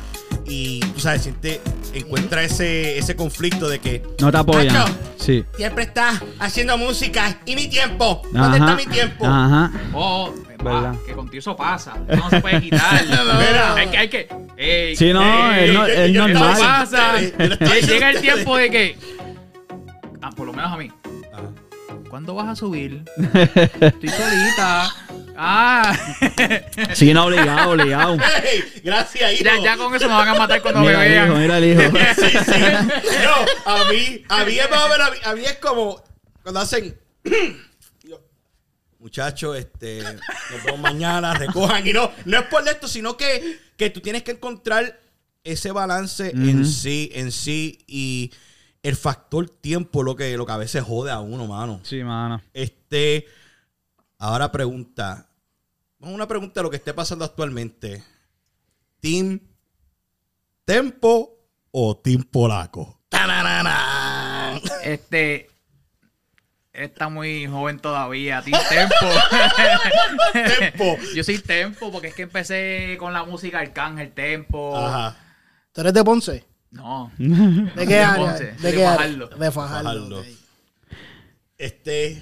y, 0.46 0.80
tú 0.82 1.00
sabes, 1.00 1.24
siente, 1.24 1.62
encuentra 1.94 2.44
ese, 2.44 2.98
ese 2.98 3.16
conflicto 3.16 3.70
de 3.70 3.80
que 3.80 4.04
No 4.20 4.32
te 4.32 4.38
apoyan. 4.38 4.74
Nacho. 4.74 4.94
Sí. 5.18 5.46
siempre 5.58 5.84
estás 5.84 6.22
haciendo 6.40 6.78
música 6.78 7.38
y 7.46 7.56
mi 7.56 7.68
tiempo. 7.68 8.22
¿Dónde 8.32 8.58
está 8.58 8.76
mi 8.76 8.86
tiempo? 8.88 9.26
Ajá. 9.26 9.72
Oh, 9.94 10.34
¿Verdad? 10.62 10.94
va, 10.94 10.96
que 11.06 11.14
contigo 11.14 11.40
eso 11.40 11.56
pasa. 11.56 11.96
No 12.08 12.30
se 12.30 12.42
puede 12.42 12.62
quitar. 12.62 13.06
Mira. 13.06 13.76
hay 13.76 13.88
que, 13.88 13.98
hay 13.98 14.10
que. 14.10 14.28
ey, 14.58 14.96
Sí, 14.96 15.14
no, 15.14 15.54
ey, 15.54 15.70
es, 15.70 15.74
no- 15.74 15.88
yo- 15.88 15.94
es 15.94 16.12
yo- 16.12 16.14
yo- 16.14 16.26
Eso 16.28 16.40
normal. 16.40 16.58
pasa. 16.60 17.20
Llega 17.88 18.10
el 18.12 18.22
tiempo 18.22 18.58
de 18.58 18.70
que. 18.70 18.98
Ah, 20.22 20.30
por 20.36 20.46
lo 20.48 20.54
menos 20.54 20.72
a 20.72 20.78
mí. 20.78 20.92
¿Cuándo 22.10 22.34
vas 22.36 22.48
a 22.48 22.56
subir? 22.56 23.04
Estoy 23.80 24.10
solita. 24.10 24.96
Ah. 25.38 25.96
Sí, 26.94 27.14
no, 27.14 27.26
obligado, 27.26 27.72
obligado. 27.72 28.18
Gracias, 28.84 29.34
hijo. 29.34 29.44
ya, 29.44 29.62
ya 29.62 29.78
con 29.78 29.94
eso 29.96 30.08
me 30.08 30.14
van 30.14 30.28
a 30.30 30.34
matar 30.34 30.62
cuando 30.62 30.82
Mira 30.82 31.00
me 31.00 31.06
hijo, 31.06 31.34
vean. 31.34 31.40
mira 31.42 31.58
el 31.60 31.66
hijo. 31.66 31.82
Sí, 32.16 32.30
sí. 32.46 32.62
No, 33.24 33.72
a 33.72 33.90
mí, 33.92 34.24
a 34.28 34.44
mí 34.46 34.58
es 34.60 34.70
más 34.70 34.82
o 34.86 34.90
menos, 34.90 35.08
a 35.08 35.12
mí, 35.12 35.18
a 35.24 35.36
mí 35.36 35.46
es 35.46 35.56
como 35.58 36.04
cuando 36.42 36.60
hacen. 36.60 36.98
yo, 38.04 38.20
Muchachos, 39.00 39.58
este, 39.58 40.02
nos 40.04 40.64
vemos 40.66 40.80
mañana, 40.80 41.34
recojan. 41.36 41.88
Y 41.88 41.94
no, 41.94 42.12
no 42.26 42.40
es 42.40 42.46
por 42.48 42.68
esto, 42.68 42.88
sino 42.88 43.16
que, 43.16 43.60
que 43.78 43.90
tú 43.92 44.02
tienes 44.02 44.24
que 44.24 44.32
encontrar 44.32 45.00
ese 45.44 45.72
balance 45.72 46.32
en 46.32 46.66
sí, 46.66 47.12
en 47.14 47.32
sí. 47.32 47.80
Y 47.88 48.32
el 48.84 48.96
factor 48.96 49.50
tiempo 49.50 50.04
lo 50.04 50.16
que, 50.16 50.36
lo 50.38 50.46
que 50.46 50.52
a 50.52 50.58
veces 50.58 50.84
jode 50.84 51.12
a 51.12 51.20
uno, 51.20 51.48
mano. 51.48 51.82
Sí, 51.84 52.04
mano. 52.04 52.42
Este, 52.54 53.26
ahora 54.18 54.52
pregunta. 54.52 55.28
Vamos 56.00 56.14
a 56.14 56.16
una 56.16 56.28
pregunta 56.28 56.60
de 56.60 56.64
lo 56.64 56.70
que 56.70 56.78
esté 56.78 56.94
pasando 56.94 57.26
actualmente. 57.26 58.04
¿Team 59.00 59.40
Tempo 60.66 61.38
o 61.72 61.98
Team 61.98 62.24
Polaco? 62.24 63.02
Este. 64.84 65.50
Está 66.72 67.10
muy 67.10 67.48
joven 67.48 67.80
todavía. 67.80 68.42
Team 68.42 68.62
Tempo. 68.70 68.96
Tempo. 70.60 70.98
Yo 71.14 71.24
soy 71.24 71.40
Tempo 71.40 71.92
porque 71.92 72.08
es 72.10 72.14
que 72.14 72.22
empecé 72.22 72.96
con 73.00 73.12
la 73.12 73.24
música 73.24 73.60
Arcángel 73.60 74.14
Tempo. 74.14 74.78
Ajá. 74.78 75.18
¿Tú 75.74 75.82
eres 75.82 75.94
de 75.94 76.04
Ponce? 76.04 76.49
No. 76.72 77.12
¿De 77.18 77.88
qué 77.88 78.00
área? 78.00 78.34
¿De 78.34 78.52
de 78.54 78.72
qué 78.74 78.86
área? 78.86 78.98
Fajardo. 79.08 79.28
De 79.38 79.52
Fajardo. 79.52 80.24
Este. 81.58 82.22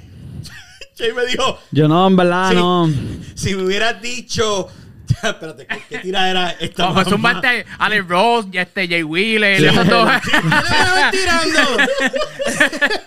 Jay 0.98 1.14
me 1.14 1.26
dijo, 1.26 1.60
Yo 1.72 1.88
no, 1.88 2.08
en 2.08 2.16
verdad, 2.16 2.50
Sí. 2.50 2.56
no. 2.56 2.90
si 3.36 3.56
me 3.56 3.64
hubieras 3.64 4.02
dicho. 4.02 4.68
Espérate, 5.24 5.66
¿qué, 5.68 5.82
qué 5.90 5.98
tira 6.00 6.30
era 6.30 6.52
esta? 6.52 6.90
Un 6.90 6.96
mamá? 7.22 7.34
bate 7.34 7.66
Alex 7.80 8.08
Ross, 8.08 8.46
ya 8.52 8.62
este 8.64 8.88
Jay 8.88 9.04
Wheeler, 9.04 9.64
esos 9.64 9.88
dos. 9.88 10.10
¡Ah, 10.10 11.10
tirando! 11.12 11.60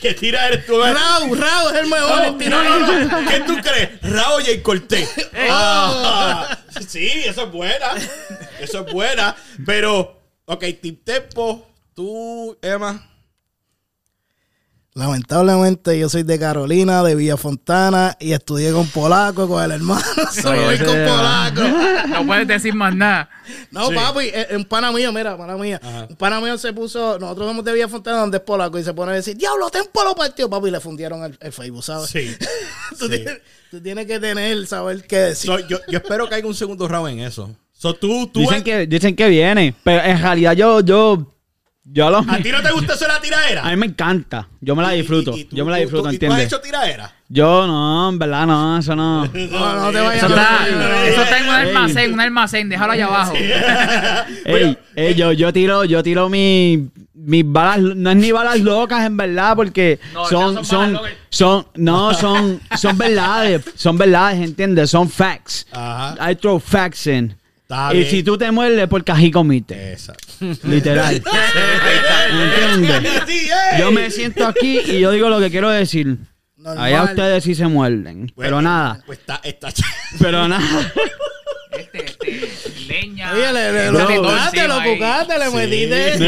¿Qué 0.00 0.14
tira 0.14 0.48
eres 0.48 0.64
tú? 0.64 0.80
Raúl, 0.80 1.38
Raúl 1.38 1.74
es 1.74 1.80
el 1.82 1.86
mejor. 1.88 2.32
No, 2.48 2.62
no, 2.64 2.78
no, 2.80 3.20
no. 3.22 3.28
¿Qué 3.30 3.40
tú 3.40 3.56
crees? 3.58 4.00
Raúl 4.00 4.42
y 4.48 4.58
Cortés. 4.62 5.10
Ah, 5.50 6.58
sí, 6.88 7.06
eso 7.26 7.44
es 7.44 7.52
buena. 7.52 7.88
Eso 8.58 8.86
es 8.86 8.92
buena. 8.92 9.36
Pero, 9.66 10.19
ok, 10.52 10.64
Tip 10.80 11.04
Tempo, 11.04 11.66
tú, 11.94 12.56
Emma. 12.62 13.06
Lamentablemente 14.92 15.96
yo 15.96 16.08
soy 16.08 16.24
de 16.24 16.36
Carolina, 16.36 17.04
de 17.04 17.14
Villa 17.14 17.36
Fontana 17.36 18.16
y 18.18 18.32
estudié 18.32 18.72
con 18.72 18.88
polaco, 18.88 19.46
con 19.48 19.62
el 19.62 19.70
hermano. 19.70 20.02
Con 20.42 21.06
polaco. 21.06 21.60
No 22.08 22.26
puedes 22.26 22.48
decir 22.48 22.74
más 22.74 22.94
nada. 22.94 23.30
No, 23.70 23.88
Sí. 23.88 23.94
papi, 23.94 24.32
un 24.56 24.64
pana 24.64 24.90
mío, 24.90 25.12
mira, 25.12 25.36
pana 25.38 25.56
mía. 25.56 25.80
Ajá. 25.82 26.06
Un 26.10 26.16
pana 26.16 26.40
mío 26.40 26.58
se 26.58 26.72
puso, 26.72 27.18
nosotros 27.20 27.46
somos 27.46 27.64
de 27.64 27.72
Villa 27.72 27.88
Fontana, 27.88 28.18
donde 28.18 28.38
es 28.38 28.42
polaco, 28.42 28.78
y 28.80 28.84
se 28.84 28.92
pone 28.92 29.12
a 29.12 29.14
decir, 29.14 29.36
diablo, 29.36 29.70
tempo 29.70 30.02
lo 30.02 30.14
partió, 30.16 30.50
papi, 30.50 30.68
y 30.68 30.70
le 30.72 30.80
fundieron 30.80 31.22
el, 31.22 31.38
el 31.40 31.52
Facebook, 31.52 31.84
¿sabes? 31.84 32.10
Sí. 32.10 32.36
tú, 32.98 33.06
sí. 33.06 33.10
Tienes, 33.10 33.38
tú 33.70 33.80
tienes 33.80 34.06
que 34.06 34.18
tener, 34.18 34.66
saber 34.66 35.06
qué 35.06 35.18
decir. 35.18 35.50
So, 35.50 35.60
yo, 35.60 35.78
yo 35.88 35.98
espero 35.98 36.28
que 36.28 36.34
haya 36.34 36.46
un 36.46 36.54
segundo 36.54 36.88
round 36.88 37.10
en 37.10 37.20
eso. 37.20 37.54
So, 37.80 37.94
tú, 37.94 38.26
tú, 38.26 38.40
Dicen 38.40 38.62
que, 38.62 38.86
dicen 38.86 39.16
que 39.16 39.26
viene, 39.30 39.74
pero 39.82 40.02
en 40.04 40.20
realidad 40.20 40.52
yo, 40.52 40.80
yo, 40.80 41.26
yo 41.82 42.10
lo... 42.10 42.18
¿A 42.18 42.36
ti 42.36 42.52
no 42.52 42.60
te 42.60 42.70
gusta 42.72 42.92
eso 42.92 43.06
de 43.06 43.08
la 43.12 43.20
tiraera? 43.22 43.62
A 43.66 43.70
mí 43.70 43.76
me 43.78 43.86
encanta. 43.86 44.46
Yo 44.60 44.76
me 44.76 44.82
la 44.82 44.90
disfruto. 44.90 45.34
Y- 45.34 45.40
y 45.40 45.44
tú- 45.46 45.56
yo 45.56 45.64
me 45.64 45.70
la 45.70 45.78
disfruto, 45.78 46.10
tú- 46.10 46.14
¿Y 46.14 46.18
tú 46.18 46.30
has 46.30 46.40
hecho 46.40 46.60
tiraera? 46.60 47.10
Yo 47.30 47.66
no, 47.66 48.10
en 48.10 48.18
verdad 48.18 48.46
no, 48.46 48.76
eso 48.78 48.94
no. 48.96 49.24
no, 49.24 49.30
no 49.32 49.90
te 49.92 49.98
vayas 49.98 50.14
Eso 50.22 50.26
a 50.26 50.28
está, 50.28 51.06
eso 51.08 51.22
está 51.22 51.38
en 51.38 51.44
un 51.48 51.54
almacén, 51.54 52.12
un 52.12 52.20
almacén, 52.20 52.68
déjalo 52.68 52.92
allá 52.92 53.06
abajo. 53.06 53.32
Ey, 54.44 54.78
ey, 54.94 55.14
yo, 55.14 55.32
yo 55.32 55.50
tiro, 55.50 55.84
yo 55.86 56.02
tiro 56.02 56.28
mi, 56.28 56.86
mis 57.14 57.44
balas, 57.50 57.96
no 57.96 58.10
es 58.10 58.16
ni 58.18 58.30
balas 58.30 58.60
locas 58.60 59.06
en 59.06 59.16
verdad, 59.16 59.56
porque 59.56 59.98
No, 60.12 60.26
son, 60.26 60.54
no 60.56 60.64
son 60.64 60.94
son, 60.96 61.06
son, 61.30 61.66
no, 61.76 62.12
son, 62.12 62.60
son 62.76 62.98
verdades, 62.98 63.62
son 63.74 63.96
verdades, 63.96 64.38
¿entiendes? 64.40 64.90
Son 64.90 65.08
facts. 65.08 65.66
Ajá. 65.72 66.30
I 66.30 66.36
throw 66.36 66.58
facts 66.60 67.06
in. 67.06 67.39
Está 67.70 67.94
y 67.94 67.98
bien. 67.98 68.10
si 68.10 68.22
tú 68.24 68.36
te 68.36 68.50
muerdes, 68.50 68.88
porque 68.88 69.12
así 69.12 69.30
comiste. 69.30 69.92
Esa. 69.92 70.12
Literal. 70.64 71.14
¿Entiendes? 72.74 73.22
Yo 73.78 73.92
me 73.92 74.10
siento 74.10 74.44
aquí 74.46 74.80
y 74.80 74.98
yo 74.98 75.12
digo 75.12 75.28
lo 75.28 75.38
que 75.38 75.50
quiero 75.52 75.70
decir. 75.70 76.18
Normal. 76.56 76.84
Allá 76.84 77.04
ustedes 77.04 77.44
sí 77.44 77.54
se 77.54 77.68
muerden. 77.68 78.26
Pues, 78.34 78.46
pero 78.48 78.60
nada. 78.60 79.00
Pues 79.06 79.20
está, 79.20 79.40
está 79.44 79.68
Pero 80.18 80.48
nada. 80.48 80.92
Este, 81.70 82.04
este, 82.04 82.80
leña. 82.88 83.32
Oye, 83.32 83.52
le, 83.52 83.92
lo 83.92 84.00
buscaste, 84.22 84.66
lo 84.66 84.74
encima 84.78 84.82
ahí. 84.82 84.90
buscaste, 84.90 85.38
le 85.38 85.46
Sí. 85.50 85.56
metiste. 85.56 86.26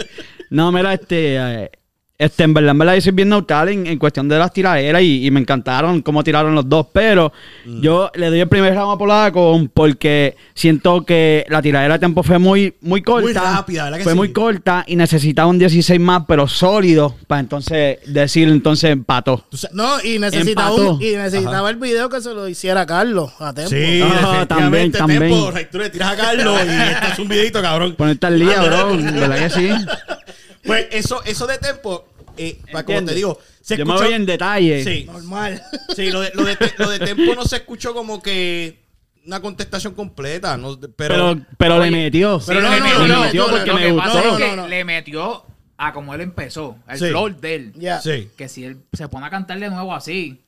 No, 0.50 0.70
mira, 0.72 0.92
este, 0.94 1.36
eh, 1.36 1.70
este, 2.18 2.44
en 2.44 2.54
verdad, 2.54 2.70
en 2.72 2.78
verdad, 2.78 2.94
yo 2.94 3.00
soy 3.02 3.12
bien 3.12 3.28
neutral 3.28 3.68
en, 3.68 3.86
en 3.86 3.98
cuestión 3.98 4.28
de 4.28 4.38
las 4.38 4.52
tiraderas 4.52 5.02
y, 5.02 5.26
y 5.26 5.30
me 5.30 5.40
encantaron 5.40 6.00
cómo 6.02 6.22
tiraron 6.24 6.54
los 6.54 6.68
dos, 6.68 6.86
pero 6.92 7.32
Mm. 7.64 7.80
yo 7.80 8.10
le 8.14 8.28
doy 8.30 8.40
el 8.40 8.48
primer 8.48 8.74
round 8.74 8.94
a 8.94 8.98
Polaco 8.98 9.68
porque 9.74 10.36
siento 10.54 11.04
que 11.04 11.44
la 11.48 11.60
tiradera 11.60 11.94
de 11.94 11.98
tiempo 11.98 12.22
fue 12.22 12.38
muy, 12.38 12.74
muy 12.80 13.02
corta. 13.02 13.22
Muy 13.22 13.32
rápida, 13.32 13.84
¿verdad 13.84 13.98
que 13.98 14.04
Fue 14.04 14.12
sí? 14.12 14.16
muy 14.16 14.32
corta 14.32 14.84
y 14.86 14.94
necesitaba 14.96 15.48
un 15.48 15.58
16 15.58 15.98
más, 16.00 16.22
pero 16.28 16.46
sólido, 16.48 17.14
para 17.26 17.40
entonces 17.40 17.98
decir, 18.06 18.48
entonces 18.48 18.90
empató. 18.92 19.44
No, 19.72 20.00
y 20.02 20.18
necesitaba, 20.18 20.68
Empató. 20.70 20.94
un- 20.94 21.02
y 21.02 21.16
necesitaba 21.16 21.70
el 21.70 21.76
video 21.76 22.08
que 22.08 22.20
se 22.20 22.32
lo 22.32 22.48
hiciera 22.48 22.86
Carlos 22.86 23.32
a 23.40 23.52
tiempo. 23.52 23.70
Sí, 23.70 24.00
Ah, 24.02 24.46
también, 24.48 24.92
también. 24.92 25.20
Tempo, 25.20 25.52
tú 25.72 25.78
le 25.78 25.90
tiras 25.90 26.12
a 26.12 26.16
Carlos 26.16 26.58
y 26.64 26.68
esto 26.92 27.06
es 27.12 27.18
un 27.18 27.28
videito, 27.28 27.60
cabrón. 27.60 27.94
Ponerte 27.96 28.26
al 28.26 28.38
día, 28.38 28.62
bro, 28.62 28.96
¿verdad 28.96 29.38
que 29.38 29.50
sí? 29.50 29.68
Pues 30.66 30.86
eso, 30.90 31.22
eso 31.24 31.46
de 31.46 31.58
tempo, 31.58 32.06
eh, 32.36 32.58
pa- 32.72 32.84
como 32.84 33.04
te 33.04 33.14
digo, 33.14 33.38
se 33.60 33.76
Yo 33.76 33.84
me 33.86 33.92
escuchó. 33.92 34.08
voy 34.08 34.14
en 34.16 34.26
detalle. 34.26 34.84
Sí, 34.84 35.04
Normal. 35.04 35.62
sí, 35.94 36.10
lo 36.10 36.20
de, 36.20 36.30
lo, 36.34 36.44
de, 36.44 36.56
lo 36.78 36.88
de 36.90 36.98
tempo 36.98 37.34
no 37.34 37.44
se 37.44 37.56
escuchó 37.56 37.94
como 37.94 38.22
que 38.22 38.84
una 39.26 39.40
contestación 39.40 39.94
completa, 39.94 40.56
no, 40.56 40.78
pero, 40.78 40.92
Pero, 40.96 41.36
pero 41.58 41.78
le 41.80 41.90
metió. 41.90 42.40
Pero 42.46 42.60
Sí, 42.60 42.66
no, 42.66 42.70
le 42.72 42.78
no, 42.80 42.84
metió, 42.84 42.98
no, 42.98 43.06
le 43.06 43.20
metió 43.26 43.46
porque 43.48 43.66
lo 43.66 43.74
me 43.74 43.80
que 43.82 43.90
gustó. 43.92 44.06
pasa 44.12 44.20
es 44.20 44.32
No, 44.32 44.36
que 44.38 44.46
no, 44.48 44.56
no. 44.56 44.68
le 44.68 44.84
metió 44.84 45.44
a 45.78 45.92
como 45.92 46.14
él 46.14 46.20
empezó, 46.20 46.76
el 46.88 46.98
Sí. 46.98 47.06
flow 47.08 47.28
de 47.40 47.54
él. 47.54 47.72
Ya. 47.76 48.00
sí, 48.00 48.30
Que 48.36 48.48
si 48.48 48.64
él 48.64 48.78
se 48.92 49.08
pone 49.08 49.26
a 49.26 49.30
cantar 49.30 49.58
de 49.58 49.68
nuevo 49.68 49.94
así, 49.94 50.42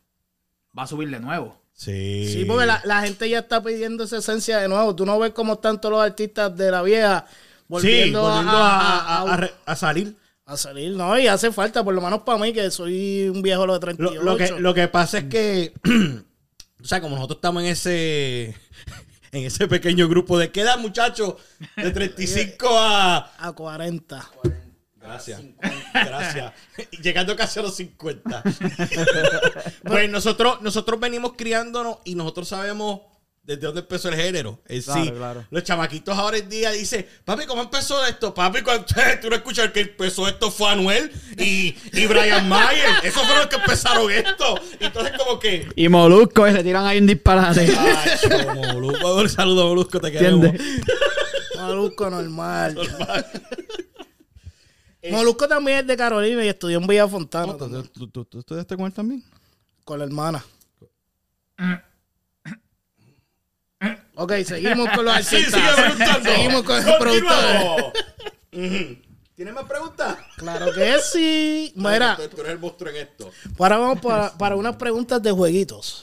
va 0.79 0.85
a 0.85 0.87
subir 0.87 1.11
de 1.11 1.19
nuevo. 1.21 1.61
sí. 1.75 2.29
Sí, 2.33 2.45
porque 2.45 2.67
la, 2.67 2.81
la 2.85 3.03
gente 3.03 3.29
ya 3.29 3.41
está 3.41 3.63
pidiendo 3.63 4.05
esa 4.05 4.19
esencia 4.19 4.59
de 4.59 4.69
nuevo. 4.69 4.95
Tú 4.95 5.05
no 5.05 5.19
ves 5.19 5.33
como 5.33 5.55
están 5.55 5.81
todos 5.81 5.93
los 5.97 6.03
artistas 6.05 6.57
de 6.57 6.71
la 6.71 6.83
vieja 6.83 7.27
Sí, 7.69 7.75
volviendo, 7.75 8.23
volviendo 8.23 8.57
a, 8.57 9.77
salir. 9.77 10.17
a 10.47 10.57
salir, 10.57 10.97
¿no? 10.97 11.19
Y 11.19 11.27
hace 11.27 11.53
falta, 11.53 11.85
por 11.85 11.95
lo 11.95 12.01
menos 12.01 12.23
para 12.23 12.39
mí, 12.39 12.53
que 12.53 12.71
soy 12.71 13.29
un 13.29 13.43
viejo 13.43 13.67
lo 13.67 13.75
de 13.75 13.81
38. 13.81 14.15
Lo, 14.15 14.33
lo 14.33 14.37
que, 14.37 14.51
lo 14.53 14.75
que 14.75 14.89
pasa 14.89 15.19
es 15.19 15.25
que, 15.25 15.75
o 16.83 16.85
sea, 16.85 17.01
como 17.03 17.17
nosotros 17.17 17.37
estamos 17.37 17.63
en 17.63 17.69
ese 17.69 18.55
en 19.33 19.45
ese 19.45 19.69
pequeño 19.69 20.09
grupo 20.09 20.39
de 20.39 20.51
queda 20.51 20.77
muchachos 20.77 21.35
de 21.77 21.91
35 21.91 22.67
a 22.71 23.33
A 23.39 23.53
40. 23.53 24.31
gracias 24.97 25.43
gracias 25.93 26.53
llegando 27.03 27.37
casi 27.37 27.59
a 27.59 27.63
los 27.63 27.77
50 27.77 28.43
pues 29.85 30.11
nosotros 30.11 30.61
nosotros 30.63 31.01
venimos 31.01 31.35
criándonos 31.37 31.99
y 32.05 32.15
nosotros 32.15 32.49
sabemos 32.49 33.03
desde 33.49 33.63
dónde 33.67 33.81
empezó 33.81 34.11
el 34.11 34.15
género 34.17 34.61
en 34.67 34.83
sí 34.83 34.91
Claro, 34.93 35.17
claro. 35.17 35.47
los 35.51 35.63
chamaquitos 35.65 36.17
ahora 36.19 36.37
en 36.37 36.51
día 36.51 36.71
dicen 36.71 37.07
papi 37.25 37.47
¿cómo 37.47 37.63
empezó 37.63 38.05
esto? 38.05 38.35
papi 38.35 38.61
cuando 38.63 38.85
tú 39.23 39.31
no 39.31 39.37
escuchas 39.37 39.65
el 39.67 39.73
que 39.73 39.81
empezó 39.81 40.29
esto 40.29 40.51
fue 40.51 40.69
Anuel 40.71 41.11
y, 41.39 41.75
y 41.95 42.07
Brian 42.07 42.47
Mayer 42.47 42.91
esos 43.03 43.23
fueron 43.23 43.39
los 43.39 43.47
que 43.47 43.57
empezaron 43.57 44.13
esto 44.13 44.55
entonces 44.81 45.17
como 45.17 45.39
que 45.39 45.67
Y 45.77 45.89
Molusco, 45.89 46.45
que 46.45 46.53
se 46.53 46.63
tiran 46.63 46.85
ahí 46.85 46.99
un 46.99 47.07
disparate. 47.07 47.75
Ay, 47.77 48.47
Molusco. 48.73 49.15
Un 49.17 49.29
saludo, 49.31 49.67
Molusco, 49.69 49.99
te 50.01 50.13
queremos. 50.13 50.51
Molusco 51.57 52.11
normal. 52.11 52.77
Molusco 55.11 55.49
también 55.49 55.79
es 55.79 55.87
de 55.87 55.97
Carolina 55.97 56.45
y 56.45 56.49
estudió 56.49 56.77
en 56.79 56.87
Villa 56.87 57.09
Fontana 57.09 57.57
también, 57.57 57.89
¿Tú, 57.95 58.09
tú, 58.09 58.25
tú 58.27 58.41
estudiaste 58.41 58.77
con 58.77 58.85
él 58.87 58.93
también? 58.93 59.25
con 59.85 59.99
la 59.99 60.05
hermana. 60.05 60.45
Ok, 64.21 64.33
seguimos 64.45 64.89
con 64.91 65.05
los 65.05 65.15
Sí, 65.25 65.37
artistas. 65.37 65.61
sigue 65.63 65.83
preguntando. 65.83 66.31
Seguimos 66.31 66.63
con 66.65 66.77
el 66.77 66.85
productor. 66.99 67.13
Continuamos. 67.23 67.83
Ujú. 68.53 68.97
¿Tienes 69.37 69.55
más 69.55 69.65
preguntas? 69.67 70.17
Claro 70.37 70.73
que 70.73 70.97
sí. 71.13 71.73
Mira, 71.77 72.17
Tú, 72.17 72.29
tú 72.29 72.41
eres 72.41 72.53
el 72.55 72.59
monstruo 72.59 72.91
en 72.91 72.97
esto. 72.97 73.31
ahora 73.57 73.79
vamos 73.79 74.01
para, 74.01 74.37
para 74.37 74.57
unas 74.57 74.75
preguntas 74.75 75.23
de 75.23 75.31
jueguitos. 75.31 76.03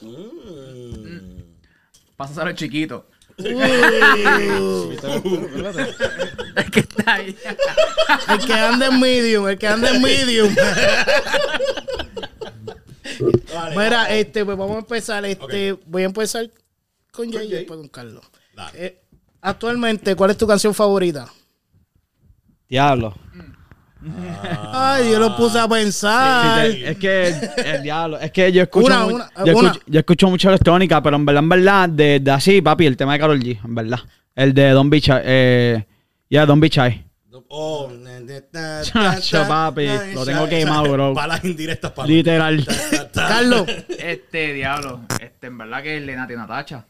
Pasa 2.15 2.41
a 2.41 2.45
ser 2.45 2.56
chiquito. 2.56 3.06
Uh, 3.38 3.43
Es 6.56 6.71
que 6.71 6.80
está 6.80 7.13
ahí. 7.15 7.36
el 8.30 8.45
que 8.45 8.54
anda 8.54 8.86
en 8.88 8.99
medium, 9.01 9.49
el 9.49 9.58
que 9.60 9.67
anda 9.67 9.89
en 9.89 10.01
medium. 10.01 10.56
Vale, 13.54 13.75
Mira, 13.78 14.10
este, 14.15 14.45
pues 14.45 14.58
vamos 14.58 14.78
a 14.78 14.80
empezar. 14.80 15.25
Este, 15.25 15.73
voy 15.86 16.04
a 16.04 16.06
empezar 16.06 16.49
con 17.15 17.32
Jay 17.32 17.47
y 17.47 17.51
después 17.51 17.80
con 17.80 17.88
Carlos. 17.89 18.26
Dale. 18.55 18.86
Eh, 18.86 19.01
actualmente, 19.41 20.16
¿cuál 20.16 20.32
es 20.32 20.38
tu 20.38 20.45
canción 20.47 20.74
favorita? 20.74 21.28
Diablo. 22.70 23.13
Ay, 24.72 25.11
yo 25.11 25.20
lo 25.20 25.36
puse 25.36 25.57
a 25.59 25.68
pensar. 25.68 26.68
Sí, 26.68 26.74
te- 26.78 26.89
es 26.91 26.97
que 26.97 27.28
el 27.76 27.84
diablo, 27.84 28.20
es 28.20 28.32
que 28.32 28.51
yo 28.51 28.61
escucho, 28.63 28.86
Una, 28.88 29.05
una, 29.05 29.32
yo, 29.45 29.57
una. 29.57 29.70
escucho 29.70 29.84
yo 29.88 29.99
escucho 29.99 30.30
mucha 30.30 30.49
electrónica, 30.49 31.01
pero 31.01 31.16
en 31.16 31.26
verdad, 31.26 31.43
en 31.43 31.49
verdad, 31.49 31.89
de, 31.89 32.20
de 32.20 32.32
así, 32.32 32.61
papi, 32.61 32.86
el 32.86 32.97
tema 32.97 33.13
de 33.13 33.20
Carol 33.20 33.39
G, 33.39 33.59
en 33.63 33.76
verdad. 33.76 33.99
El 34.36 34.53
de 34.53 34.70
Don 34.72 34.89
Bichai, 34.89 35.22
eh, 35.26 35.86
ya, 36.30 36.45
Don 36.45 36.59
Bichai. 36.59 37.03
Oh, 37.47 37.89
Chacho, 38.84 39.45
papi, 39.47 39.88
lo 40.13 40.26
tengo 40.26 40.47
quemado, 40.47 40.91
bro. 40.91 41.13
Balas 41.13 41.43
indirectas 41.45 41.91
para 41.91 42.07
Literal. 42.07 42.66
Carlos, 43.13 43.66
Este 43.89 44.53
diablo. 44.53 45.01
Este, 45.20 45.47
en 45.47 45.57
verdad 45.57 45.82
que 45.84 45.97
es 45.97 46.03
Lenati 46.03 46.36
Natacha. 46.36 46.86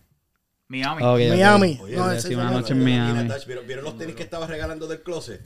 Miami. 0.67 1.03
Ok, 1.03 1.09
ok. 1.09 1.17
Miami. 1.35 1.79
Oye, 1.81 1.95
No, 1.95 2.19
sí, 2.19 2.33
una 2.35 2.51
noche 2.51 2.73
en 2.73 2.83
Miami. 2.83 3.29
¿Vieron, 3.45 3.67
¿Vieron 3.67 3.85
los 3.85 3.97
tenis 3.97 4.15
que 4.15 4.23
estaba 4.23 4.47
regalando 4.47 4.87
del 4.87 5.01
closet? 5.01 5.41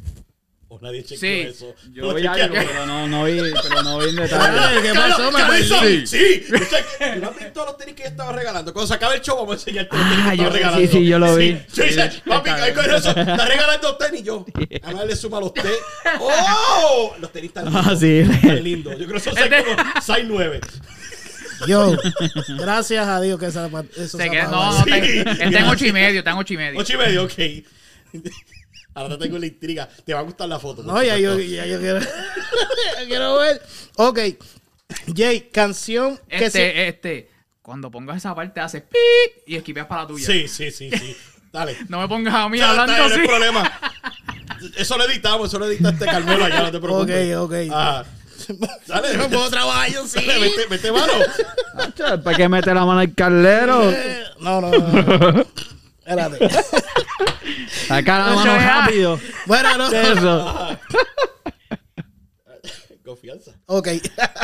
O 0.72 0.80
nadie 0.80 1.02
chequeó 1.04 1.18
Sí. 1.20 1.40
eso. 1.50 1.74
Yo 1.92 2.04
¿Lo 2.04 2.14
vi 2.14 2.28
algo, 2.28 2.54
pero 2.54 2.86
no, 2.86 3.08
no 3.08 3.24
vi, 3.24 3.40
pero 3.64 3.82
no 3.82 3.98
vi 3.98 4.10
en 4.10 4.16
detalle. 4.18 4.82
¿Qué 4.84 4.94
pasó, 4.94 5.32
perdí? 5.32 6.06
Sí. 6.06 6.44
¿Tú 6.48 6.58
sabes- 6.58 7.16
¿Tú 7.16 7.20
no 7.22 7.30
has 7.32 7.36
visto 7.40 7.66
los 7.66 7.78
tenis 7.78 7.96
que 7.96 8.04
yo 8.04 8.10
estaba 8.10 8.32
regalando? 8.34 8.72
Cuando 8.72 8.88
se 8.88 8.94
acabe 8.94 9.16
el 9.16 9.22
show, 9.22 9.36
vamos 9.36 9.54
a 9.54 9.54
enseñarte 9.56 9.98
los 9.98 10.06
tenis 10.08 10.20
Ah, 10.26 10.30
que 10.32 10.38
yo- 10.38 10.44
estaba 10.44 10.56
regalando. 10.58 10.88
sí, 10.92 10.98
sí, 11.00 11.08
yo 11.08 11.18
lo 11.20 11.36
vi. 11.36 11.60
Sí, 11.70 11.82
sí, 11.82 12.00
sí. 12.12 12.22
Papi, 12.24 12.50
ahí 12.52 12.74
con 12.74 12.86
eso. 12.86 13.10
Está 13.10 13.46
regalando 13.48 13.98
tenis 13.98 14.24
yo. 14.24 14.46
A 14.84 14.94
ver, 14.94 15.08
le 15.08 15.16
suma 15.16 15.40
los 15.40 15.54
tenis. 15.56 15.72
¡Oh! 16.22 17.16
Los 17.20 17.32
tenis 17.32 17.48
están 17.50 17.66
lindos. 17.66 17.86
Ah, 17.88 17.96
sí. 18.00 18.20
Están 18.20 18.64
lindos. 18.64 18.94
Yo 19.00 19.06
creo 19.08 19.14
que 19.20 19.20
son 19.22 19.34
size 19.36 19.64
como 19.66 20.02
size 20.02 20.24
9. 20.26 20.62
Yo, 21.68 21.96
gracias 22.58 23.08
a 23.08 23.22
Dios 23.22 23.40
que 23.40 23.48
esa, 23.48 23.70
eso 23.98 24.18
Se 24.18 24.30
queda- 24.30 24.48
no, 24.48 24.72
no, 24.72 24.80
está, 24.80 24.98
está 24.98 25.60
en 25.60 25.66
ocho 25.66 25.86
y 25.86 25.92
medio, 25.92 26.20
está 26.20 26.32
en 26.32 26.38
ocho 26.38 26.54
y 26.54 26.58
medio. 26.58 26.80
Ocho 26.80 26.94
y 26.94 26.98
medio, 26.98 27.24
ok. 27.24 27.34
Ahora 28.96 29.18
te 29.18 29.26
tengo 29.26 29.38
la 29.38 29.46
intriga. 29.46 29.88
Te 30.04 30.14
va 30.14 30.20
a 30.20 30.24
gustar 30.24 30.50
la 30.50 30.60
foto. 30.60 30.84
No, 30.84 31.02
ya 31.04 31.18
yo, 31.18 31.40
ya 31.40 31.66
yo 31.66 31.80
quiero, 31.80 32.00
ya 33.00 33.06
quiero 33.08 33.38
ver. 33.38 33.62
Ok, 33.96 34.20
Jay, 35.16 35.42
canción 35.52 36.20
que 36.28 36.46
Este, 36.46 36.50
se... 36.52 36.88
este, 36.88 37.32
cuando 37.62 37.92
pongas 37.92 38.18
esa 38.18 38.34
parte 38.34 38.60
haces 38.60 38.82
pip 38.82 39.44
y 39.48 39.56
esquipeas 39.56 39.86
para 39.86 40.02
la 40.02 40.08
tuya. 40.08 40.26
Sí, 40.26 40.48
sí, 40.48 40.72
sí, 40.72 40.90
sí. 40.92 41.16
Dale. 41.54 41.78
No 41.88 42.02
me 42.02 42.08
pongas 42.08 42.34
a 42.34 42.50
mí 42.50 42.58
Ya, 42.58 42.72
está 42.72 42.82
hablando 42.84 42.94
bien, 42.94 43.08
no 43.08 43.14
así. 43.14 43.22
hay 43.22 43.28
problema. 43.28 43.80
Eso 44.78 44.98
lo 44.98 45.06
editamos, 45.10 45.48
eso 45.48 45.60
lo 45.60 45.66
edita 45.68 45.90
este 45.92 46.06
Carmelo 46.06 46.46
allá, 46.46 46.64
no 46.64 46.72
te 46.72 46.80
preocupes. 46.80 47.36
Ok, 47.38 47.44
ok. 47.44 47.54
Ah, 47.72 48.04
dale, 48.88 49.18
No 49.18 49.30
puedo 49.30 49.50
trabajar 49.50 49.90
yo 49.92 50.08
sí. 50.08 50.26
dale, 50.26 50.40
vete, 50.40 50.66
vete 50.70 50.92
mano. 50.92 51.14
Acho, 51.76 52.24
¿Para 52.24 52.38
qué 52.38 52.50
mete 52.50 52.74
la 52.74 52.86
mano 52.86 53.00
al 53.00 53.14
carlero? 53.14 53.90
Eh, 53.92 54.24
No, 54.40 54.62
no, 54.62 54.72
no. 54.72 55.46
Espérate. 56.00 56.50
Saca 57.88 58.20
la 58.20 58.36
mano 58.36 58.46
ya. 58.56 58.82
rápido. 58.82 59.20
Bueno, 59.46 59.78
no. 59.78 59.92
Eso. 59.92 60.78
Confianza. 63.04 63.52
Ok. 63.68 63.88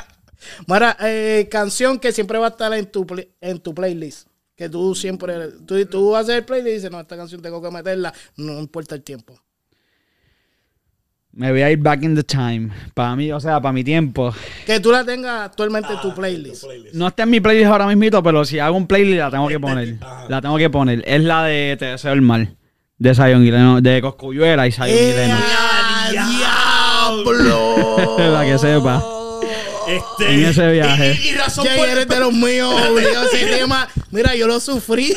Mara, 0.67 0.95
eh, 1.01 1.47
canción 1.51 1.99
que 1.99 2.11
siempre 2.11 2.37
va 2.37 2.47
a 2.47 2.49
estar 2.49 2.73
en 2.73 2.85
tu, 2.91 3.05
en 3.41 3.59
tu 3.59 3.73
playlist. 3.73 4.27
Que 4.55 4.69
tú 4.69 4.95
siempre, 4.95 5.49
tú, 5.65 5.83
tú 5.85 6.15
haces 6.15 6.35
el 6.35 6.45
playlist 6.45 6.69
y 6.69 6.73
dices, 6.75 6.91
no, 6.91 6.99
esta 7.01 7.17
canción 7.17 7.41
tengo 7.41 7.61
que 7.61 7.69
meterla, 7.71 8.13
no 8.37 8.59
importa 8.59 8.95
el 8.95 9.03
tiempo. 9.03 9.37
Me 11.35 11.51
voy 11.51 11.61
a 11.63 11.69
ir 11.69 11.77
back 11.79 12.01
in 12.03 12.15
the 12.15 12.23
time. 12.23 12.69
Para 12.93 13.13
mí, 13.17 13.29
o 13.31 13.39
sea, 13.41 13.59
para 13.59 13.73
mi 13.73 13.83
tiempo. 13.83 14.33
Que 14.65 14.79
tú 14.79 14.89
la 14.91 15.03
tengas 15.03 15.41
actualmente 15.47 15.91
en 15.93 15.99
tu 15.99 16.15
playlist. 16.15 16.63
No 16.93 17.07
está 17.09 17.23
en 17.23 17.29
mi 17.29 17.41
playlist 17.41 17.67
ahora 17.69 17.87
mismo, 17.93 18.23
pero 18.23 18.45
si 18.45 18.57
hago 18.57 18.77
un 18.77 18.87
playlist 18.87 19.19
la 19.19 19.29
tengo 19.31 19.47
que 19.49 19.59
poner. 19.59 19.97
Ajá. 20.01 20.25
La 20.29 20.41
tengo 20.41 20.57
que 20.57 20.69
poner. 20.69 21.03
Es 21.05 21.21
la 21.21 21.43
de 21.43 21.75
Te 21.77 21.85
deseo 21.87 22.13
el 22.13 22.21
mal. 22.21 22.55
De 22.97 23.13
Zion 23.13 23.45
y 23.45 23.51
Lennon. 23.51 23.83
De 23.83 24.01
Coscuyuela 24.01 24.65
y 24.65 24.71
Zion 24.71 24.87
y 24.87 24.91
¡Eh, 24.93 25.13
Lennon. 25.17 25.37
a 25.37 26.09
diablo! 26.11 27.95
Para 28.17 28.45
que 28.45 28.57
sepa. 28.57 29.03
Este, 29.89 30.33
En 30.33 30.45
ese 30.45 30.71
viaje. 30.71 31.17
Y, 31.21 31.27
y- 31.27 31.29
y 31.31 31.35
razón 31.35 31.67
por 31.75 31.87
eres 31.89 32.07
de 32.07 32.19
los 32.19 32.31
míos, 32.33 32.73
obligado 32.89 33.25
ese 33.31 33.45
tema. 33.57 33.87
Mira, 34.11 34.33
yo 34.35 34.47
lo 34.47 34.59
sufrí. 34.61 35.13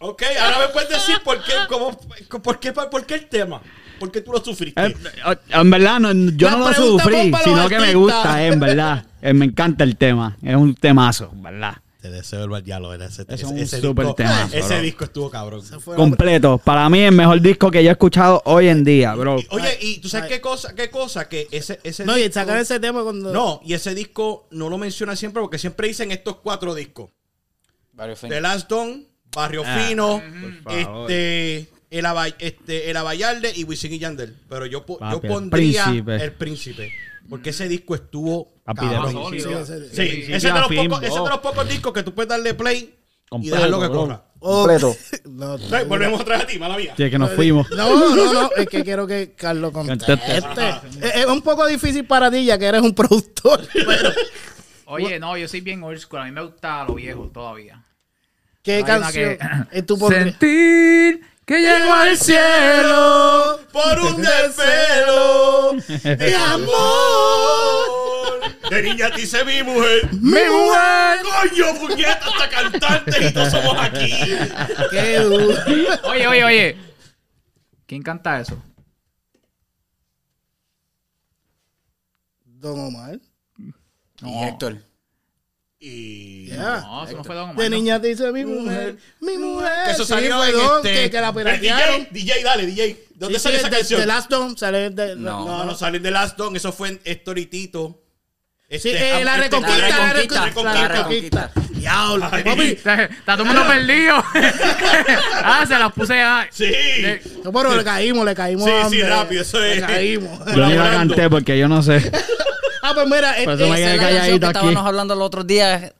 Ok, 0.00 0.22
ahora 0.40 0.58
me 0.60 0.68
puedes 0.72 0.88
decir 0.88 1.20
por 1.22 1.40
qué, 1.44 1.52
cómo, 1.68 1.96
por 2.42 2.58
qué, 2.58 2.72
por 2.72 3.04
qué 3.06 3.14
el 3.14 3.28
tema. 3.28 3.60
¿Por 4.02 4.10
qué 4.10 4.20
tú 4.20 4.32
lo 4.32 4.44
sufriste? 4.44 4.84
Eh, 4.84 4.96
eh, 5.28 5.36
en 5.50 5.70
verdad, 5.70 6.00
no, 6.00 6.12
yo 6.12 6.50
La 6.50 6.56
no 6.56 6.68
lo 6.70 6.74
sufrí, 6.74 7.30
sino 7.44 7.68
que 7.68 7.78
me 7.78 7.94
gusta, 7.94 8.42
eh, 8.42 8.48
en 8.48 8.58
verdad. 8.58 9.06
Eh, 9.24 9.32
me 9.32 9.44
encanta 9.44 9.84
el 9.84 9.96
tema. 9.96 10.36
Es 10.42 10.56
un 10.56 10.74
temazo, 10.74 11.30
¿verdad? 11.36 11.76
Te 12.00 12.10
deseo 12.10 12.56
el 12.56 12.64
diálogo. 12.64 12.92
Ese, 12.94 13.24
es 13.28 13.44
un 13.44 13.64
súper 13.68 14.06
disco, 14.06 14.14
temazo, 14.16 14.56
Ese 14.56 14.74
bro. 14.74 14.82
disco 14.82 15.04
estuvo 15.04 15.30
cabrón. 15.30 15.62
Completo. 15.94 16.58
Para 16.58 16.88
mí, 16.88 16.98
el 17.02 17.14
mejor 17.14 17.40
disco 17.40 17.70
que 17.70 17.84
yo 17.84 17.90
he 17.90 17.92
escuchado 17.92 18.42
hoy 18.46 18.66
en 18.66 18.82
día, 18.82 19.14
bro. 19.14 19.36
Oye, 19.50 19.78
y 19.80 19.98
tú 20.00 20.08
sabes 20.08 20.24
Ay. 20.24 20.30
qué 20.34 20.40
cosa, 20.40 20.74
qué 20.74 20.90
cosa, 20.90 21.28
que 21.28 21.46
ese, 21.52 21.78
ese 21.84 22.04
No, 22.04 22.18
y 22.18 22.22
disco- 22.22 22.34
sacar 22.34 22.58
ese 22.58 22.80
tema 22.80 23.04
cuando. 23.04 23.32
No, 23.32 23.60
y 23.64 23.74
ese 23.74 23.94
disco 23.94 24.48
no 24.50 24.68
lo 24.68 24.76
menciona 24.76 25.14
siempre 25.14 25.40
porque 25.40 25.58
siempre 25.58 25.86
dicen 25.86 26.10
estos 26.10 26.38
cuatro 26.38 26.74
discos. 26.74 27.10
The 28.28 28.40
Last 28.40 28.68
Dawn, 28.68 29.06
Barrio 29.32 29.62
Ah, 29.64 29.78
Fino, 29.86 30.20
este, 30.68 31.68
el, 31.98 32.06
Aba- 32.06 32.28
este, 32.38 32.90
el 32.90 32.96
Abayalde 32.96 33.52
y 33.54 33.64
Wisin 33.64 33.92
y 33.92 33.98
Yandel. 33.98 34.36
Pero 34.48 34.66
yo, 34.66 34.84
po- 34.86 34.98
yo 35.00 35.20
el 35.22 35.28
pondría 35.28 35.84
Príncipe. 35.84 36.16
El 36.16 36.32
Príncipe. 36.32 36.92
Porque 37.28 37.50
ese 37.50 37.68
disco 37.68 37.94
estuvo 37.94 38.52
Papi, 38.64 38.86
de 38.86 38.92
cabrón. 38.94 39.30
Sí, 39.30 39.36
ese- 39.38 39.88
Sí, 39.90 39.94
Sí, 39.94 40.22
ese, 40.32 40.36
es 40.36 40.42
de 40.42 40.50
los 40.52 40.68
fin, 40.68 40.84
pocos, 40.88 40.98
ese 40.98 41.08
es 41.08 41.14
de 41.14 41.20
bro. 41.20 41.28
los 41.30 41.38
pocos 41.40 41.68
discos 41.68 41.92
que 41.92 42.02
tú 42.02 42.14
puedes 42.14 42.28
darle 42.28 42.54
play 42.54 42.78
y 42.78 43.28
Completo, 43.28 43.54
dejarlo 43.56 43.80
que 43.80 43.88
corra. 43.88 44.24
Oh, 44.40 44.66
Completo. 44.66 44.96
no, 45.30 45.56
Sí, 45.56 45.64
volvemos 45.86 46.20
otra 46.20 46.36
vez 46.36 46.44
a 46.44 46.48
ti, 46.48 46.58
mala 46.58 46.76
mía. 46.76 46.94
Sí, 46.96 47.08
que 47.08 47.18
nos 47.18 47.30
fuimos. 47.30 47.70
No, 47.70 48.14
no, 48.16 48.32
no, 48.32 48.50
es 48.56 48.66
que 48.68 48.82
quiero 48.82 49.06
que 49.06 49.34
Carlos 49.36 49.70
conteste. 49.72 50.14
Es, 50.14 50.44
es 51.14 51.26
un 51.26 51.42
poco 51.42 51.64
difícil 51.66 52.04
para 52.04 52.30
ti 52.30 52.44
ya 52.44 52.58
que 52.58 52.66
eres 52.66 52.82
un 52.82 52.94
productor. 52.94 53.60
pero 53.72 54.10
Oye, 54.86 55.18
no, 55.18 55.36
yo 55.38 55.46
soy 55.48 55.60
bien 55.60 55.82
old 55.84 55.98
school. 55.98 56.20
A 56.20 56.24
mí 56.24 56.32
me 56.32 56.42
gusta 56.42 56.84
lo 56.84 56.94
viejo 56.94 57.30
todavía. 57.32 57.82
¿Qué 58.62 58.76
Hay 58.76 58.84
canción? 58.84 59.38
que-? 59.70 59.84
Sentir 60.08 61.20
que 61.44 61.58
llego 61.60 61.92
al 61.92 62.16
cielo. 62.16 63.60
por 63.72 63.98
un 64.00 64.22
desvelo 64.22 65.72
de 66.02 66.34
amor. 66.52 67.90
De 68.70 68.82
niña 68.82 69.10
te 69.10 69.22
hice 69.22 69.44
mi 69.44 69.62
mujer. 69.62 70.08
Mi 70.14 70.30
mujer. 70.30 71.20
Coño, 71.22 71.74
puñeta, 71.80 72.20
hasta 72.26 72.48
cantantes 72.48 73.30
y 73.30 73.34
todos 73.34 73.50
somos 73.50 73.76
aquí. 73.78 74.10
Qué 74.90 75.18
duro. 75.18 75.54
Oye, 76.04 76.26
oye, 76.26 76.44
oye. 76.44 76.76
¿Quién 77.86 78.02
canta 78.02 78.40
eso? 78.40 78.62
Don 82.44 82.78
Omar. 82.78 83.18
No, 84.20 84.44
Héctor. 84.46 84.78
Y. 85.84 86.46
Ya. 86.46 86.80
no, 86.80 87.04
eso 87.04 87.16
no 87.16 87.24
fue 87.24 87.34
Don 87.34 87.50
Omar. 87.50 87.56
De 87.64 87.68
niña 87.70 88.00
te 88.00 88.06
dice 88.06 88.30
mi 88.30 88.44
mujer, 88.44 88.96
mi 89.20 89.36
mujer. 89.36 89.70
Que 89.86 89.90
eso 89.90 90.04
Sí, 90.04 90.10
salió 90.12 90.36
fue 90.36 90.50
en 90.50 90.56
Don, 90.56 90.76
este. 90.86 90.92
que, 91.02 91.10
que 91.10 91.20
la 91.20 91.32
piratearon. 91.32 92.06
DJ, 92.12 92.34
DJ, 92.34 92.44
dale, 92.44 92.66
DJ. 92.66 93.04
¿Dónde 93.16 93.38
Sí, 93.38 93.42
sale 93.42 93.56
sí, 93.56 93.60
esa 93.62 93.68
de- 93.70 93.76
canción? 93.76 94.00
De 94.00 94.06
Last 94.06 94.30
Dawn 94.30 94.56
sale 94.56 94.90
de. 94.90 95.16
No. 95.16 95.44
No, 95.44 95.64
no 95.64 95.74
salen 95.74 96.00
de 96.00 96.10
Last 96.12 96.38
Dawn, 96.38 96.54
eso 96.54 96.72
fue 96.72 96.88
en 96.90 97.00
Storitito. 97.18 97.98
Sí, 98.70 98.76
Este, 98.76 99.20
eh, 99.20 99.24
la 99.24 99.32
este- 99.34 99.42
reconquista, 99.48 99.78
la 99.88 99.88
La 99.98 100.12
reconquista. 100.12 100.44
Reconquista, 100.46 100.72
La 100.74 100.88
reconquista. 100.88 101.50
Diablo, 101.72 102.30
papi. 102.30 102.62
Está, 102.62 103.02
está 103.04 103.36
todo 103.36 103.42
el 103.42 103.48
mundo 103.48 103.66
perdido. 103.66 104.14
ah, 105.42 105.64
se 105.66 105.78
las 105.78 105.92
puse 105.92 106.20
a. 106.20 106.46
Sí. 106.50 106.66
Eh, 106.72 107.20
No, 107.44 107.52
pero 107.52 107.74
le 107.76 107.82
caímos, 107.82 108.24
le 108.24 108.34
caímos. 108.36 108.64
Sí, 108.88 108.96
sí, 108.96 109.02
rápido, 109.02 109.42
eso 109.42 109.62
es. 109.64 109.80
Le 109.80 109.86
caímos. 109.86 110.38
Yo 110.54 110.64
ni 110.66 110.74
la 110.74 110.90
canté 110.92 111.28
porque 111.28 111.58
yo 111.58 111.66
no 111.68 111.82
sé. 111.82 112.10
Ah, 112.82 112.92
pues 112.94 113.06
mira, 113.06 113.34
Por 113.44 113.54
eso 113.54 113.68
me 113.68 113.74
Esa 113.74 113.74
quedé 113.76 113.94
es 113.94 113.96
la 113.96 114.02
canción 114.08 114.38
que 114.40 114.46
aquí. 114.46 114.56
estábamos 114.58 114.86
hablando 114.86 115.14
los 115.14 115.26
otros 115.26 115.46
días 115.46 115.92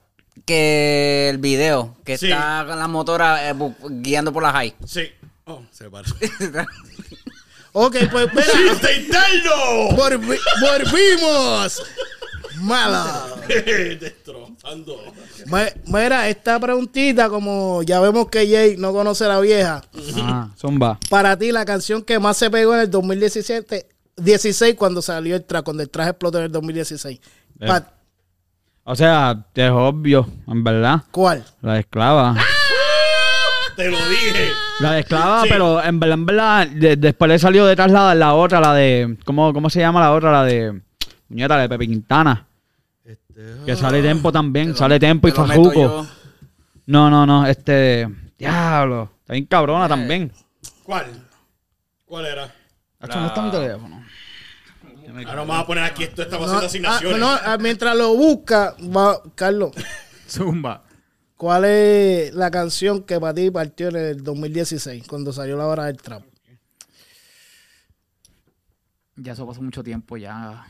que 0.45 1.29
el 1.31 1.39
video, 1.39 1.97
que 2.05 2.19
Sí. 2.19 2.27
está 2.31 2.65
con 2.69 2.79
la 2.79 2.89
motora 2.89 3.49
eh, 3.49 3.55
bu- 3.55 3.75
guiando 4.03 4.33
por 4.33 4.43
la 4.43 4.53
high. 4.53 4.75
Sí. 4.87 5.09
Oh, 5.45 5.63
se 5.71 5.89
paró. 5.91 6.09
ok, 7.73 7.97
pues 8.11 8.29
mira, 8.35 8.47
¡Chiste 8.71 8.97
interno! 9.01 9.97
volvi- 9.97 10.39
volvimos. 10.61 11.83
Mala. 12.61 13.27
Destrozando. 14.01 15.01
Me- 15.47 15.73
Mira, 15.87 16.29
esta 16.29 16.61
preguntita, 16.61 17.29
como 17.29 17.83
ya 17.83 17.99
vemos 18.01 18.29
que 18.29 18.47
Jay 18.49 18.77
no 18.77 18.93
conoce 18.93 19.25
a 19.25 19.29
la 19.29 19.41
vieja, 19.41 19.83
Ah, 20.19 20.49
zumba. 20.59 20.99
para 21.09 21.37
ti 21.39 21.51
la 21.51 21.65
canción 21.65 22.03
que 22.03 22.19
más 22.19 22.37
se 22.37 22.51
pegó 22.51 22.75
en 22.75 22.81
el 22.81 22.91
2017, 22.91 23.87
16 24.17 24.75
cuando 24.75 25.01
salió 25.03 25.37
el 25.37 25.45
traje, 25.45 25.65
cuando 25.65 25.83
el 25.83 25.91
traje 25.91 26.11
explotó 26.11 26.39
en 26.39 26.45
el 26.45 26.53
2016. 26.53 27.19
Eh. 27.61 27.67
Pa- 27.67 27.93
O 28.85 28.97
sea, 28.97 29.45
es 29.55 29.71
obvio, 29.71 30.27
en 30.49 30.65
verdad. 30.65 31.03
¿Cuál? 31.11 31.45
La 31.61 31.75
de 31.75 31.81
esclava. 31.81 32.35
Te 33.77 33.89
lo 33.91 33.97
dije. 34.09 34.49
La 34.81 34.93
de 34.93 35.01
esclava, 35.01 35.43
Sí. 35.45 35.49
pero 35.51 35.83
en 35.83 35.99
verdad, 36.01 36.15
en 36.19 36.27
verdad, 36.27 36.67
de- 36.69 36.97
después 36.97 37.29
le 37.31 37.39
salió 37.39 37.65
detrás 37.65 37.91
la, 37.91 38.15
la 38.15 38.35
otra, 38.35 38.61
la 38.61 38.75
de. 38.75 39.17
¿cómo, 39.25 39.53
¿Cómo 39.53 39.71
se 39.71 39.81
llama 39.81 40.01
la 40.01 40.13
otra? 40.13 40.31
La 40.33 40.45
de. 40.45 40.81
Muñeta, 41.29 41.57
la 41.57 41.63
de 41.63 41.69
Pepe 41.69 41.87
Quintana. 41.87 42.47
Que 43.65 43.75
sale 43.77 44.03
Tempo 44.03 44.31
también, 44.31 44.77
sale 44.77 45.01
Tempo 45.01 45.27
y 45.27 45.33
Te 45.33 45.39
lo 45.41 45.47
Fajuco. 45.47 46.07
No, 46.87 47.09
no, 47.09 47.25
no, 47.25 47.47
este. 47.47 48.07
Diablo. 48.39 49.11
Está 49.21 49.33
bien 49.35 49.47
cabrona 49.47 49.89
también. 49.89 50.31
¿Cuál? 50.83 51.07
¿Cuál 52.05 52.27
era? 52.27 52.55
Hacho, 53.03 53.15
¿Dónde 53.19 53.29
está 53.29 53.43
mi 53.43 53.51
teléfono? 53.51 54.05
Ahora 55.27 55.35
vamos 55.43 55.59
a 55.59 55.67
poner 55.67 55.85
aquí 55.85 56.05
esto, 56.05 56.23
estamos 56.23 56.51
No, 56.51 56.59
haciendo 56.59 56.89
ah, 56.89 56.93
asignaciones. 56.97 57.19
no, 57.21 57.29
ah, 57.29 57.59
mientras 57.61 57.97
lo 57.97 58.15
busca, 58.17 58.75
va, 58.97 59.21
Carlos, 59.35 59.73
Zumba. 60.29 60.85
¿cuál 61.37 61.65
es 61.67 62.33
la 62.35 62.51
canción 62.51 63.03
que 63.03 63.21
para 63.21 63.35
ti 63.35 63.51
partió 63.51 63.89
en 63.89 63.97
el 63.97 64.23
2016, 64.25 65.05
cuando 65.07 65.33
salió 65.33 65.57
la 65.57 65.67
hora 65.67 65.85
del 65.87 65.97
trap? 65.99 66.23
Ya 69.17 69.33
eso 69.33 69.47
pasó 69.47 69.61
mucho 69.61 69.83
tiempo 69.83 70.17
ya. 70.17 70.65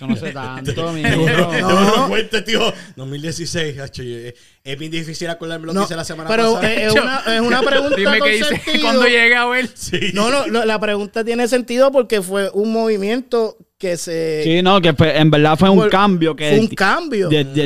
Yo 0.00 0.06
no 0.06 0.16
sé 0.16 0.32
tanto, 0.32 0.92
mi 0.92 1.00
hijo. 1.00 1.26
No. 1.60 2.08
cuenta, 2.08 2.44
tío. 2.44 2.72
2016, 2.96 3.78
hacho, 3.78 4.02
eh, 4.04 4.34
es 4.62 4.78
bien 4.78 4.90
difícil 4.90 5.28
acordarme 5.28 5.66
lo 5.66 5.72
que 5.72 5.78
No, 5.78 5.84
hice 5.84 5.96
la 5.96 6.04
semana 6.04 6.28
pero 6.28 6.54
pasada. 6.54 6.72
es, 6.74 6.92
es 6.94 7.00
una, 7.00 7.22
es 7.36 7.40
una 7.40 7.60
pregunta 7.62 7.96
Dime 7.96 8.18
con 8.18 8.28
qué 8.28 8.44
sentido. 8.44 8.80
cuando 8.82 9.04
llegue 9.06 9.34
a 9.36 9.46
ver. 9.46 9.68
sí. 9.74 9.98
No, 10.14 10.30
no, 10.30 10.46
no, 10.46 10.64
la 10.64 10.78
pregunta 10.80 11.24
tiene 11.24 11.46
sentido 11.48 11.90
porque 11.92 12.22
fue 12.22 12.50
un 12.54 12.72
movimiento 12.72 13.56
que 13.78 13.96
se... 13.96 14.42
Sí, 14.44 14.62
no, 14.62 14.80
que 14.80 14.94
fue- 14.94 15.18
en 15.18 15.30
verdad 15.30 15.56
fue 15.58 15.68
un 15.70 15.78
Fue- 15.80 15.90
cambio 15.90 16.34
que 16.34 16.48
fue 16.50 16.60
un 16.60 16.68
cambio. 16.68 17.28
de- 17.28 17.44
de- 17.44 17.62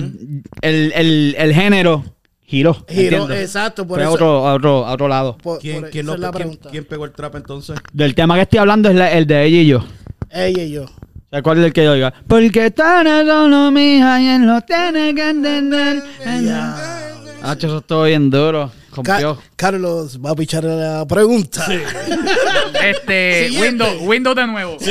el, 0.63 0.93
el, 0.95 1.35
el 1.39 1.55
género 1.55 2.05
giró. 2.43 2.85
Giró, 2.89 3.31
exacto, 3.31 3.87
por 3.87 3.99
Fue 3.99 4.05
a 4.05 4.07
eso. 4.07 4.15
otro, 4.15 4.49
a 4.49 4.55
otro, 4.55 4.87
a 4.87 4.93
otro 4.93 5.07
lado. 5.09 5.37
por- 5.39 5.59
¿Quién, 5.61 5.81
por- 5.83 5.91
quién, 5.91 6.07
esa 6.07 6.11
no- 6.11 6.15
es 6.15 6.21
la 6.21 6.31
quién- 6.31 6.39
pregunta. 6.41 6.71
quién 6.71 6.85
pegó 6.85 7.05
el 7.05 7.13
trap 7.13 7.37
entonces? 7.37 7.79
Del 7.93 8.15
tema 8.15 8.35
que 8.37 8.43
estoy 8.43 8.59
hablando 8.59 8.89
es 8.89 8.97
la- 8.97 9.13
el 9.13 9.27
de 9.27 9.45
ella 9.45 9.61
y 9.61 9.67
yo. 9.67 9.85
Ella 10.31 10.63
y 10.65 10.71
yo. 10.73 10.87
¿Sabes 11.31 11.43
cuál 11.43 11.59
es 11.59 11.65
el 11.67 11.73
que 11.73 11.85
yo 11.85 11.93
diga? 11.95 12.13
Porque 12.27 12.71
tú 12.71 12.83
eres 12.83 13.27
solo 13.27 13.71
mi 13.71 13.97
hija 13.99 14.21
y 14.23 14.29
él 14.29 14.47
lo 14.47 14.61
tiene 14.63 15.15
que 15.15 15.29
entender. 15.31 16.03
Ah, 17.43 17.55
eso 17.59 17.79
estuvo 17.79 18.03
bien 18.05 18.31
duro. 18.31 18.73
Ca-. 19.05 19.37
Carlos 19.55 20.19
va 20.25 20.31
a 20.31 20.35
pichar 20.35 20.65
la 20.65 21.07
pregunta. 21.07 21.67
Este, 22.83 23.49
Siguiente. 23.49 23.85
Windows, 23.85 24.03
Windows 24.03 24.37
de 24.37 24.47
nuevo. 24.47 24.77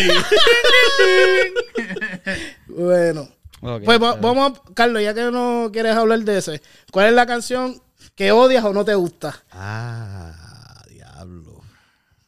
Bueno. 2.67 3.27
Ok. 3.61 3.83
Pues 3.85 4.01
va- 4.01 4.15
vamos, 4.15 4.51
a- 4.53 4.73
Carlos, 4.73 5.01
ya 5.01 5.13
que 5.13 5.31
no 5.31 5.69
quieres 5.73 5.95
hablar 5.95 6.19
de 6.19 6.38
ese, 6.38 6.61
¿cuál 6.91 7.07
es 7.07 7.13
la 7.13 7.25
canción 7.25 7.81
que 8.15 8.31
odias 8.31 8.63
o 8.63 8.73
no 8.73 8.85
te 8.85 8.93
gusta? 8.95 9.43
Ah, 9.51 10.83
diablo. 10.91 11.61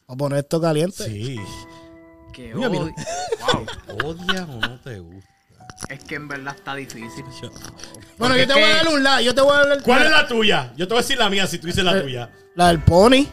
Vamos 0.06 0.08
a 0.08 0.16
poner 0.16 0.38
esto 0.40 0.60
caliente. 0.60 1.04
Sí. 1.04 1.36
Que 2.32 2.54
mira. 2.54 2.68
Wow. 2.70 2.92
¿Odias 4.04 4.48
o 4.48 4.60
no 4.60 4.78
te 4.80 4.98
gusta? 4.98 5.28
Es 5.88 6.04
que 6.04 6.14
en 6.16 6.28
verdad 6.28 6.54
está 6.54 6.74
difícil. 6.74 7.24
Bueno, 7.24 7.50
Porque 8.18 8.38
yo 8.40 8.46
te 8.46 8.52
voy 8.52 8.62
a 8.62 8.74
dar 8.76 8.88
un 8.88 9.02
la, 9.02 9.22
yo 9.22 9.34
te 9.34 9.40
voy 9.40 9.52
a 9.56 9.64
dar 9.66 9.82
¿Cuál 9.82 10.02
es 10.04 10.10
la 10.10 10.26
tuya? 10.28 10.72
Yo 10.76 10.86
te 10.86 10.94
voy 10.94 10.98
a 11.00 11.02
decir 11.02 11.18
la 11.18 11.30
mía 11.30 11.46
si 11.46 11.58
tú 11.58 11.66
dices 11.68 11.82
la 11.82 11.96
Eh, 11.96 12.00
tuya. 12.02 12.30
La 12.54 12.68
del 12.68 12.80
Pony. 12.80 13.26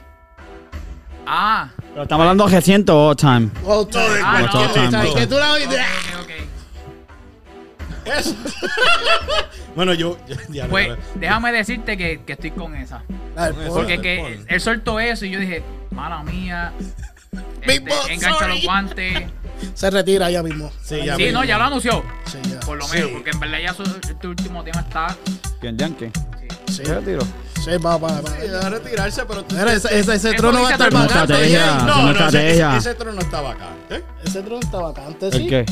Ah, 1.26 1.70
Pero 1.92 2.04
estamos 2.04 2.24
hablando 2.24 2.48
reciente 2.48 2.92
o 2.92 3.10
all 3.10 3.16
time. 3.18 3.50
All 3.66 3.88
time. 3.90 4.10
de 4.10 4.22
Ah, 4.24 4.42
no, 4.42 4.50
cualquier 4.52 4.92
no, 4.92 5.14
que 5.16 5.28
tú 5.28 5.36
la 5.38 5.52
oíste. 5.54 5.76
ok, 5.76 6.22
ok. 6.22 6.30
Eso. 8.18 8.36
bueno, 9.76 9.94
yo. 9.94 10.18
yo- 10.28 10.36
ya, 10.50 10.68
Pues 10.68 10.88
no, 10.90 10.96
déjame 11.16 11.52
decirte 11.52 11.98
que, 11.98 12.24
que 12.24 12.34
estoy 12.34 12.52
con 12.52 12.76
esa. 12.76 13.04
La 13.36 13.46
del 13.48 13.56
Con 13.56 13.64
eso. 13.64 13.74
Pony. 13.74 13.80
Porque 13.82 14.02
que 14.02 14.40
él 14.48 14.62
soltó 14.62 15.00
eso 15.02 15.26
y 15.26 15.32
yo 15.32 15.40
dije, 15.42 15.64
mala 15.92 16.24
mía. 16.24 16.72
Big 17.32 17.42
Este, 17.78 17.80
boss, 17.90 18.10
engancha 18.10 18.40
sorry. 18.40 18.56
los 18.56 18.64
guantes. 18.64 19.24
Se 19.74 19.90
retira 19.90 20.30
ya 20.30 20.44
mismo. 20.44 20.72
Sí, 20.84 20.98
ya 21.04 21.16
Sí, 21.16 21.24
mismo. 21.24 21.40
no, 21.40 21.46
ya 21.46 21.58
lo 21.58 21.64
anunció. 21.66 22.04
Sí, 22.26 22.38
ya. 22.50 22.60
Por 22.62 22.78
lo 22.78 22.88
Sí. 22.88 22.96
menos, 22.98 23.12
porque 23.12 23.30
en 23.32 23.40
verdad 23.40 23.58
ya 23.64 23.74
su, 23.74 23.84
este 23.84 24.28
último 24.28 24.64
tema 24.64 24.82
está. 24.82 25.16
¿Quién, 25.60 25.78
Yankee? 25.78 26.12
sí. 26.68 26.84
¿Qué 26.84 26.94
tiro? 27.06 27.22
sí, 27.64 27.72
va, 27.84 27.98
va, 27.98 28.22
va. 28.22 28.30
Sí, 28.40 28.48
va 28.54 28.60
a 28.68 28.70
retirarse, 28.70 29.24
pero. 29.26 29.44
Mira, 29.50 29.74
ese, 29.74 30.00
ese, 30.00 30.34
trono 30.34 30.62
va 30.62 30.70
a 30.70 30.72
estar 30.74 30.88
el 30.90 30.94
vacante. 30.94 31.34
Estrategia. 31.34 31.76
No, 31.80 31.86
no, 31.86 32.02
ese, 32.12 32.12
estrategia. 32.12 32.78
ese, 32.78 32.90
ese 32.90 32.96
trono 33.00 33.14
no 33.14 33.22
está 33.22 33.42
vacante. 33.42 34.04
Ese 34.24 34.42
trono 34.44 34.60
está 34.62 34.78
vacante, 34.80 35.28
¿El 35.28 35.34
sí. 35.34 35.48
qué? 35.48 35.66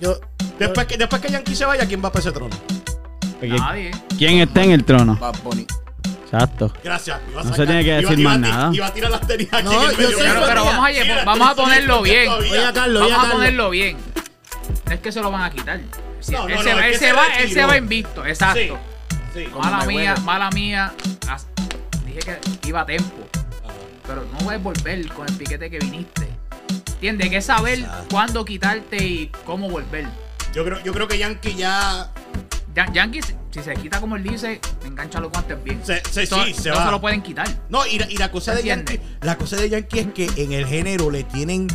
Yo, 0.00 0.18
Después 0.58 0.86
que, 0.88 0.96
después 0.96 1.22
que 1.22 1.28
Yankee 1.30 1.54
se 1.54 1.64
vaya, 1.66 1.86
¿quién 1.86 2.04
va 2.04 2.10
para 2.10 2.20
ese 2.20 2.32
trono? 2.32 2.56
Nadie. 3.40 3.92
¿Quién 4.18 4.38
está 4.40 4.64
en 4.64 4.72
el 4.72 4.84
trono? 4.84 5.16
Bad 5.20 5.36
Bunny. 5.44 5.66
Exacto. 6.30 6.72
Gracias. 6.84 7.20
Iba 7.30 7.40
a 7.40 7.44
No 7.44 7.54
se 7.54 7.66
tiene 7.66 7.84
que 7.84 7.92
decir 7.92 8.18
iba 8.18 8.30
más 8.30 8.38
nada. 8.40 8.70
Iba 8.74 8.86
a 8.86 8.92
tirar 8.92 9.10
las 9.10 9.26
tenis 9.26 9.48
aquí 9.50 9.64
No, 9.64 9.72
en 9.84 9.90
el 9.90 9.96
yo 9.96 9.96
medio. 9.96 10.18
sé, 10.18 10.24
Pero, 10.46 10.64
vamos 10.64 10.84
a, 10.84 10.92
Sí, 10.92 10.98
lle- 10.98 11.14
las 11.16 11.24
vamos 11.24 11.48
a 11.50 11.54
ponerlo 11.54 12.02
bien. 12.02 12.24
todavía. 12.26 12.50
Oye, 12.52 12.72
Carlos, 12.74 13.00
Vamos 13.02 13.12
a 13.12 13.20
Carlos. 13.20 13.34
ponerlo 13.36 13.70
bien. 13.70 13.96
No 14.86 14.92
es 14.94 15.00
que 15.00 15.12
se 15.12 15.20
lo 15.20 15.30
van 15.30 15.42
a 15.42 15.50
quitar. 15.50 15.80
Si- 16.20 16.32
No, 16.32 16.42
no, 16.42 16.48
él 16.48 16.58
se, 16.62 16.74
va- 16.74 16.86
él 16.86 16.92
se 16.94 16.98
se 16.98 17.12
va, 17.12 17.26
él 17.26 17.32
retiró. 17.42 17.60
se 17.60 17.66
va 17.66 17.76
invicto, 17.78 18.26
exacto. 18.26 18.78
Sí. 19.32 19.44
Sí. 19.44 19.48
Mala 19.58 19.84
mía, 19.86 20.14
mala 20.24 20.50
mía. 20.50 20.92
Dije 22.04 22.18
que 22.20 22.68
iba 22.68 22.80
a 22.82 22.86
tiempo. 22.86 23.28
Pero 24.06 24.24
no 24.32 24.38
puedes 24.38 24.62
volver 24.62 25.06
con 25.12 25.28
el 25.28 25.34
piquete 25.36 25.70
que 25.70 25.78
viniste. 25.78 26.28
¿Entiendes? 26.94 27.24
Hay 27.26 27.30
que 27.30 27.40
saber 27.42 27.78
Exacto. 27.80 28.06
cuándo 28.10 28.44
quitarte 28.44 28.96
y 29.02 29.30
cómo 29.44 29.68
volver. 29.70 30.06
Yo 30.54 30.64
creo, 30.64 30.82
yo 30.82 30.92
creo 30.92 31.06
que 31.08 31.18
Yankee 31.18 31.54
ya. 31.54 32.10
Ya- 32.86 32.92
Yankee, 32.92 33.20
si- 33.22 33.62
se 33.62 33.74
quita 33.74 34.00
como 34.00 34.14
él 34.14 34.22
dice, 34.22 34.60
engancha 34.84 35.18
los 35.18 35.32
guantes 35.32 35.62
bien. 35.64 35.80
Se, 35.84 36.00
se- 36.08 36.26
sí, 36.26 36.54
se 36.54 36.70
no 36.70 36.76
va. 36.76 36.84
se 36.84 36.90
lo 36.92 37.00
pueden 37.00 37.22
quitar. 37.22 37.48
No, 37.68 37.84
y 37.84 37.98
la, 37.98 38.08
y 38.08 38.16
la 38.16 38.30
cosa 38.30 38.54
de. 38.54 38.62
Yankee, 38.62 39.00
la 39.22 39.36
cosa 39.36 39.56
de 39.56 39.68
Yankee 39.68 39.98
es 39.98 40.06
que 40.12 40.30
en 40.36 40.52
el 40.52 40.64
género 40.64 41.10
le 41.10 41.24
tienen 41.24 41.66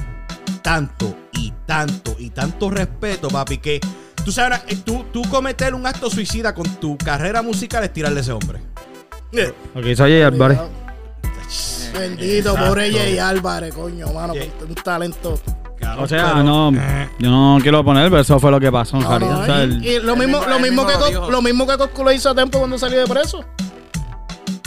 tanto 0.61 1.13
y 1.33 1.51
tanto 1.65 2.15
y 2.17 2.29
tanto 2.29 2.69
respeto, 2.69 3.27
papi, 3.27 3.57
que 3.57 3.81
tú 4.23 4.31
sabes, 4.31 4.61
eh, 4.69 4.77
tú, 4.77 5.03
tú 5.11 5.23
cometer 5.29 5.73
un 5.75 5.85
acto 5.85 6.09
suicida 6.09 6.53
con 6.55 6.67
tu 6.77 6.97
carrera 6.97 7.41
musical 7.41 7.83
es 7.83 7.91
tirarle 7.91 8.19
a 8.19 8.21
ese 8.21 8.31
hombre. 8.31 8.61
Eh, 9.33 9.53
Lo 9.75 9.81
que 9.81 9.91
hizo 9.91 10.03
Jay 10.03 10.21
Álvarez. 10.21 10.57
Bendito, 11.93 12.49
Exacto. 12.51 12.65
pobre 12.69 12.91
Jay 12.93 13.19
Álvarez, 13.19 13.73
coño, 13.73 14.07
mano, 14.13 14.33
por 14.57 14.67
un 14.69 14.75
talento. 14.75 15.39
O 15.99 16.07
sea, 16.07 16.25
pero- 16.33 16.43
no, 16.43 16.71
Eh. 16.75 17.09
yo 17.19 17.29
no 17.29 17.57
quiero 17.61 17.83
poner, 17.83 18.09
pero 18.09 18.21
eso 18.21 18.39
fue 18.39 18.51
lo 18.51 18.59
que 18.59 18.71
pasó 18.71 18.97
en 18.97 19.03
No, 19.03 19.09
realidad. 19.09 19.33
no, 19.35 19.39
O 19.41 19.45
sea, 19.45 19.57
y- 19.59 19.61
el- 19.63 19.85
y, 19.85 19.99
lo 19.99 20.15
mismo, 20.15 20.43
lo 20.45 20.59
mismo 20.59 20.85
que 20.87 20.93
lo 21.29 21.41
mismo 21.41 21.67
que 21.67 21.77
Coscu 21.77 22.03
le 22.03 22.15
hizo 22.15 22.29
a 22.29 22.35
Tempo 22.35 22.59
cuando 22.59 22.77
salió 22.77 22.99
de 22.99 23.07
preso. 23.07 23.43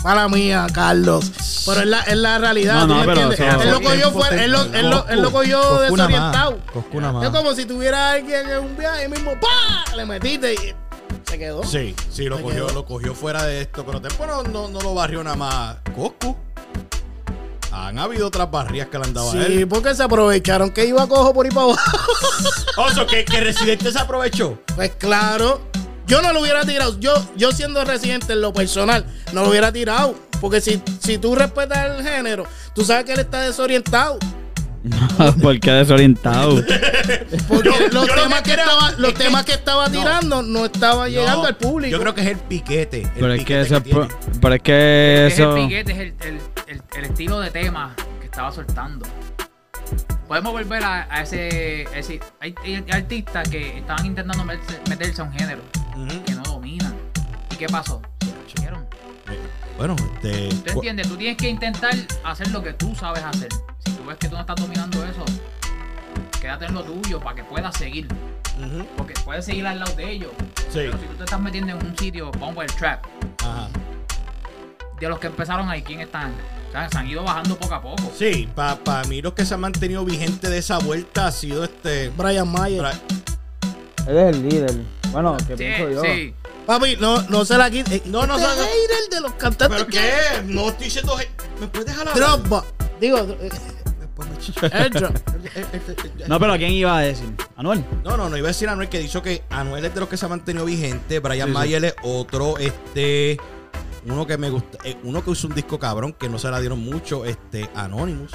Mala 0.05 0.29
mía, 0.29 0.67
Carlos. 0.73 1.33
Pero 1.67 1.81
es 1.81 1.87
la, 1.87 2.01
es 2.03 2.17
la 2.17 2.39
realidad, 2.39 2.75
No, 2.75 2.87
¿tú 2.87 2.95
no, 2.95 3.05
pero 3.07 3.33
eso- 3.33 3.43
él 3.63 3.71
lo 3.73 3.81
cogió 3.83 4.11
fuera, 4.13 4.45
él 4.45 4.53
lo, 4.53 4.63
él 4.63 4.89
lo, 4.91 5.09
él 5.09 5.21
lo 5.21 5.33
cogió 5.33 5.81
desorientado. 5.81 6.59
Coscu 6.73 7.01
nada 7.01 7.13
más. 7.13 7.25
Es 7.25 7.31
como 7.31 7.53
si 7.55 7.65
tuviera 7.67 8.13
alguien 8.13 8.49
en 8.49 8.59
un 8.61 8.77
viaje 8.77 9.07
y 9.07 9.09
mismo 9.09 9.33
¡pah! 9.41 9.97
le 9.97 10.07
metiste 10.07 10.55
y 10.55 10.75
se 11.29 11.39
quedó. 11.39 11.65
Sí, 11.65 11.93
sí, 12.09 12.27
lo 12.27 12.37
Se 12.37 12.43
cogió, 12.45 12.67
quedó. 12.67 12.75
lo 12.75 12.85
cogió 12.87 13.15
fuera 13.15 13.43
de 13.45 13.63
esto, 13.63 13.85
pero 13.85 14.01
Tempo 14.01 14.27
no, 14.29 14.45
no, 14.45 14.69
no 14.69 14.81
lo 14.81 14.95
barrió 14.95 15.25
nada 15.25 15.35
más 15.37 15.77
Coscu. 15.97 16.37
Han 17.79 17.99
habido 17.99 18.27
otras 18.29 18.51
barrias 18.51 18.89
que 18.89 18.99
le 18.99 19.05
han 19.05 19.13
dado 19.15 19.29
a 19.31 19.33
Sí, 19.33 19.39
él. 19.39 19.69
porque 19.69 19.95
se 19.95 20.03
aprovecharon 20.03 20.71
que 20.71 20.87
iba 20.87 21.03
a 21.03 21.07
cojo 21.07 21.33
por 21.35 21.45
ahí 21.47 21.53
para 21.53 21.67
abajo. 21.67 21.99
Oso, 22.79 23.07
que, 23.07 23.25
que 23.25 23.41
Residente 23.41 23.93
se 23.93 23.99
aprovechó. 23.99 24.59
Pues 24.75 24.93
claro, 24.99 25.61
yo 26.07 26.23
no 26.23 26.33
lo 26.33 26.41
hubiera 26.41 26.65
tirado. 26.65 26.99
Yo, 26.99 27.13
yo 27.37 27.53
siendo 27.53 27.85
residente 27.85 28.33
en 28.33 28.41
lo 28.41 28.53
personal, 28.53 29.05
no 29.33 29.43
lo 29.43 29.51
hubiera 29.51 29.71
tirado. 29.73 30.15
Porque 30.41 30.61
si, 30.61 30.83
si 31.01 31.19
tú 31.19 31.35
respetas 31.35 31.99
el 31.99 32.05
género, 32.07 32.45
tú 32.75 32.85
sabes 32.85 33.05
que 33.05 33.13
él 33.13 33.21
está 33.21 33.41
desorientado. 33.43 34.19
¿Por 35.43 35.59
qué 35.61 35.71
desorientado? 35.73 36.57
Porque 37.49 37.71
Yo- 37.71 37.89
los, 37.93 38.07
yo 38.07 38.15
temas, 38.15 38.43
que 38.43 38.51
estaba, 38.53 38.93
los 38.99 39.13
es 39.13 39.19
temas 39.19 39.45
que 39.45 39.53
estaba 39.53 39.89
tirando 39.91 40.43
no, 40.43 40.67
estaba 40.67 41.09
llegando 41.09 41.43
No, 41.43 41.49
al 41.49 41.57
público. 41.57 41.91
Yo 41.93 42.01
creo 42.01 42.15
que 42.15 42.21
es 42.21 42.27
el 42.29 42.37
piquete. 42.39 43.03
el 43.03 43.11
Pero 43.15 43.33
es 43.35 43.45
que 43.45 43.61
eso, 43.61 43.81
tiene. 43.83 44.09
pero 44.41 44.55
es 44.55 44.63
que 44.63 45.27
Es 45.27 45.33
eso. 45.35 45.57
el 45.57 45.63
piquete, 45.65 45.93
es 45.93 45.99
el, 45.99 46.15
el- 46.21 46.41
el- 46.67 46.83
el 46.97 47.05
estilo 47.05 47.41
de 47.41 47.51
tema 47.51 47.95
que 48.21 48.27
estaba 48.27 48.51
soltando. 48.53 49.07
Podemos 50.29 50.53
volver 50.53 50.83
a, 50.83 51.07
a 51.15 51.23
ese, 51.23 51.83
ese- 51.97 52.21
Hay, 52.41 52.55
hay 52.65 52.85
artistas 52.91 53.49
que 53.49 53.79
estaban 53.79 54.05
intentando 54.07 54.45
meterse, 54.45 54.81
meterse 54.89 55.21
a 55.23 55.25
un 55.25 55.33
género 55.33 55.63
que 56.27 56.33
no 56.35 56.43
dominan. 56.43 56.95
¿Y 57.51 57.57
qué 57.57 57.67
pasó? 57.69 58.03
Se. 58.47 58.87
Bueno, 59.79 59.95
este. 60.23 60.49
¿Tú 60.65 60.71
entiendes? 60.73 61.09
Tú 61.09 61.17
tienes 61.17 61.37
que 61.37 61.49
intentar 61.49 61.93
hacer 62.25 62.51
lo 62.51 62.63
que 62.63 62.73
tú 62.73 62.95
sabes 62.95 63.23
hacer. 63.23 63.49
Si 63.85 63.93
tú 63.93 64.05
ves 64.07 64.17
que 64.17 64.29
tú 64.29 64.35
no 64.35 64.41
estás 64.41 64.57
dominando 64.57 65.05
eso, 65.05 65.25
quédate 66.41 66.65
en 66.67 66.75
lo 66.75 66.83
tuyo 66.83 67.21
para 67.21 67.37
que 67.37 67.45
puedas 67.45 67.77
seguir. 67.77 68.09
Porque 68.97 69.13
puedes 69.25 69.45
seguir 69.45 69.67
al 69.67 69.79
lado 69.81 69.95
de 69.95 70.11
ellos. 70.11 70.31
Sí. 70.71 70.79
Pero 70.79 70.99
si 70.99 71.05
tú 71.07 71.15
te 71.15 71.25
estás 71.25 71.41
metiendo 71.41 71.73
en 71.79 71.87
un 71.87 71.97
sitio, 71.99 72.33
vamos 72.41 72.65
el 72.65 72.73
trap, 72.75 73.05
Ajá. 73.43 73.69
De 75.01 75.09
los 75.09 75.19
que 75.19 75.27
empezaron 75.29 75.69
ahí, 75.69 75.83
¿quién 75.83 76.01
están? 76.01 76.33
O 76.69 76.73
sea, 76.73 76.89
se 76.91 76.99
han 76.99 77.07
ido 77.09 77.23
bajando 77.23 77.57
poco 77.57 77.75
a 77.75 77.83
poco. 77.83 78.13
Sí, 78.19 78.49
para 78.55 79.05
mí 79.09 79.23
los 79.23 79.33
que 79.35 79.45
se 79.47 79.55
han 79.55 79.61
mantenido 79.61 80.05
vigentes 80.05 80.51
de 80.51 80.59
esa 80.59 80.79
vuelta 80.79 81.29
ha 81.29 81.33
sido 81.33 81.65
este. 81.65 82.09
Brian 82.11 82.51
Mayer. 82.51 82.83
Bra- 82.83 83.01
Él 84.09 84.19
es 84.19 84.37
el 84.37 84.49
líder. 84.49 84.75
Bueno, 85.13 85.37
que 85.37 85.45
Sí, 85.45 85.55
pienso 85.57 85.91
yo. 85.91 86.03
sí. 86.03 86.35
Papi, 86.67 86.97
no, 86.97 87.23
no 87.23 87.45
se 87.45 87.57
la 87.57 87.71
quite. 87.71 88.03
No, 88.07 88.27
no, 88.27 88.37
Este 88.37 88.49
no, 88.49 88.57
no. 88.57 88.63
hater 88.63 89.11
de 89.11 89.21
los 89.21 89.33
cantantes 89.35 89.85
¿Pero 89.85 89.87
qué? 89.87 90.43
No 90.47 90.69
estoy 90.69 90.85
diciendo. 90.87 91.17
¿Me 91.61 91.69
puedes 91.69 91.87
dejar 91.87 92.09
hablar? 92.09 92.29
Dropbox. 92.41 92.67
Digo, 93.01 93.19
eh. 93.41 93.49
No, 96.29 96.41
pero 96.41 96.57
¿quién 96.57 96.73
iba 96.73 96.97
a 96.97 97.01
decir? 97.03 97.27
Anuel. 97.57 97.85
No, 98.03 98.17
no, 98.17 98.29
no 98.29 98.37
iba 98.37 98.49
a 98.49 98.51
decir 98.51 98.69
a 98.69 98.73
Anuel 98.73 98.89
que 98.89 98.99
dicho 98.99 99.23
que 99.23 99.45
Anuel 99.51 99.85
es 99.85 99.95
de 99.95 100.01
los 100.01 100.09
que 100.09 100.17
se 100.17 100.27
ha 100.27 100.29
mantenido 100.29 100.65
vigente. 100.65 101.21
Brian 101.21 101.49
Sí, 101.49 101.53
sí. 101.53 101.59
Mayer 101.59 101.85
es 101.85 101.95
otro, 102.03 102.59
este. 102.59 103.39
Uno 104.07 104.27
que 104.27 104.39
me 104.39 104.51
gusta, 104.51 104.79
eh, 104.85 104.97
uno 105.05 105.23
que 105.25 105.31
hizo 105.33 105.49
un 105.49 105.55
disco 105.55 105.79
cabrón 105.79 106.13
que 106.13 106.29
no 106.29 106.39
se 106.39 106.49
la 106.51 106.61
dieron 106.61 106.79
mucho, 106.79 107.25
este, 107.25 107.69
Anonymous. 107.75 108.33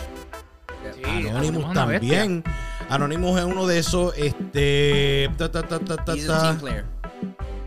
Sí, 0.96 1.28
Anonymous 1.30 1.66
es 1.68 1.74
también. 1.74 2.44
Anonymous 2.90 3.40
es 3.40 3.46
uno 3.46 3.68
de 3.68 3.80
esos, 3.80 4.14
este. 4.18 5.30
ta, 5.38 5.50
ta, 5.52 5.64
ta, 5.64 5.80
ta, 5.80 5.96
ta, 5.98 6.14
He's 6.14 6.28
ta. 6.28 6.38
a 6.38 6.42
team 6.52 6.60
player. 6.60 6.86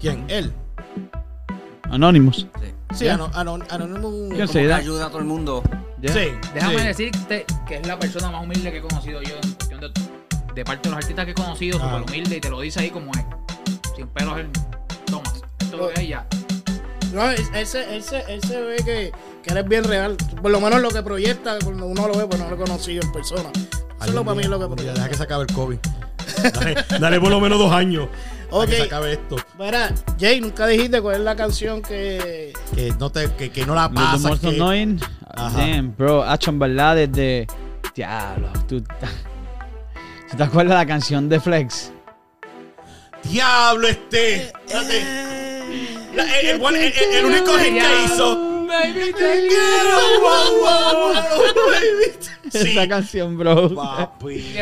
¿Quién? 0.01 0.25
Él. 0.29 0.53
Anonymous. 1.91 2.47
Sí. 2.61 2.67
Sí, 2.95 3.09
Ano- 3.09 3.31
Ano- 3.35 3.59
Anonymous. 3.71 4.29
¿Quién 4.35 4.41
Como 4.47 4.53
se 4.53 4.73
ayuda 4.73 5.07
a 5.07 5.09
todo 5.09 5.19
el 5.19 5.25
mundo. 5.25 5.63
Sí. 6.03 6.31
Déjame 6.53 6.79
sí. 6.79 6.85
decirte 6.85 7.47
que 7.67 7.77
es 7.77 7.87
la 7.87 7.99
persona 7.99 8.31
más 8.31 8.43
humilde 8.45 8.71
que 8.71 8.79
he 8.79 8.83
conocido 8.83 9.23
yo 9.23 9.35
en 9.43 9.53
cuestión 9.53 9.81
de 9.81 9.91
de 10.55 10.65
parte 10.65 10.89
de 10.89 10.95
los 10.95 10.99
artistas 11.03 11.25
que 11.25 11.31
he 11.33 11.35
conocido, 11.35 11.79
Ah. 11.83 11.97
súper 11.99 12.03
humilde, 12.09 12.37
y 12.37 12.41
te 12.41 12.49
lo 12.51 12.61
dice 12.61 12.79
ahí 12.81 12.91
como 12.91 13.11
es. 13.13 13.25
Sin 13.97 14.07
pelos, 14.09 14.39
él, 14.39 14.49
Tomás, 15.07 15.43
esto 15.61 15.77
lo 15.77 15.91
es 15.91 16.07
ya. 16.09 16.25
No, 17.15 17.31
es- 17.31 17.51
ese, 17.55 17.97
ese, 17.97 18.25
él 18.29 18.41
se 18.43 18.61
ve 18.61 18.77
que, 18.85 19.13
que 19.43 19.51
eres 19.53 19.67
bien 19.69 19.85
real. 19.85 20.17
Por 20.43 20.51
lo 20.51 20.61
menos 20.61 20.81
lo 20.81 20.91
que 20.91 21.03
proyecta, 21.03 21.59
cuando 21.63 21.87
uno 21.87 22.09
lo 22.09 22.15
ve, 22.19 22.27
pues 22.27 22.41
no 22.41 22.49
lo 22.49 22.57
he 22.57 22.59
conocido 22.59 23.03
en 23.03 23.13
persona. 23.13 23.51
Eso 23.55 24.07
es 24.11 24.15
lo 24.15 24.25
para 24.25 24.35
mí 24.35 24.43
es 24.43 24.49
lo 24.49 24.59
que 24.59 24.65
Ya, 24.65 24.75
proyecta. 24.75 24.95
Deja 24.95 25.09
que 25.09 25.15
se 25.17 25.23
acabe 25.23 25.45
el 25.49 25.55
COVID. 25.55 25.79
Dale, 26.53 26.75
dale 27.01 27.21
por 27.21 27.31
lo 27.31 27.41
menos 27.41 27.59
dos 27.59 27.73
años. 27.73 28.09
Para 28.51 28.67
que 28.67 28.73
Ok. 28.73 28.77
se 28.79 28.83
acabe 28.83 29.13
esto. 29.13 29.37
Mira, 29.59 29.93
Jay, 30.19 30.41
nunca 30.41 30.67
dijiste 30.67 31.01
cuál 31.01 31.17
es 31.17 31.21
la 31.23 31.37
canción 31.37 31.81
que. 31.83 32.53
Que 32.75 32.93
no, 32.99 33.11
te, 33.11 33.31
que, 33.35 33.51
que 33.51 33.65
no 33.67 33.75
la 33.75 33.89
Los 33.89 34.21
Most 34.21 34.41
que- 34.43 34.49
Annoying. 34.49 35.01
Ajá. 35.37 35.59
Damn, 35.59 35.95
bro. 35.97 36.23
Hacho, 36.25 36.51
en 36.51 36.59
verdad, 36.59 36.97
desde. 36.97 37.47
Diablo, 37.95 38.49
tú. 38.69 38.83
¿Tú 40.31 40.37
te 40.37 40.43
acuerdas 40.43 40.71
de 40.73 40.85
la 40.85 40.87
canción 40.87 41.29
de 41.29 41.41
Flex? 41.41 41.93
Diablo, 43.25 43.89
este. 43.89 44.47
Espérate. 44.67 45.34
La- 46.17 46.41
el, 46.41 46.47
el 46.47 46.63
el- 46.63 46.77
el- 46.77 47.15
el 47.19 47.25
único 47.25 47.53
hit 47.59 47.75
que 47.75 48.05
hizo. 48.05 48.51
Baby, 48.67 49.13
Te 49.13 49.47
quiero, 49.49 49.99
wow, 50.21 50.59
wow, 50.61 51.13
wow, 51.13 51.71
baby. 51.71 52.13
Sí. 52.51 52.71
Esa 52.71 52.89
canción, 52.89 53.37
bro. 53.39 53.75
Papi. 53.75 54.55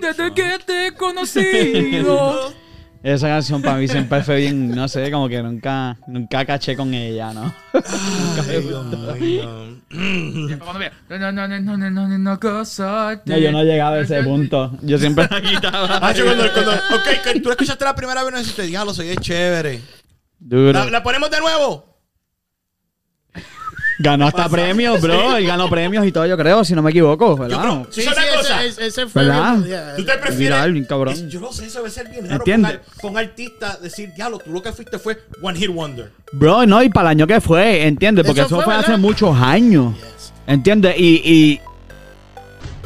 Desde 0.00 0.34
que 0.34 0.58
te 0.64 0.86
he 0.88 0.92
conocido. 0.94 2.52
Esa 3.02 3.26
canción 3.26 3.60
para 3.62 3.78
mí 3.78 3.88
siempre 3.88 4.22
fue 4.22 4.36
bien, 4.36 4.68
no 4.70 4.86
sé, 4.86 5.10
como 5.10 5.28
que 5.28 5.42
nunca, 5.42 5.96
nunca 6.06 6.44
caché 6.44 6.76
con 6.76 6.94
ella, 6.94 7.32
¿no? 7.32 7.52
Ay, 7.74 8.60
Dios 8.62 9.18
mío. 9.18 9.76
Siempre 9.90 10.58
cuando 10.58 10.78
vea, 10.78 10.92
No, 11.08 11.18
no, 11.18 11.32
no, 11.32 11.48
no, 11.48 11.76
no, 11.76 11.90
no, 11.90 12.08
no, 12.08 12.18
no, 12.18 12.38
casarte. 12.38 13.28
No, 13.28 13.38
yo 13.38 13.50
no 13.50 13.64
llegaba 13.64 13.96
a 13.96 14.00
ese 14.02 14.22
punto. 14.22 14.78
Yo 14.82 14.98
siempre 14.98 15.26
la 15.28 15.42
quitaba. 15.50 15.98
Ah, 16.00 16.12
yo 16.12 16.24
cuando, 16.24 16.44
cuando, 16.52 16.72
ok, 16.74 17.22
que 17.24 17.40
tú 17.40 17.48
la 17.48 17.54
escuchaste 17.54 17.84
la 17.84 17.94
primera 17.96 18.22
vez 18.22 18.34
y 18.34 18.38
dijiste, 18.38 18.62
diablo, 18.62 18.94
soy 18.94 19.16
chévere. 19.16 19.80
Duro. 20.44 20.72
¿La, 20.72 20.84
la 20.90 21.02
ponemos 21.02 21.30
de 21.30 21.40
nuevo? 21.40 21.88
Ganó 23.98 24.26
hasta 24.26 24.48
premios, 24.48 25.00
bro. 25.00 25.36
Él 25.36 25.46
ganó 25.46 25.68
premios 25.70 26.04
y 26.06 26.10
todo, 26.10 26.26
yo 26.26 26.36
creo, 26.36 26.64
si 26.64 26.74
no 26.74 26.82
me 26.82 26.90
equivoco, 26.90 27.36
¿verdad? 27.36 27.60
creo- 27.60 27.86
Sí, 27.90 28.02
sí, 28.02 28.08
una 28.08 28.24
ese, 28.26 28.36
cosa. 28.36 28.64
ese- 28.64 28.86
ese 28.86 29.06
fue. 29.06 29.22
¿Verdad? 29.22 29.64
ya, 29.64 29.94
¿Tú 29.96 30.04
te 30.04 30.12
prefieres? 30.14 30.38
Viral, 30.38 30.72
bien 30.72 30.84
cabrón. 30.86 31.14
Es- 31.14 31.28
yo 31.28 31.38
no 31.40 31.52
sé, 31.52 31.66
eso 31.66 31.78
debe 31.78 31.90
ser 31.90 32.08
bien 32.08 32.24
raro. 32.24 32.36
¿Entiendes? 32.36 32.80
Con, 33.00 33.12
con 33.12 33.18
artistas 33.22 33.80
decir, 33.80 34.12
diablo, 34.14 34.38
tú 34.38 34.50
lo 34.50 34.60
que 34.62 34.72
fuiste 34.72 34.98
fue 34.98 35.18
One 35.40 35.56
Hit 35.58 35.68
Wonder. 35.70 36.10
Bro, 36.32 36.66
no, 36.66 36.82
y 36.82 36.88
para 36.88 37.10
el 37.10 37.18
año 37.18 37.26
que 37.28 37.40
fue, 37.40 37.86
¿entiendes? 37.86 38.26
Porque 38.26 38.40
Eso 38.40 38.46
eso, 38.46 38.56
fue, 38.56 38.64
fue, 38.64 38.74
hace 38.74 38.86
¿verdad? 38.92 38.98
muchos 39.02 39.36
años. 39.38 39.94
Yes. 39.94 40.32
¿Entiendes? 40.48 40.94
Y, 40.98 41.22
y 41.24 41.60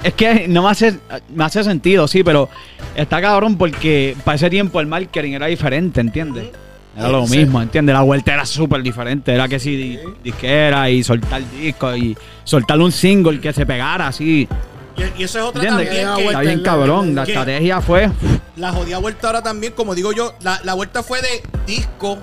es 0.03 0.13
que 0.13 0.49
no 0.49 0.65
me 0.65 0.71
hace, 0.71 0.99
me 1.35 1.45
hace 1.45 1.65
sentido, 1.65 2.07
sí, 2.09 2.23
pero 2.25 2.51
está 2.95 3.23
cabrón 3.23 3.57
porque 3.57 4.15
para 4.25 4.35
ese 4.35 4.51
tiempo 4.51 4.81
el 4.81 4.87
marketing 4.87 5.33
era 5.33 5.47
diferente, 5.47 6.01
¿entiendes? 6.03 6.49
Era 6.97 7.09
lo 7.09 7.27
Sí. 7.27 7.39
mismo, 7.39 7.61
¿entiendes? 7.61 7.93
La 7.93 8.03
vuelta 8.03 8.33
era 8.35 8.47
súper 8.47 8.83
diferente. 8.83 9.35
Era 9.35 9.47
que 9.49 9.59
si 9.61 9.77
di- 9.77 9.99
disquera 10.25 10.89
y 10.91 11.03
soltar 11.05 11.43
discos 11.51 11.97
y 11.99 12.17
soltar 12.45 12.79
un 12.81 12.91
single 12.93 13.41
que 13.41 13.53
se 13.53 13.67
pegara 13.67 14.09
así. 14.09 14.49
Y, 14.97 15.21
y 15.21 15.25
eso 15.25 15.39
es 15.39 15.45
otra 15.45 15.63
¿Entiendes? 15.63 15.89
también. 16.05 16.17
Que- 16.17 16.27
Está 16.27 16.41
bien 16.41 16.63
cabrón. 16.63 17.15
La 17.15 17.25
¿Qué? 17.25 17.33
estrategia 17.33 17.81
fue. 17.83 18.11
La 18.57 18.73
jodida 18.73 18.97
vuelta 18.99 19.27
ahora 19.27 19.43
también, 19.43 19.75
como 19.75 19.95
digo 19.95 20.13
yo, 20.13 20.35
la, 20.41 20.59
la 20.65 20.73
vuelta 20.73 21.03
fue 21.03 21.21
de 21.21 21.43
discos 21.67 22.19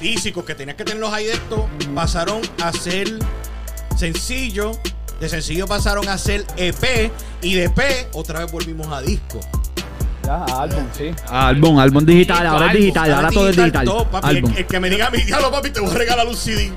físicos 0.00 0.44
que 0.44 0.54
tenías 0.56 0.76
que 0.76 0.84
tenerlos 0.84 1.12
ahí 1.12 1.26
de 1.26 1.34
esto, 1.34 1.68
pasaron 1.94 2.40
a 2.62 2.72
ser 2.72 3.08
sencillo, 3.96 4.72
de 5.20 5.28
sencillo 5.28 5.66
pasaron 5.66 6.08
a 6.08 6.18
ser 6.18 6.44
EP 6.56 7.10
y 7.42 7.54
de 7.54 7.64
EP 7.66 8.08
otra 8.12 8.40
vez 8.40 8.50
volvimos 8.50 8.88
a 8.88 9.00
disco. 9.00 9.40
Álbum, 10.28 10.84
sí. 10.96 11.10
Álbum, 11.30 11.78
álbum 11.78 12.04
digital. 12.04 12.46
Ahora 12.46 12.66
es 12.68 12.72
digital. 12.78 13.12
Ahora 13.14 13.30
todo 13.30 13.48
es 13.48 13.56
digital. 13.56 13.84
todo, 13.84 14.10
papi. 14.10 14.28
El, 14.30 14.36
Álbum. 14.36 14.54
el 14.56 14.66
que 14.66 14.80
me 14.80 14.90
diga 14.90 15.06
a 15.06 15.10
mí, 15.10 15.18
diablo, 15.22 15.50
papi, 15.50 15.70
te 15.70 15.80
voy 15.80 15.90
a 15.90 15.94
regalar 15.94 16.26
un 16.26 16.36
CD. 16.36 16.72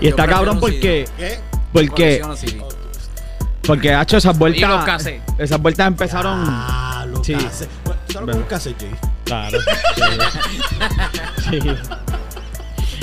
Y 0.00 0.08
está 0.08 0.26
cabrón 0.26 0.60
porque. 0.60 1.08
¿Qué? 1.16 1.40
Porque. 1.72 2.22
Porque 3.66 3.92
ha 3.92 4.02
hecho 4.02 4.16
esas 4.18 4.30
los 4.34 4.38
vueltas. 4.38 4.84
cassettes. 4.84 5.22
Esas 5.38 5.60
vueltas 5.60 5.86
empezaron. 5.88 6.44
Ah, 6.46 7.04
lo 7.08 7.24
Sí. 7.24 7.34
Bueno, 7.34 8.00
¿Tú 8.06 8.12
sabes 8.12 8.20
lo 8.20 8.26
que 8.26 8.30
es 8.32 8.36
un 8.36 8.42
cassette, 8.44 8.80
Jay? 8.80 8.90
Claro. 9.24 9.58
Sí. 11.50 11.60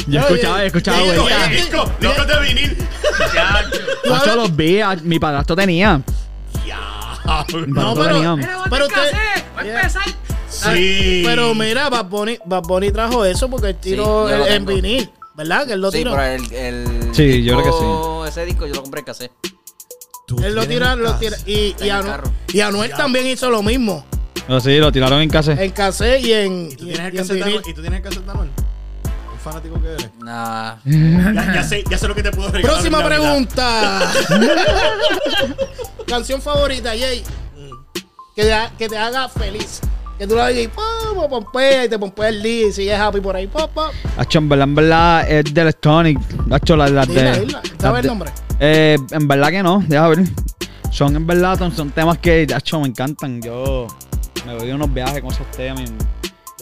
Yo 0.07 0.19
escuchaba, 0.19 0.63
escuchaba 0.65 0.97
Disco, 0.99 1.21
vueltas. 1.21 1.47
eh, 1.47 1.55
disco, 1.55 1.91
discos 1.99 2.27
de 2.27 2.39
vinil. 2.41 2.77
Yo 4.25 4.35
los 4.35 4.55
vi, 4.55 4.79
mi 5.03 5.19
padrastro 5.19 5.55
tenía. 5.55 5.97
Mi 5.97 7.67
No, 7.67 7.93
Pero 7.95 8.37
pero 8.69 8.85
usted- 8.87 9.11
Va 9.63 9.69
a 9.69 9.71
Yeah. 9.71 9.79
empezar. 9.81 10.03
Sí. 10.49 11.23
Pero 11.25 11.53
mira, 11.55 11.89
Bad 11.89 12.05
Bunny, 12.05 12.37
Bad 12.45 12.63
Bunny 12.63 12.91
trajo 12.91 13.25
eso 13.25 13.49
porque 13.49 13.69
él 13.69 13.75
tiró 13.77 14.27
Sí, 14.27 14.33
el- 14.33 14.53
en 14.53 14.65
vinil. 14.65 15.09
¿Verdad? 15.35 15.65
Que 15.65 15.73
él 15.73 15.81
lo 15.81 15.91
Sí, 15.91 15.97
tiró. 15.97 16.11
pero 16.11 16.23
el, 16.23 16.53
el 16.53 17.09
Sí, 17.15 17.43
yo 17.43 17.53
creo 17.53 17.63
que 17.63 17.69
disco- 17.71 18.25
Ese 18.27 18.45
disco 18.45 18.67
yo 18.67 18.75
lo 18.75 18.81
compré 18.83 18.99
en 18.99 19.05
cassette. 19.05 19.31
Él 20.43 20.55
lo 20.55 20.65
tira, 20.67 20.95
lo 20.95 21.13
tira. 21.15 21.35
Y, 21.45 21.53
y, 21.53 21.75
en 21.79 21.83
el 21.85 21.91
Anu- 21.91 22.05
carro. 22.05 22.31
y 22.53 22.59
Anuel 22.61 22.91
también 22.91 23.25
hizo 23.27 23.49
lo 23.49 23.61
mismo. 23.63 24.05
No, 24.47 24.59
sí, 24.59 24.77
lo 24.77 24.91
tiraron 24.91 25.21
en 25.21 25.29
cassette 25.29 26.21
y 26.23 26.33
en, 26.33 26.69
¿Y 26.71 26.75
tú 26.75 26.83
y- 26.85 26.93
tienes 26.93 26.99
el 26.99 27.13
y 27.13 27.17
en 27.17 27.23
cassette 27.27 27.43
de? 27.45 27.51
¿Y 27.69 27.73
tú 27.73 27.81
tienes 27.81 27.93
el 27.97 28.01
cassette 28.03 28.25
de 28.25 28.31
Anuel? 28.31 28.49
Un 29.33 29.39
fanático 29.39 29.81
que 29.81 29.87
eres. 29.91 30.09
Nah. 30.19 30.75
Ya, 30.85 31.53
ya 31.55 31.63
sé, 31.63 31.83
ya 31.89 31.97
sé 31.97 32.07
lo 32.07 32.15
que 32.15 32.23
te 32.23 32.31
puedo 32.31 32.49
regalar. 32.49 32.71
Próxima 32.71 33.03
pregunta. 33.03 34.11
Canción 36.07 36.41
favorita, 36.41 36.89
Jay. 36.91 37.23
Que 38.35 38.43
te, 38.43 38.55
que 38.77 38.89
te 38.89 38.97
haga 38.97 39.29
feliz. 39.29 39.81
Que 40.17 40.27
tú 40.27 40.35
la 40.35 40.47
digas 40.47 40.65
y 40.65 40.67
pum, 40.67 41.29
pompea 41.29 41.85
y 41.85 41.89
te 41.89 41.97
pompea 41.99 42.29
el 42.29 42.41
día 42.41 42.67
y 42.67 42.71
sigues 42.71 42.99
happy 42.99 43.19
por 43.19 43.35
ahí. 43.35 43.47
Pop, 43.47 43.71
pop. 43.73 43.91
Hacho, 44.17 44.39
en 44.39 44.49
verdad, 44.49 44.67
en 44.67 44.75
verdad, 44.75 45.31
es 45.31 45.53
de 45.53 45.61
Electronic. 45.61 46.19
Hacho, 46.51 46.75
las, 46.75 46.89
Dila, 46.89 47.05
de. 47.05 47.39
dila. 47.41 47.61
¿Sabes 47.79 48.01
el 48.01 48.07
nombre? 48.07 48.31
Eh, 48.59 48.97
en 49.11 49.27
verdad 49.27 49.49
que 49.49 49.63
no, 49.63 49.83
deja 49.87 50.07
ver. 50.07 50.19
Son 50.91 51.15
en 51.15 51.25
verdad, 51.25 51.57
son, 51.57 51.75
son 51.75 51.91
temas 51.91 52.19
que, 52.19 52.47
hacho, 52.55 52.79
me 52.79 52.87
encantan. 52.87 53.41
Yo 53.41 53.87
me 54.45 54.55
voy 54.55 54.69
a 54.69 54.75
unos 54.75 54.93
viajes 54.93 55.21
con 55.21 55.31
esos 55.31 55.49
temas. 55.51 55.91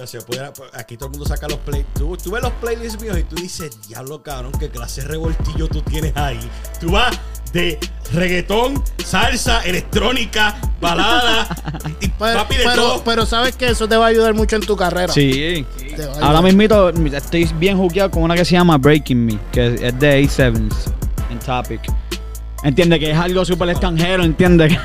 Ya 0.01 0.07
se 0.07 0.19
puede, 0.19 0.51
aquí 0.73 0.97
todo 0.97 1.09
el 1.09 1.11
mundo 1.11 1.27
saca 1.27 1.47
los 1.47 1.59
play. 1.59 1.85
Tú, 1.93 2.17
tú 2.17 2.31
ves 2.31 2.41
los 2.41 2.51
playlists 2.53 2.99
míos 2.99 3.19
y 3.19 3.23
tú 3.23 3.35
dices, 3.35 3.79
diablo 3.87 4.23
cabrón, 4.23 4.51
qué 4.59 4.67
clase 4.67 5.01
de 5.03 5.09
revoltillo 5.09 5.67
tú 5.67 5.83
tienes 5.83 6.17
ahí. 6.17 6.39
Tú 6.79 6.89
vas 6.89 7.19
de 7.53 7.77
reggaetón, 8.11 8.83
salsa, 9.05 9.61
electrónica, 9.61 10.59
balada, 10.81 11.47
y 12.01 12.07
Pero, 12.07 12.39
papi 12.39 12.55
de 12.55 12.63
pero, 12.63 12.75
todo. 12.75 13.03
pero 13.03 13.25
sabes 13.27 13.55
que 13.55 13.67
eso 13.67 13.87
te 13.87 13.95
va 13.95 14.05
a 14.05 14.09
ayudar 14.09 14.33
mucho 14.33 14.55
en 14.55 14.63
tu 14.63 14.75
carrera. 14.75 15.13
Sí. 15.13 15.67
Ahora 16.19 16.41
mismito 16.41 16.89
estoy 16.89 17.45
bien 17.59 17.77
jugueado 17.77 18.09
con 18.09 18.23
una 18.23 18.33
que 18.33 18.43
se 18.43 18.53
llama 18.53 18.79
Breaking 18.79 19.23
Me, 19.23 19.39
que 19.51 19.75
es 19.75 19.99
de 19.99 20.23
A7s 20.23 20.91
en 21.29 21.37
Topic. 21.45 21.81
Entiende 22.63 22.99
que 22.99 23.11
es 23.11 23.17
algo 23.17 23.45
súper 23.45 23.69
extranjero, 23.69 24.23
entiende. 24.23 24.79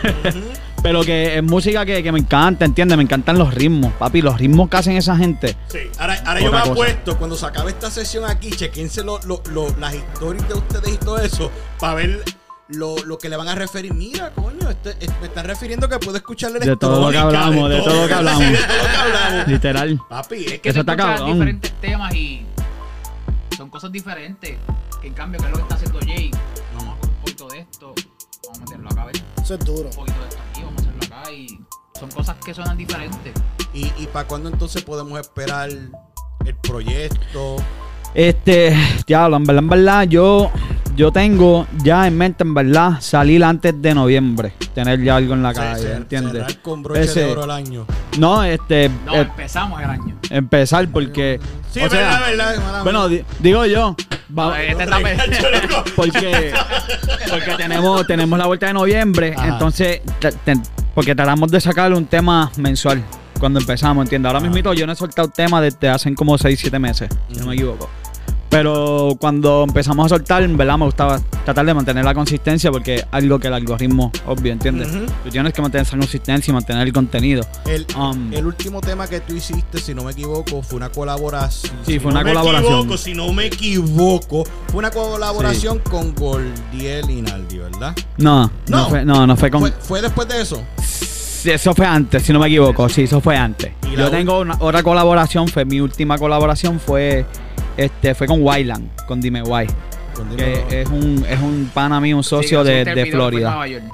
Pero 0.86 1.02
que 1.02 1.36
es 1.38 1.42
música 1.42 1.84
que, 1.84 2.02
que 2.02 2.12
me 2.12 2.20
encanta, 2.20 2.64
entiende. 2.64 2.96
Me 2.96 3.02
encantan 3.02 3.36
los 3.38 3.52
ritmos, 3.52 3.92
papi. 3.94 4.22
Los 4.22 4.38
ritmos 4.38 4.68
que 4.68 4.76
hacen 4.76 4.96
esa 4.96 5.16
gente. 5.16 5.56
Sí, 5.68 5.78
ahora, 5.98 6.14
ahora 6.24 6.40
yo 6.40 6.52
me 6.52 6.58
cosa. 6.60 6.72
apuesto, 6.72 7.18
cuando 7.18 7.36
se 7.36 7.46
acabe 7.46 7.70
esta 7.70 7.90
sesión 7.90 8.24
aquí, 8.24 8.50
chequense 8.50 9.02
lo- 9.02 9.20
lo- 9.24 9.42
lo- 9.50 9.74
las 9.78 9.94
historias 9.94 10.46
de 10.48 10.54
ustedes 10.54 10.94
y 10.94 10.98
todo 10.98 11.18
eso, 11.18 11.50
para 11.80 11.94
ver 11.94 12.22
lo, 12.68 12.96
lo 13.04 13.18
que 13.18 13.28
le 13.28 13.36
van 13.36 13.48
a 13.48 13.54
referir. 13.54 13.94
Mira, 13.94 14.30
coño, 14.30 14.70
este- 14.70 14.90
este- 14.90 15.12
me 15.20 15.26
están 15.26 15.46
refiriendo 15.46 15.88
que 15.88 15.98
puedo 15.98 16.16
escucharle 16.16 16.58
De 16.60 16.76
todo 16.76 17.00
lo 17.06 17.10
que 17.10 17.18
hablamos, 17.18 17.68
de 17.70 17.80
todo 17.82 18.02
lo 18.02 18.08
que 18.08 18.14
hablamos. 18.14 18.40
de 18.40 18.56
todo 18.56 18.76
lo 18.76 18.88
que 18.90 18.96
hablamos. 18.96 19.48
Literal. 19.48 20.00
Papi, 20.08 20.44
es 20.46 20.60
que 20.60 20.68
Eso 20.68 20.80
está 20.80 20.96
cabrón. 20.96 21.32
diferentes 21.32 21.72
temas 21.80 22.14
y 22.14 22.44
son 23.56 23.70
cosas 23.70 23.90
diferentes. 23.92 24.56
Que 25.00 25.08
en 25.08 25.14
cambio, 25.14 25.40
que 25.40 25.46
es 25.46 25.50
lo 25.52 25.56
que 25.58 25.62
está 25.62 25.74
haciendo 25.74 25.98
Jay? 26.00 26.30
Vamos 26.76 26.96
a 27.02 27.06
un 27.06 27.12
poquito 27.20 27.48
de 27.48 27.58
esto, 27.58 27.92
vamos 28.44 28.58
a 28.58 28.60
meterlo 28.62 28.88
acá, 28.90 29.04
¿ves? 29.06 29.22
Eso 29.42 29.54
es 29.54 29.60
duro. 29.64 29.88
un 29.88 29.94
poquito 29.94 30.20
de 30.20 30.28
esto 30.28 30.40
acá 31.26 31.32
y 31.32 31.58
son 31.98 32.10
cosas 32.10 32.36
que 32.44 32.54
suenan 32.54 32.76
diferentes. 32.76 33.32
¿Y, 33.72 33.86
y 33.98 34.08
para 34.12 34.26
cuándo 34.26 34.48
entonces 34.48 34.82
podemos 34.82 35.18
esperar 35.20 35.68
el 35.70 36.54
proyecto? 36.62 37.56
Este, 38.14 38.74
diablo, 39.06 39.36
en 39.36 39.44
verdad, 39.44 39.62
en 39.62 39.68
verdad, 39.68 40.02
yo, 40.04 40.50
yo 40.94 41.12
tengo 41.12 41.66
ya 41.82 42.06
en 42.06 42.16
mente, 42.16 42.44
en 42.44 42.54
verdad, 42.54 42.98
salir 43.00 43.44
antes 43.44 43.74
de 43.82 43.94
noviembre. 43.94 44.52
Tener 44.74 45.02
ya 45.02 45.16
algo 45.16 45.34
en 45.34 45.42
la 45.42 45.52
calle, 45.52 45.82
Cer- 45.82 45.96
¿entiendes? 45.96 46.32
cerrar 46.32 46.62
con 46.62 46.82
broche 46.82 47.02
Ese- 47.02 47.20
de 47.20 47.32
oro 47.32 47.42
al 47.44 47.50
año. 47.50 47.86
No, 48.18 48.42
este, 48.42 48.90
No, 49.04 49.14
eh, 49.14 49.20
empezamos 49.22 49.82
el 49.82 49.90
año. 49.90 50.18
empezar 50.30 50.88
porque. 50.88 51.38
Sí, 51.70 51.80
o 51.80 51.90
sea, 51.90 52.20
verdad, 52.20 52.26
verdad. 52.26 52.64
mala 52.64 52.82
Bueno, 52.82 53.08
di- 53.08 53.22
digo 53.40 53.66
yo, 53.66 53.94
va- 54.36 54.46
No, 54.48 54.56
este 54.56 54.84
está 54.84 54.98
porque, 55.94 56.54
porque 57.28 57.54
tenemos, 57.58 58.06
tenemos 58.06 58.38
la 58.38 58.46
vuelta 58.46 58.66
de 58.66 58.72
noviembre, 58.72 59.34
Ajá. 59.36 59.48
entonces, 59.48 60.00
te- 60.20 60.32
te- 60.32 60.56
porque 60.96 61.14
tratamos 61.14 61.50
de 61.50 61.60
sacar 61.60 61.92
un 61.92 62.06
tema 62.06 62.50
mensual 62.56 63.04
cuando 63.38 63.60
empezamos, 63.60 64.02
¿entiendes? 64.06 64.32
Ahora 64.32 64.40
mismo 64.40 64.72
yo 64.72 64.86
no 64.86 64.94
he 64.94 64.96
soltado 64.96 65.28
tema 65.28 65.60
desde 65.60 65.90
hace 65.90 66.14
como 66.14 66.38
6, 66.38 66.58
7 66.58 66.78
meses, 66.78 67.10
si 67.30 67.38
no 67.38 67.48
me 67.48 67.54
equivoco. 67.54 67.86
Pero 68.48 69.16
cuando 69.18 69.64
empezamos 69.64 70.06
a 70.06 70.08
soltar, 70.10 70.42
en 70.42 70.56
verdad 70.56 70.78
me 70.78 70.84
gustaba 70.86 71.20
tratar 71.44 71.66
de 71.66 71.74
mantener 71.74 72.04
la 72.04 72.14
consistencia 72.14 72.70
porque 72.70 72.94
es 72.96 73.06
algo 73.10 73.38
que 73.38 73.48
el 73.48 73.54
algoritmo, 73.54 74.12
obvio, 74.26 74.52
¿entiendes? 74.52 74.88
Tú 75.24 75.30
tienes 75.30 75.52
que 75.52 75.60
mantener 75.62 75.86
esa 75.86 75.96
consistencia 75.96 76.50
y 76.50 76.54
mantener 76.54 76.86
el 76.86 76.92
contenido. 76.92 77.44
El, 77.66 77.86
Um, 77.96 78.32
el 78.32 78.44
último 78.46 78.80
tema 78.82 79.06
que 79.08 79.20
tú 79.20 79.34
hiciste, 79.34 79.78
si 79.78 79.94
no 79.94 80.04
me 80.04 80.12
equivoco, 80.12 80.62
fue 80.62 80.76
una 80.76 80.90
colaboración. 80.90 81.72
Sí, 81.84 81.94
Si 81.94 81.98
fue 81.98 82.12
no 82.12 82.20
una 82.20 82.24
me 82.24 82.30
colaboración. 82.34 82.72
equivoco, 82.74 82.96
si 82.98 83.14
no 83.14 83.32
me 83.32 83.46
equivoco, 83.46 84.44
fue 84.68 84.78
una 84.78 84.90
colaboración 84.90 85.78
con 85.80 86.14
Gordiel 86.14 87.08
Inaldi, 87.10 87.58
¿verdad? 87.58 87.94
No, 88.18 88.42
no, 88.68 88.76
No. 88.82 88.88
fue, 88.90 89.04
no, 89.04 89.26
no 89.26 89.36
fue 89.36 89.50
con... 89.50 89.60
¿Fue, 89.62 89.70
fue 89.72 90.02
después 90.02 90.28
de 90.28 90.42
eso? 90.42 90.62
Sí, 90.82 91.50
eso 91.50 91.74
fue 91.74 91.86
antes, 91.86 92.22
si 92.22 92.32
no 92.32 92.38
me 92.40 92.46
equivoco. 92.48 92.88
Sí, 92.88 93.02
eso 93.04 93.20
fue 93.20 93.36
antes. 93.36 93.72
Yo 93.96 94.10
tengo 94.10 94.40
una- 94.40 94.56
otra 94.60 94.82
colaboración, 94.82 95.48
fue 95.48 95.64
mi 95.64 95.80
última 95.80 96.18
colaboración 96.18 96.78
fue 96.80 97.24
este 97.76 98.14
fue 98.14 98.26
con 98.26 98.42
Wyland, 98.42 98.88
con 99.06 99.20
Dime 99.20 99.42
Why, 99.42 99.66
que 100.36 100.80
es 100.82 100.88
un 100.88 101.24
es 101.28 101.40
un 101.40 101.70
pana 101.74 102.00
mío, 102.00 102.16
un 102.16 102.24
socio 102.24 102.62
Sí, 102.62 102.68
de, 102.70 102.80
el 102.80 102.84
de 102.86 102.92
video 102.94 103.04
fue 103.04 103.08
en 103.08 103.12
Florida. 103.12 103.50
Nueva 103.50 103.68
York. 103.68 103.84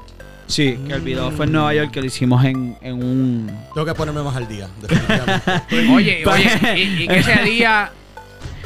Sí, 0.47 0.79
que 0.87 0.93
el 0.95 1.01
video 1.01 1.31
fue 1.31 1.47
en 1.47 1.53
Nueva 1.53 1.75
York 1.75 1.91
que 1.93 2.01
lo 2.01 2.07
hicimos 2.07 2.45
en, 2.45 2.77
en 2.83 2.95
un 3.03 3.51
Tengo 3.75 3.87
que 3.87 3.95
ponerme 3.95 4.23
más 4.23 4.37
al 4.37 4.47
día, 4.49 4.69
definitivamente. 4.81 5.93
Oye, 5.95 6.25
oye, 6.27 6.79
y, 6.79 7.03
y 7.05 7.09
que 7.09 7.19
ese 7.19 7.43
día. 7.45 7.91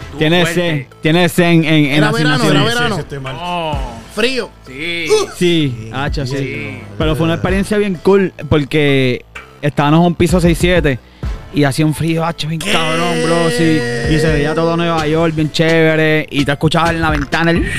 estuvo 0.00 0.18
tiene 0.18 0.42
fuerte. 0.42 0.68
ese 0.80 0.88
tiene 1.02 1.24
ese 1.26 1.44
en, 1.44 1.64
en, 1.64 1.84
en 1.86 1.92
Era 1.94 2.10
verano, 2.12 2.44
era 2.50 2.64
verano. 2.64 2.98
Oh, 3.40 3.78
Frío. 4.14 4.50
sí. 4.66 5.06
Sí, 5.36 5.90
hacho, 5.92 6.26
sí. 6.26 6.36
Sí. 6.38 6.78
Pero 6.98 7.14
fue 7.14 7.24
una 7.24 7.34
experiencia 7.34 7.78
bien 7.78 7.94
cool 8.02 8.32
porque 8.48 9.24
estábamos 9.62 10.00
en 10.00 10.06
un 10.06 10.14
piso 10.14 10.40
6-7 10.40 10.98
y 11.54 11.64
hacía 11.64 11.86
un 11.86 11.94
frío, 11.94 12.24
hacho, 12.24 12.48
bien 12.48 12.60
cabrón, 12.60 13.22
bro. 13.24 13.50
Sí. 13.50 13.80
Y 14.10 14.18
se 14.18 14.32
veía 14.32 14.54
todo 14.54 14.76
Nueva 14.76 15.06
York 15.06 15.34
bien 15.34 15.50
chévere 15.50 16.26
y 16.30 16.44
te 16.44 16.52
escuchabas 16.52 16.90
en 16.90 17.00
la 17.00 17.10
ventana 17.10 17.50
el... 17.52 17.64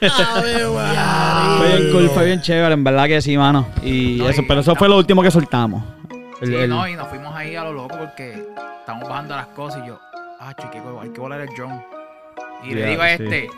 Ave 0.00 0.68
María. 0.68 1.54
Fue 1.58 1.76
bien 1.78 1.92
cool, 1.92 2.10
fue 2.10 2.24
bien 2.26 2.40
chévere, 2.40 2.74
en 2.74 2.84
verdad 2.84 3.06
que 3.06 3.20
sí, 3.20 3.36
mano. 3.36 3.66
Y 3.82 4.16
No, 4.18 4.28
eso, 4.28 4.42
y- 4.42 4.44
pero 4.46 4.60
eso 4.60 4.74
fue 4.74 4.88
lo 4.88 4.96
último 4.98 5.22
que 5.22 5.30
soltamos. 5.30 5.82
El- 6.40 6.48
Sí, 6.48 6.54
el- 6.54 6.68
no, 6.70 6.86
y 6.88 6.94
nos 6.94 7.08
fuimos 7.08 7.34
ahí 7.34 7.56
a 7.56 7.64
lo 7.64 7.72
loco 7.72 7.96
porque 7.98 8.44
estamos 8.80 9.08
bajando 9.08 9.34
las 9.36 9.46
cosas 9.48 9.80
y 9.84 9.88
yo, 9.88 9.98
ah, 10.40 10.52
chico, 10.54 11.00
hay 11.02 11.08
que 11.10 11.20
volar 11.20 11.40
el 11.40 11.48
drone. 11.56 11.84
Y 12.64 12.74
le 12.74 12.80
Ya, 12.82 12.86
digo 12.88 13.02
a 13.02 13.06
sí. 13.16 13.22
este, 13.22 13.48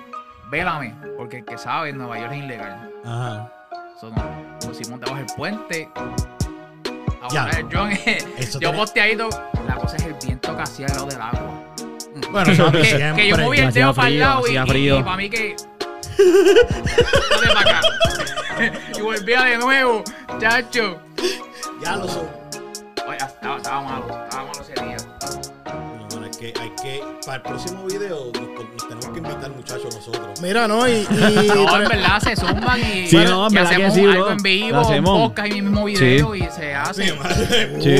vélame, 0.51 0.95
porque 1.17 1.39
el 1.39 1.45
que 1.45 1.59
sabe, 1.59 1.93
Nueva 1.93 2.19
York 2.21 2.33
es 2.33 2.39
ilegal. 2.45 2.91
Ajá. 3.05 3.53
So, 4.01 4.11
nos 4.11 4.65
pusimos 4.65 5.01
debajo 5.01 5.17
del 5.17 5.27
puente 5.37 5.89
Ya. 7.33 7.45
drone. 7.69 8.01
Eso 8.39 8.55
yo 8.55 8.71
tiene- 8.71 8.79
posteadito, 8.79 9.29
la 9.67 9.75
cosa 9.77 9.97
es 9.97 10.03
el 10.05 10.15
viento 10.15 10.57
que 10.57 10.63
hacía 10.63 10.87
al 10.87 10.93
lado 10.95 11.07
del 11.07 11.21
agua. 11.21 11.65
Bueno, 12.31 12.53
eso 12.53 12.73
que, 12.73 12.85
siempre. 12.85 13.23
que 13.23 13.29
yo 13.29 13.39
moví 13.39 13.59
el 13.59 13.73
dedo 13.73 13.95
para 13.95 14.09
el 14.09 14.19
lado 14.19 14.43
y, 14.49 14.51
y- 14.57 15.03
para 15.03 15.17
mí 15.17 15.31
que. 15.31 15.57
Dale 16.19 17.55
para 17.55 17.79
acá. 17.79 17.81
y 18.97 19.01
volvía 19.01 19.43
de 19.45 19.59
nuevo, 19.59 20.03
chacho. 20.41 20.99
Ya 21.83 21.97
lo 21.97 22.09
son. 22.09 22.27
Oye, 23.07 23.17
estaba, 23.19 23.57
estaba 23.57 23.81
malo, 23.83 24.07
que, 26.39 26.55
hay 26.61 26.71
que, 26.83 27.03
para 27.27 27.37
el 27.37 27.43
próximo 27.43 27.85
video 27.87 28.31
nos, 28.33 28.43
nos 28.73 28.89
tenemos 28.89 29.07
que 29.07 29.19
invitar 29.19 29.51
muchachos 29.51 29.95
nosotros. 29.95 30.41
Mira, 30.41 30.69
¿no? 30.69 30.89
Y, 30.89 30.93
y- 30.93 31.07
No, 31.49 31.77
en 31.83 31.89
verdad 31.89 32.21
se 32.23 32.37
zumban 32.37 32.81
y, 32.81 33.09
Sí, 33.09 33.17
no, 33.17 33.47
en 33.47 33.53
y 33.53 33.57
verdad 33.57 33.71
que 33.71 33.75
hacemos 33.87 33.95
sí, 33.95 34.05
algo 34.05 34.23
bro. 34.25 34.31
en 34.31 34.37
vivo, 34.39 34.79
un 34.79 34.85
hacemos. 34.85 35.29
podcast 35.29 35.49
y 35.49 35.63
mismo 35.63 35.85
video 35.85 36.35
y 36.35 36.49
se 36.55 36.75
hace. 36.75 37.05
Sí. 37.09 37.11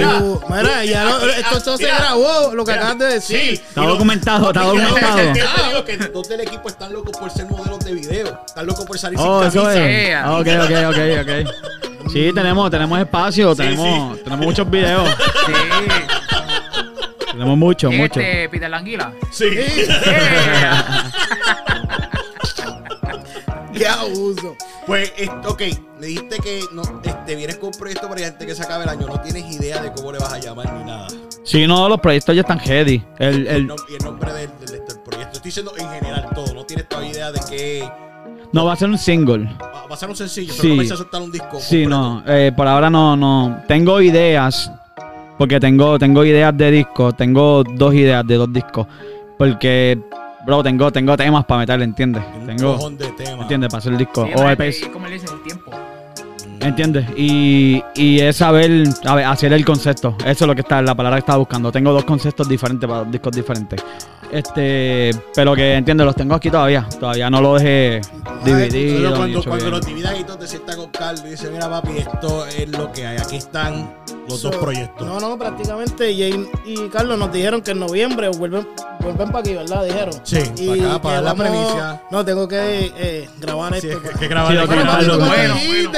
Uh, 0.05 0.41
mira, 0.49 0.85
ya 0.85 1.05
lo- 1.05 1.29
esto, 1.31 1.57
esto 1.59 1.77
se 1.77 1.85
Mira. 1.85 1.99
grabó, 1.99 2.55
lo 2.55 2.65
que 2.65 2.73
Mira, 2.73 2.85
acabas 2.85 2.99
de 2.99 3.15
decir. 3.15 3.41
Sí, 3.41 3.51
Está 3.55 3.83
lo- 3.83 3.89
documentado, 3.91 4.49
está 4.49 4.63
Yo 4.65 4.73
te 4.73 4.79
documentado. 4.79 5.69
digo 5.69 5.85
que 5.85 5.97
dos 5.97 6.29
del 6.29 6.41
equipo 6.41 6.69
están 6.69 6.93
locos 6.93 7.17
por 7.19 7.31
ser 7.31 7.47
modelos 7.47 7.81
de 7.81 7.93
video. 7.95 8.41
Están 8.47 8.67
locos 8.67 8.85
por 8.85 8.99
salir 8.99 9.19
Oh, 9.21 9.41
sin 9.41 9.49
eso 9.49 9.63
camisa. 9.65 9.91
es. 9.91 10.15
Ah, 10.17 10.39
Ok, 10.39 10.47
ok, 10.47 10.71
ok, 10.91 10.99
ok. 11.23 12.11
Sí, 12.13 12.33
tenemos, 12.35 12.71
tenemos 12.71 12.99
espacio, 13.01 13.51
Sí, 13.55 13.57
tenemos, 13.63 14.23
tenemos 14.23 14.47
muchos 14.47 14.71
videos. 14.71 15.09
Sí. 15.47 15.53
Tenemos 17.39 17.59
muchos, 17.59 17.91
¿Quién 17.91 18.03
es 18.03 18.09
muchos. 18.11 18.23
este 18.25 18.49
Peter 18.49 18.71
Languila? 18.71 19.13
Sí. 19.31 19.45
Yeah. 20.05 21.13
Qué 23.75 23.87
abuso. 23.87 24.57
Pues, 24.87 25.13
ok, 25.47 25.63
me 26.01 26.07
dijiste 26.07 26.39
que 26.39 26.63
no, 26.73 26.83
este, 27.05 27.37
vienes 27.37 27.59
con 27.59 27.67
un 27.69 27.75
proyecto 27.79 28.09
para 28.09 28.27
antes 28.27 28.47
que 28.47 28.55
se 28.55 28.63
acabe 28.63 28.85
el 28.85 28.91
año. 28.91 29.07
No 29.07 29.21
tienes 29.21 29.45
idea 29.55 29.81
de 29.83 29.93
cómo 29.93 30.11
le 30.11 30.19
vas 30.19 30.33
a 30.33 30.39
llamar 30.39 30.73
ni 30.73 30.85
nada. 30.85 31.07
Sí, 31.45 31.67
no, 31.67 31.89
los 31.89 32.01
proyectos 32.01 32.35
ya 32.35 32.41
están 32.41 32.59
ready. 32.61 33.03
El, 33.19 33.35
El, 33.35 33.47
el, 33.47 33.69
nom- 33.69 33.85
el 33.89 34.05
nombre 34.05 34.33
del, 34.33 34.51
del- 34.59 34.85
del 34.87 34.99
proyecto. 35.05 35.37
Estoy 35.37 35.49
diciendo 35.51 35.73
en 35.79 35.89
general 35.91 36.29
todo. 36.35 36.55
No 36.55 36.65
tienes 36.65 36.89
todavía 36.89 37.11
idea 37.13 37.31
de 37.33 37.41
que 37.49 37.89
no 38.53 38.65
va 38.65 38.73
a 38.73 38.77
ser 38.77 38.89
un 38.89 38.99
single. 38.99 39.45
va 39.63 39.87
va 39.87 39.95
a 39.95 39.99
ser 39.99 40.09
un 40.09 40.17
sencillo, 40.17 40.53
Sí. 40.55 40.59
pero 40.63 40.75
no 40.75 40.79
vais 40.79 40.93
a 40.93 40.97
soltar 40.97 41.23
un 41.23 41.31
disco. 41.31 41.61
Sí, 41.61 41.85
completo. 41.85 41.89
no, 41.91 42.23
eh, 42.27 42.53
por 42.57 42.67
ahora 42.67 42.91
no, 42.91 43.17
no. 43.17 43.63
Tengo 43.69 44.01
ideas, 44.01 44.73
porque 45.39 45.61
tengo, 45.61 45.99
tengo 45.99 46.25
ideas 46.25 46.57
de 46.57 46.71
discos, 46.71 47.17
tengo 47.17 47.63
dos 47.65 47.95
ideas 47.95 48.27
de 48.27 48.35
dos 48.35 48.53
discos, 48.53 48.87
porque, 49.39 49.99
bro, 50.45 50.63
tengo, 50.63 50.91
tengo 50.91 51.17
temas 51.17 51.45
para 51.45 51.61
meterle, 51.61 51.85
¿entiendes? 51.85 52.23
Un 52.41 52.47
Tengo, 52.47 52.91
de 52.91 53.07
temas. 53.13 53.43
¿entiendes? 53.43 53.71
Para 53.71 53.79
hacer 53.79 53.93
el 53.93 53.99
disco. 53.99 54.27
Sí, 54.27 54.33
o 54.35 54.51
EPs, 54.51 54.83
y 54.83 54.87
como 54.89 55.07
le 55.07 55.15
dices, 55.15 55.31
el 55.31 55.43
tiempo. 55.43 55.71
¿entiendes? 56.61 57.07
Y, 57.17 57.83
y 57.95 58.21
es 58.21 58.37
saber, 58.37 58.85
a 59.05 59.15
ver, 59.15 59.25
hacer 59.27 59.53
el 59.53 59.65
concepto. 59.65 60.17
Eso 60.25 60.45
es 60.45 60.47
lo 60.49 60.55
que 60.55 60.63
está, 60.63 60.83
la 60.83 60.95
palabra 60.95 61.17
que 61.19 61.21
estaba 61.21 61.39
buscando. 61.39 61.71
Tengo 61.71 61.93
dos 61.93 62.05
conceptos 62.05 62.49
diferentes 62.49 62.89
para 62.89 63.05
dos 63.05 63.13
discos 63.13 63.33
diferentes. 63.33 63.83
Este, 64.33 65.11
pero 65.35 65.55
que, 65.55 65.75
¿entiendes? 65.75 66.05
Los 66.07 66.17
tengo 66.17 66.35
aquí 66.35 66.51
todavía. 66.51 66.87
Todavía 67.01 67.31
no 67.31 67.41
lo 67.41 67.55
dejé 67.55 68.01
dividido. 68.45 68.99
Pero 69.11 69.17
cuando, 69.17 69.43
cuando 69.45 69.71
los 69.71 69.87
dividan 69.87 70.17
y 70.17 70.25
todo 70.25 70.39
te 70.39 70.47
sientas 70.47 70.77
con 70.77 70.91
Carlos 70.91 71.23
y 71.27 71.31
dice, 71.31 71.51
mira 71.51 71.69
papi, 71.69 71.99
esto 71.99 72.47
es 72.47 72.69
lo 72.69 72.93
que 72.93 73.07
hay. 73.07 73.17
Aquí 73.19 73.37
están 73.37 73.95
los 74.29 74.43
dos 74.43 74.55
proyectos. 74.57 75.07
No, 75.07 75.19
no, 75.19 75.39
prácticamente 75.39 76.15
Jane 76.15 76.47
y 76.67 76.89
Carlos 76.89 77.19
nos 77.19 77.33
dijeron 77.33 77.63
que 77.63 77.71
en 77.71 77.81
noviembre 77.81 78.29
vuelven, 78.29 78.69
vuelven 79.01 79.29
para 79.29 79.39
aquí, 79.41 79.55
¿verdad? 79.55 79.85
Dijeron. 79.85 80.15
Sí, 80.23 80.39
para 80.67 80.91
acá, 80.91 81.03
para 81.03 81.21
la 81.23 81.35
premicia. 81.35 82.03
No, 82.11 82.25
tengo 82.25 82.47
que 82.47 82.93
eh, 82.97 83.29
grabar 83.39 83.81
Sí, 83.81 83.89
esto. 83.89 84.03
que, 84.03 84.19
que 84.19 84.29
grabar 84.29 84.53
Sí, 84.53 85.11
Bueno. 85.19 85.55
Sí, 85.57 85.89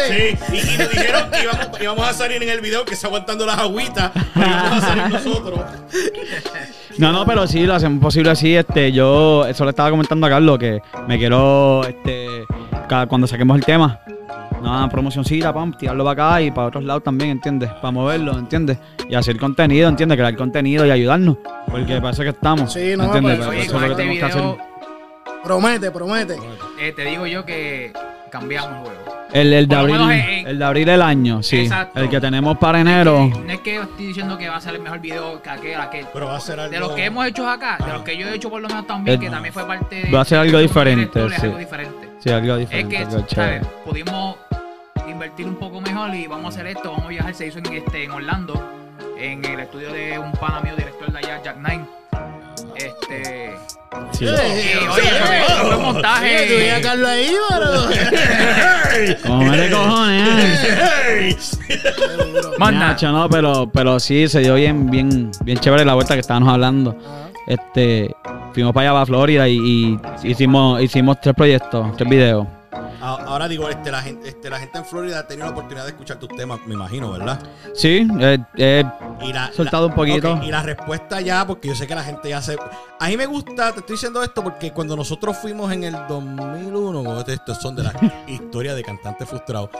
y, 0.53 0.57
y 0.57 0.79
nos 0.79 0.91
dijeron 0.91 1.31
que 1.31 1.43
íbamos, 1.43 1.81
íbamos 1.81 2.09
a 2.09 2.13
salir 2.13 2.43
en 2.43 2.49
el 2.49 2.61
video 2.61 2.85
que 2.85 2.95
está 2.95 3.09
aguantando 3.09 3.45
las 3.47 3.59
agüitas. 3.59 4.13
Pero 4.35 4.47
íbamos 4.47 4.85
a 4.85 4.87
salir 4.87 5.09
nosotros. 5.09 5.61
No, 7.01 7.13
no, 7.13 7.25
pero 7.25 7.47
sí, 7.47 7.65
lo 7.65 7.75
hacemos 7.75 7.99
posible 8.01 8.31
así. 8.31 8.55
Este, 8.55 8.93
yo, 8.93 9.47
eso 9.47 9.65
le 9.65 9.71
estaba 9.71 9.89
comentando 9.91 10.27
a 10.27 10.31
Carlos 10.31 10.59
que 10.59 10.83
me 11.09 11.19
quiero, 11.19 11.83
este, 11.85 12.45
cuando 13.09 13.27
saquemos 13.27 13.57
el 13.57 13.65
tema, 13.65 14.01
una 14.61 14.87
promocioncita, 14.91 15.53
pam, 15.55 15.73
tirarlo 15.73 16.05
para 16.05 16.27
acá 16.27 16.43
y 16.43 16.51
para 16.51 16.69
otros 16.69 16.85
lados 16.85 17.03
también, 17.03 17.31
¿entiendes? 17.31 17.71
Para 17.71 17.91
moverlo, 17.91 18.39
¿entiendes? 18.39 18.79
Y 19.09 19.15
hacer 19.15 19.39
contenido, 19.39 19.89
¿entiendes? 19.89 20.19
Crear 20.19 20.37
contenido 20.37 20.85
y 20.85 20.91
ayudarnos. 20.91 21.39
Porque 21.71 21.97
para 21.97 22.11
eso 22.11 22.23
que 22.23 22.29
estamos. 22.29 22.71
Sí, 22.71 22.93
no, 22.97 23.05
¿entiendes? 23.05 23.39
pues, 23.39 23.49
Oye, 23.49 23.61
eso 23.63 23.67
es 23.67 23.73
lo 23.73 23.79
que 23.81 23.87
este 23.87 23.97
tenemos 23.97 24.19
que 24.19 24.25
hacer. 24.25 24.70
Promete, 25.45 25.91
promete. 25.91 26.37
eh, 26.79 26.93
te 26.93 27.05
digo 27.05 27.27
yo 27.27 27.45
que 27.45 27.93
cambiamos 28.31 28.71
el 28.73 28.79
juego. 28.95 29.21
El, 29.33 29.53
el 29.53 29.69
de 29.69 29.77
por 29.77 29.89
lo 29.89 29.95
abril, 29.95 30.07
menos 30.09 30.29
en- 30.29 30.47
el 30.49 30.59
de 30.59 30.65
abril 30.65 30.89
el 30.89 31.03
año, 31.03 31.43
sí. 31.43 31.61
Exacto. 31.61 32.01
El 32.01 32.09
que 32.11 32.21
tenemos 32.21 32.59
para 32.59 32.81
enero. 32.81 33.31
No 33.45 33.53
es 33.53 33.61
que 33.61 33.77
estoy 33.77 34.07
diciendo 34.07 34.37
que 34.37 34.49
va 34.49 34.57
a 34.57 34.61
ser 34.61 34.75
el 34.75 34.81
mejor 34.81 34.99
video 35.01 35.41
que 35.41 35.51
aquel, 35.51 35.81
aquel. 35.81 36.07
Pero 36.13 36.27
va 36.27 36.37
a 36.37 36.41
ser 36.41 36.59
algo. 36.59 36.73
De 36.73 36.81
los 36.81 36.93
que 36.93 37.05
hemos 37.05 37.27
hecho 37.27 37.49
acá, 37.49 37.79
de 37.85 37.93
los 37.93 38.03
que 38.03 38.17
yo 38.17 38.27
he 38.29 38.35
hecho 38.35 38.51
por 38.51 38.61
lo 38.61 38.69
menos 38.69 38.87
también, 38.87 39.17
Eh, 39.17 39.25
que 39.25 39.31
también 39.31 39.55
fue 39.55 39.65
parte 39.67 40.03
de. 40.03 40.11
va 40.11 40.21
a 40.21 40.25
ser 40.25 40.39
algo 40.39 40.57
de- 40.59 40.63
diferente, 40.65 41.25
es 41.27 41.33
sí. 41.35 41.43
algo 41.47 41.59
diferente. 41.59 42.09
Sí, 42.19 42.31
algo 42.31 42.55
Es 42.55 42.61
diferente. 42.61 42.97
que, 42.97 43.03
algo 43.05 43.27
chévere. 43.27 43.59
¿sabes? 43.61 43.75
Pudimos 43.85 44.37
invertir 45.09 45.47
un 45.47 45.57
poco 45.57 45.81
mejor 45.81 46.13
y 46.15 46.27
vamos 46.27 46.47
a 46.47 46.49
hacer 46.49 46.67
esto. 46.67 46.91
Vamos 46.91 47.07
a 47.07 47.09
viajar. 47.09 47.35
Se 47.35 47.47
hizo 47.47 47.59
en, 47.61 47.67
este, 47.73 48.05
en 48.05 48.11
Orlando, 48.11 48.73
en 49.17 49.45
el 49.45 49.61
estudio 49.61 49.93
de 49.93 50.19
un 50.19 50.33
pana 50.33 50.61
mío, 50.61 50.75
director 50.77 51.11
de 51.11 51.19
allá, 51.19 51.41
Jack 51.43 51.57
Nine. 51.57 51.85
Este. 52.87 53.57
Sí. 54.13 54.25
y, 54.25 54.29
Eh, 54.29 54.79
oye, 54.89 55.11
fue 55.63 55.77
montaje. 55.77 56.47
tú 56.47 56.55
veías 56.55 56.79
a 56.79 56.83
Carlos 56.83 57.09
ahí, 57.09 57.37
pero. 57.49 59.19
Como 59.27 59.53
de 59.53 59.71
cojones, 59.71 60.65
eh. 60.65 61.37
Manda. 62.59 62.89
Nacho, 62.89 63.11
no, 63.13 63.29
pero, 63.29 63.71
pero 63.73 63.99
sí, 63.99 64.29
se 64.29 64.41
dio 64.41 64.55
bien, 64.55 64.91
bien, 64.91 65.31
bien 65.43 65.59
chévere 65.59 65.85
la 65.85 65.95
vuelta 65.95 66.15
que 66.15 66.21
estábamos 66.21 66.49
hablando. 66.53 66.97
Este, 67.47 68.15
fuimos 68.53 68.73
para 68.73 68.91
allá, 68.91 68.95
para 68.95 69.07
Florida, 69.07 69.49
y, 69.49 69.57
y 69.59 69.99
hicimos, 70.23 70.81
hicimos 70.83 71.21
tres 71.21 71.35
proyectos, 71.35 71.97
tres 71.97 72.09
videos. 72.09 72.47
Ahora 73.01 73.49
digo, 73.49 73.69
este, 73.69 73.91
la, 73.91 74.03
gente, 74.03 74.29
este, 74.29 74.51
la 74.51 74.59
gente 74.59 74.79
en 74.79 74.85
Florida 74.85 75.21
ha 75.21 75.27
tenido 75.27 75.47
la 75.47 75.53
oportunidad 75.53 75.85
de 75.85 75.91
escuchar 75.91 76.19
tus 76.19 76.29
temas, 76.31 76.61
me 76.67 76.75
imagino, 76.75 77.11
¿verdad? 77.13 77.39
Sí, 77.75 78.07
eh, 78.21 78.39
eh, 78.57 78.85
Y 79.23 79.33
la, 79.33 79.51
Soltado 79.53 79.87
un 79.87 79.95
poquito. 79.95 80.39
y 80.43 80.51
la 80.51 80.63
respuesta 80.63 81.21
ya, 81.21 81.47
porque 81.47 81.69
yo 81.69 81.75
sé 81.75 81.87
que 81.87 81.95
la 81.95 82.05
gente 82.05 82.29
ya 82.29 82.43
se. 82.43 82.57
A 82.99 83.09
mí 83.09 83.17
me 83.17 83.27
gusta, 83.27 83.73
te 83.73 83.81
estoy 83.81 83.95
diciendo 83.95 84.23
esto 84.23 84.43
porque 84.45 84.73
cuando 84.73 84.95
nosotros 84.97 85.37
fuimos 85.39 85.73
en 85.73 85.85
el 85.85 85.97
2001, 86.09 87.05
como 87.05 87.19
este- 87.21 87.35
estos 87.35 87.59
son 87.59 87.75
de 87.77 87.85
la 87.85 87.93
historia 88.29 88.75
de 88.75 88.83
cantantes 88.83 89.29
frustrados. 89.29 89.71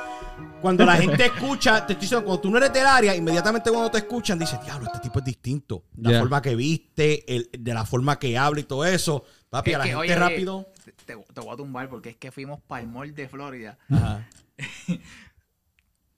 Cuando 0.63 0.85
la 0.85 0.97
gente 0.97 1.27
escucha, 1.27 1.87
te 1.87 1.93
estoy 1.95 2.03
diciendo, 2.05 2.25
cuando 2.25 2.41
tú 2.41 2.51
no 2.51 2.59
eres 2.59 2.73
del 2.73 2.87
área, 2.87 3.15
inmediatamente 3.15 3.71
cuando 3.71 3.91
te 3.91 3.99
escuchan, 3.99 4.39
dices, 4.39 4.59
diablo, 4.65 4.87
este 4.87 4.99
tipo 5.01 5.19
es 5.19 5.25
distinto. 5.25 5.85
La 5.99 6.19
forma 6.21 6.41
que 6.43 6.55
viste, 6.55 7.35
el- 7.35 7.51
de 7.59 7.75
la 7.75 7.85
forma 7.85 8.19
que 8.19 8.37
habla 8.39 8.61
y 8.61 8.65
todo 8.65 8.85
eso. 8.85 9.25
Papi, 9.51 9.71
Es 9.71 9.77
a 9.77 9.79
la 9.79 9.85
que, 9.85 9.91
gente 9.91 10.01
oye, 10.03 10.15
rápido. 10.15 10.67
Te, 10.93 11.17
te 11.17 11.41
voy 11.41 11.53
a 11.53 11.57
tumbar 11.57 11.89
porque 11.89 12.11
es 12.11 12.17
que 12.17 12.31
fuimos 12.33 12.61
para 12.67 12.83
el 12.83 12.89
mall 12.89 13.15
de 13.15 13.29
Florida. 13.29 13.79
Ajá. 13.91 14.27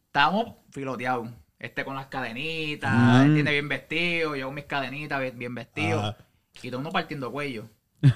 Estábamos 0.07 0.55
filoteados. 0.71 1.29
Este 1.59 1.85
con 1.85 1.95
las 1.95 2.07
cadenitas, 2.07 2.93
Mm. 2.93 3.23
él 3.27 3.35
tiene 3.35 3.53
bien 3.53 3.69
vestido, 3.69 4.35
yo 4.35 4.47
con 4.47 4.55
mis 4.57 4.65
cadenitas 4.65 5.21
bien, 5.21 5.39
bien 5.39 5.55
vestido. 5.55 6.01
Ajá. 6.01 6.17
Y 6.61 6.69
todo 6.69 6.79
el 6.79 6.83
mundo 6.85 6.91
partiendo 6.91 7.31
cuello. 7.31 7.65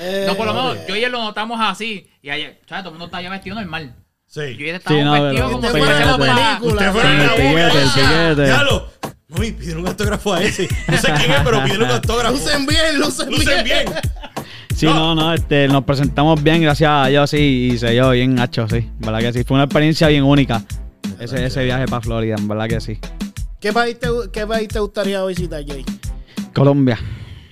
Eh, 0.00 0.24
no, 0.26 0.34
por 0.36 0.46
lo 0.46 0.54
menos 0.54 0.78
yo 0.88 0.96
y 0.96 1.04
él 1.04 1.12
lo 1.12 1.18
notamos 1.22 1.60
así. 1.60 2.08
Y 2.22 2.30
ayer, 2.30 2.60
¿sabes? 2.66 2.82
Todo 2.84 2.90
el 2.94 2.98
mundo 2.98 3.04
está 3.06 3.20
ya 3.20 3.28
vestido 3.30 3.56
normal. 3.56 3.94
Sí. 4.26 4.40
Yo 4.56 4.64
y 4.66 4.68
él 4.70 4.76
estábamos 4.76 5.04
no, 5.04 5.12
vestidos 5.22 5.34
pero- 5.36 5.50
como 5.52 5.62
si 5.62 5.70
fue 5.70 5.80
fuésemos 5.80 6.18
la 6.18 6.26
para- 6.26 6.58
película. 6.58 6.72
Ustedes 6.72 6.92
fueron 6.92 7.12
El 7.12 7.20
en 7.20 7.26
la 7.26 7.32
boca. 7.32 7.72
piquete, 7.72 7.82
el 7.82 8.36
piquete. 8.36 9.08
Mami, 9.28 9.52
pidieron 9.52 9.82
un 9.82 9.88
autógrafo 9.88 10.32
a 10.32 10.42
ese. 10.42 10.68
No 10.88 10.96
sé 10.96 11.12
quién 11.18 11.30
es, 11.32 11.40
pero 11.44 11.62
pidieron 11.64 11.84
un 11.88 11.90
autógrafo. 11.94 12.32
Lucen 12.34 12.64
bien, 12.66 12.98
lucen, 12.98 13.30
Lucen 13.30 13.64
bien. 13.64 13.84
Sí, 14.78 14.86
no, 14.86 15.14
no, 15.14 15.34
este, 15.34 15.66
nos 15.66 15.82
presentamos 15.82 16.40
bien, 16.40 16.62
gracias 16.62 16.88
a 16.90 17.06
Dios, 17.08 17.30
sí, 17.30 17.70
y 17.72 17.78
se 17.78 17.90
dio 17.90 18.10
bien 18.10 18.38
hacho, 18.38 18.68
sí. 18.68 18.88
¿Verdad 19.00 19.18
que 19.18 19.32
sí? 19.32 19.44
Fue 19.44 19.56
una 19.56 19.64
experiencia 19.64 20.06
bien 20.06 20.22
única. 20.22 20.62
Ese, 21.18 21.44
ese 21.44 21.64
viaje 21.64 21.86
para 21.86 22.00
Florida, 22.00 22.36
en 22.38 22.46
verdad 22.46 22.68
que 22.68 22.80
sí. 22.80 22.98
¿Qué 23.58 23.72
país, 23.72 23.98
te, 23.98 24.08
¿Qué 24.32 24.46
país 24.46 24.68
te 24.68 24.78
gustaría 24.78 25.24
visitar, 25.24 25.64
Jay? 25.66 25.84
Colombia, 26.54 26.96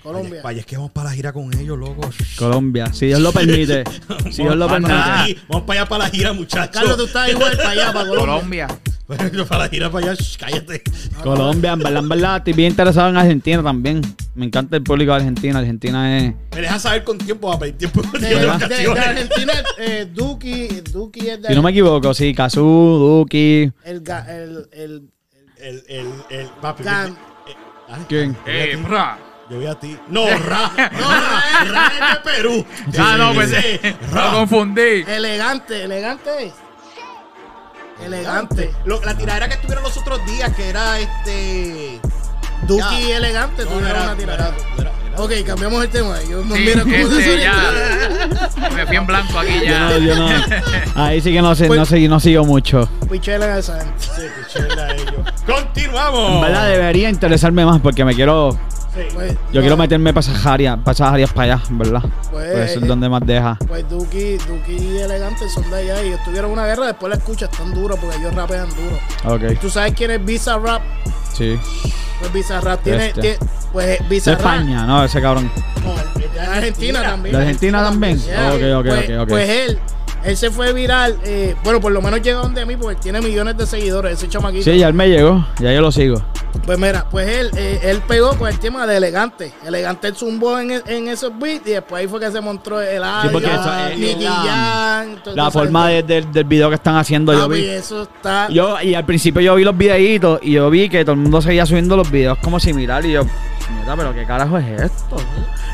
Colombia. 0.07 0.41
Vaya, 0.43 0.61
es 0.61 0.67
que 0.67 0.77
vamos 0.77 0.91
para 0.93 1.11
la 1.11 1.15
gira 1.17 1.33
con 1.33 1.53
ellos, 1.59 1.79
loco. 1.79 2.09
Colombia, 2.39 2.93
si 2.93 3.07
Dios 3.07 3.21
lo 3.21 3.33
permite. 3.33 3.85
si 4.31 4.43
Dios 4.43 4.57
lo 4.57 4.67
Vamos 4.67 4.89
permite. 4.89 4.93
para 4.95 5.23
allá, 5.25 5.35
Vamos 5.49 5.67
para 5.67 5.81
allá 5.81 5.89
para 5.89 6.05
la 6.05 6.11
gira, 6.11 6.33
muchachos. 6.33 6.71
Carlos, 6.73 6.97
tú 6.97 7.05
estás 7.07 7.29
igual 7.31 7.57
para 7.57 7.71
allá, 7.71 7.93
para 7.93 8.09
Colombia. 8.09 8.67
Colombia. 9.07 9.45
para 9.49 9.65
la 9.65 9.69
gira 9.69 9.91
para 9.91 10.07
allá, 10.13 10.15
shh, 10.23 10.37
cállate. 10.39 10.83
Colombia, 11.23 11.73
en 11.73 11.79
verdad, 11.81 12.03
en 12.03 12.09
verdad, 12.09 12.37
estoy 12.39 12.53
bien 12.55 12.71
interesado 12.71 13.09
en 13.09 13.17
Argentina 13.17 13.63
también. 13.63 14.01
Me 14.35 14.47
encanta 14.47 14.77
el 14.77 14.83
público 14.83 15.13
de 15.13 15.19
Argentina. 15.19 15.59
Argentina 15.59 16.19
es. 16.19 16.35
Me 16.55 16.61
dejas 16.61 16.83
saber 16.83 17.05
con 17.05 17.19
tiempo, 17.19 17.49
para 17.49 17.61
pedir 17.61 17.77
tiempo 17.79 18.03
de, 18.03 18.19
De, 18.19 18.29
de 18.35 18.41
de-. 18.41 18.51
Argentina, 19.01 19.53
eh, 19.79 20.07
Duki, 20.13 20.69
Duki 20.93 21.29
es 21.29 21.43
de 21.43 21.49
Si 21.49 21.55
no 21.55 21.63
me 21.63 21.71
equivoco, 21.71 22.13
sí, 22.15 22.35
Kazú, 22.35 22.61
Duki. 22.63 23.71
el, 23.85 24.03
ga- 24.05 24.29
el, 24.29 24.69
el, 24.73 25.03
El, 25.59 25.83
el, 25.89 26.07
el, 26.31 26.47
papi. 26.61 26.83
Eh, 26.83 26.87
ah, 26.87 27.99
¿Quién? 28.09 28.35
Yo 28.35 28.53
a 28.53 28.55
Eh, 28.55 28.77
bra. 28.77 29.19
Yo 29.49 29.59
vi 29.61 29.67
a 29.67 29.75
ti. 29.75 29.97
No, 30.09 30.27
Ra. 30.49 30.71
No, 30.93 31.11
Ra, 31.11 31.65
Ra 31.71 31.93
es 31.93 32.25
de 32.25 32.31
Perú. 32.31 32.67
Ah, 32.99 33.15
no, 33.19 33.33
pues 33.35 33.51
Sí, 33.51 33.81
lo 34.13 34.15
Ra. 34.15 34.31
confundí. 34.33 35.05
elegante, 35.07 35.85
elegante. 35.85 36.53
Elegante. 38.05 38.73
Lo- 38.85 39.01
la 39.03 39.17
tiradera 39.17 39.49
que 39.49 39.55
estuvieron 39.55 39.83
los 39.85 39.97
otros 39.97 40.25
días, 40.27 40.53
que 40.55 40.69
era 40.69 40.99
este. 40.99 42.01
Duki 42.67 42.81
Ya. 42.83 43.01
y 43.01 43.13
elegante 43.13 43.65
No, 43.65 43.71
tuvieron 43.71 43.91
era- 43.91 44.03
una 44.03 44.17
tirada. 44.17 44.49
era- 44.49 44.57
era- 44.79 44.91
era- 44.91 44.97
Ok, 45.19 45.33
cambiamos 45.47 45.83
el 45.83 45.91
tema. 45.91 46.17
Yo 46.29 46.45
no 46.45 46.55
Sí, 46.57 46.61
mira 46.63 46.83
cómo 46.83 46.95
este, 46.95 47.23
se 47.23 47.41
ya. 47.41 47.57
Me 48.75 48.87
fui 48.87 48.97
en 48.97 49.07
blanco 49.07 49.39
aquí 49.39 49.55
Yo 49.61 49.65
ya. 49.65 49.81
no, 49.89 49.99
yo 49.99 50.15
no. 50.15 50.29
Ahí 50.95 51.21
sí 51.23 51.33
que 51.33 51.41
no 51.41 51.55
sé, 51.55 51.67
Pues- 51.69 51.79
no 51.79 51.87
sé, 51.87 52.07
no 52.09 52.21
sigo 52.21 52.45
mucho. 52.45 52.87
Pichela 53.11 53.47
en 53.53 53.57
esa 53.59 53.79
gente. 53.79 53.95
Sí, 53.99 54.23
pichela 54.45 54.93
ellos. 54.93 55.15
Continuamos. 55.47 56.33
En 56.35 56.41
verdad 56.43 56.69
debería 56.69 57.09
interesarme 57.09 57.65
más 57.65 57.81
porque 57.81 58.05
me 58.05 58.15
quiero. 58.15 58.59
Sí. 58.97 59.03
Pues, 59.15 59.33
Yo 59.33 59.39
no, 59.53 59.61
quiero 59.61 59.77
meterme 59.77 60.13
para 60.15 60.21
esas 60.27 60.47
áreas, 60.47 60.79
para 60.79 60.93
esas 60.93 61.13
áreas 61.13 61.33
para 61.33 61.55
allá, 61.55 61.63
en 61.69 61.79
¿verdad? 61.79 62.01
Pues, 62.03 62.51
Pues 62.53 62.71
eso 62.71 62.79
es 62.79 62.85
eh, 62.85 62.87
donde 62.87 63.09
más 63.09 63.23
deja. 63.27 63.59
Pues 63.69 63.89
Duki, 63.89 64.39
Duki 64.39 64.73
y 64.73 64.99
Elegante 64.99 65.49
son 65.49 65.71
de 65.71 65.77
allá 65.77 66.03
y 66.03 66.13
estuvieron 66.13 66.51
una 66.51 66.67
guerra. 66.67 66.87
Después 66.87 67.11
la 67.11 67.17
escuchas 67.17 67.51
tan 67.51 67.75
duro 67.75 67.97
porque 67.97 68.17
ellos 68.17 68.35
rapean 68.35 68.69
duro. 68.71 69.35
Ok, 69.35 69.61
¿Tú 69.61 69.69
sabes 69.71 69.93
quién 69.95 70.11
es 70.13 70.25
Visa 70.25 70.59
Rap? 70.59 70.83
sí. 71.35 71.59
Pues 72.19 72.33
Visa 72.33 72.61
Rap 72.63 72.83
tiene. 72.83 73.13
Tiene- 73.13 73.37
pues 73.73 73.99
De 73.99 74.05
Visa 74.09 74.31
Rap. 74.31 74.41
España, 74.41 74.87
no, 74.87 75.05
ese 75.05 75.21
cabrón. 75.21 75.51
No, 75.85 75.95
de 76.31 76.41
Argentina 76.41 77.03
también. 77.03 77.37
¿De 77.37 77.43
Argentina 77.43 77.83
también? 77.85 78.19
Yeah. 78.23 78.55
Ok, 78.55 78.63
ok, 78.79 78.87
pues, 78.87 79.11
ok, 79.11 79.21
ok. 79.23 79.29
Pues 79.29 79.49
él, 79.51 79.79
él 80.25 80.37
se 80.37 80.51
fue 80.51 80.73
viral. 80.73 81.17
eh, 81.25 81.55
bueno, 81.65 81.81
por 81.81 81.93
lo 81.93 82.01
menos 82.03 82.21
llegó 82.23 82.41
donde 82.43 82.65
mí 82.67 82.77
porque 82.77 82.97
tiene 82.97 83.21
millones 83.21 83.57
de 83.57 83.67
seguidores, 83.67 84.15
ese 84.19 84.29
chamaquito. 84.29 84.65
Sí, 84.65 84.79
ya 84.79 84.89
él 84.89 84.95
me 84.95 85.09
llegó, 85.09 85.47
ya 85.61 85.73
yo 85.73 85.81
lo 85.81 85.93
sigo. 85.93 86.23
Pues 86.65 86.79
mira, 86.79 87.07
pues 87.11 87.29
él, 87.29 87.51
eh, 87.57 87.81
él 87.85 88.01
pegó 88.09 88.35
con 88.37 88.49
el 88.49 88.59
tema 88.59 88.87
de 88.87 88.97
elegante. 88.97 89.53
Elegante 89.65 90.09
él 90.09 90.17
zumbó 90.17 90.59
en, 90.59 90.71
en 90.87 91.09
esos 91.09 91.31
beats 91.39 91.67
y 91.67 91.73
después 91.73 92.01
ahí 92.01 92.09
fue 92.09 92.19
que 92.19 92.31
se 92.33 92.41
mostró 92.41 92.81
el 92.81 93.03
Sí, 93.23 93.29
porque 93.31 93.47
eso 93.47 93.71
Nicky 93.97 94.25
la- 94.25 95.05
todo- 95.23 95.51
forma 95.51 95.89
de- 95.89 96.03
del- 96.03 96.33
del 96.33 96.45
video 96.45 96.69
que 96.71 96.77
están 96.77 96.97
haciendo, 96.97 97.33
yo 97.35 97.47
vi. 97.49 97.65
eso 97.67 98.03
está. 98.05 98.49
Yo, 98.49 98.81
y 98.81 98.95
al 98.95 99.05
principio 99.05 99.43
yo 99.43 99.55
vi 99.55 99.65
los 99.65 99.77
videitos 99.77 100.41
y 100.43 100.53
yo 100.53 100.71
vi 100.71 100.89
que 100.89 101.05
todo 101.05 101.13
el 101.13 101.21
mundo 101.21 101.43
seguía 101.43 101.67
subiendo 101.67 101.95
los 101.97 102.11
videos 102.11 102.39
como 102.39 102.59
similar 102.59 103.05
y 103.05 103.13
yo, 103.13 103.23
mira, 103.25 103.95
pero 103.95 104.15
qué 104.15 104.25
carajo 104.25 104.57
es 104.59 104.81
esto. 104.83 105.17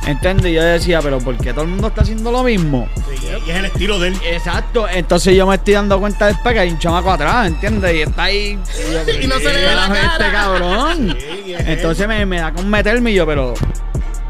¿Entiendes? 0.06 0.46
Y 0.46 0.54
yo 0.54 0.62
decía, 0.62 1.00
pero 1.00 1.18
¿por 1.20 1.36
qué 1.38 1.52
todo 1.52 1.62
el 1.62 1.70
mundo 1.70 1.88
está 1.88 2.02
haciendo 2.02 2.32
lo 2.32 2.42
mismo? 2.42 2.88
Sí, 3.08 3.26
y 3.46 3.50
es 3.50 3.56
el 3.56 3.64
estilo 3.66 3.98
de 4.00 4.08
él. 4.08 4.16
Exacto, 4.24 4.88
entonces 4.88 5.36
yo 5.36 5.46
me 5.46 5.54
estoy 5.54 5.74
dando 5.74 6.00
cuenta 6.00 6.26
después 6.26 6.54
que 6.54 6.60
hay 6.60 6.70
un 6.70 6.78
chamaco 6.78 7.12
atrás, 7.12 7.46
¿entiendes? 7.46 7.94
Y 7.94 8.00
está 8.02 8.24
ahí. 8.24 8.58
Y 9.22 9.26
no 9.28 9.38
se 9.38 9.44
le 9.44 9.60
ve 9.60 9.74
la 9.74 9.86
"¿Qué 9.88 10.00
cara". 10.00 10.12
Este 10.12 10.32
cabrón. 10.32 11.16
Sí, 11.18 11.42
y 11.46 11.52
es 11.52 11.68
Entonces 11.68 12.08
me, 12.08 12.26
me 12.26 12.40
da 12.40 12.52
con 12.52 12.68
meterme 12.68 13.12
y 13.12 13.14
yo, 13.14 13.26
pero. 13.26 13.54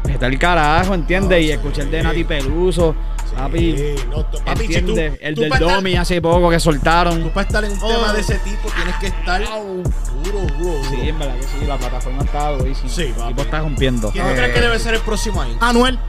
Está 0.07 0.27
el 0.27 0.37
carajo, 0.37 0.93
¿entiendes? 0.93 1.43
y 1.43 1.51
escuché 1.51 1.81
el 1.81 1.89
de 1.91 2.03
Nati 2.03 2.23
Peluso. 2.23 2.95
Papi, 3.35 3.77
Sí, 3.77 3.95
no, 4.09 4.25
tú- 4.25 4.37
papi, 4.45 4.67
si 4.67 4.73
tú- 4.73 4.77
¿entiendes? 4.79 5.19
el 5.21 5.35
tú 5.35 5.41
del 5.41 5.51
estar- 5.53 5.75
Domi 5.75 5.95
hace 5.95 6.21
poco 6.21 6.49
que 6.49 6.57
Tú 6.57 6.61
soltaron. 6.61 7.29
para 7.29 7.47
estar 7.47 7.63
en 7.65 7.71
un 7.71 7.79
Oh. 7.81 7.87
tema 7.87 8.13
de 8.13 8.21
ese 8.21 8.35
tipo 8.39 8.69
tienes 8.75 8.95
que 8.97 9.07
estar 9.07 9.41
duro, 9.41 9.83
duro, 10.23 10.39
duro. 10.59 10.81
Sí, 10.89 11.09
en 11.09 11.19
verdad 11.19 11.35
que 11.35 11.43
sí, 11.43 11.65
la 11.67 11.77
plataforma 11.77 12.23
está 12.23 12.49
durísima. 12.51 12.89
Sí, 12.89 13.01
el 13.03 13.13
papi. 13.13 13.27
tipo 13.29 13.41
está 13.41 13.59
rompiendo. 13.59 14.11
¿Quién 14.11 14.27
tú 14.27 14.33
crees 14.35 14.53
que 14.53 14.61
debe 14.61 14.79
ser 14.79 14.93
el 14.95 15.01
próximo 15.01 15.41
año? 15.41 15.57
Anuel. 15.59 15.99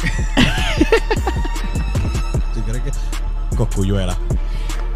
¿Tú 2.54 2.62
crees 2.64 2.82
que...? 2.82 3.56
Coscuyuela. 3.56 4.16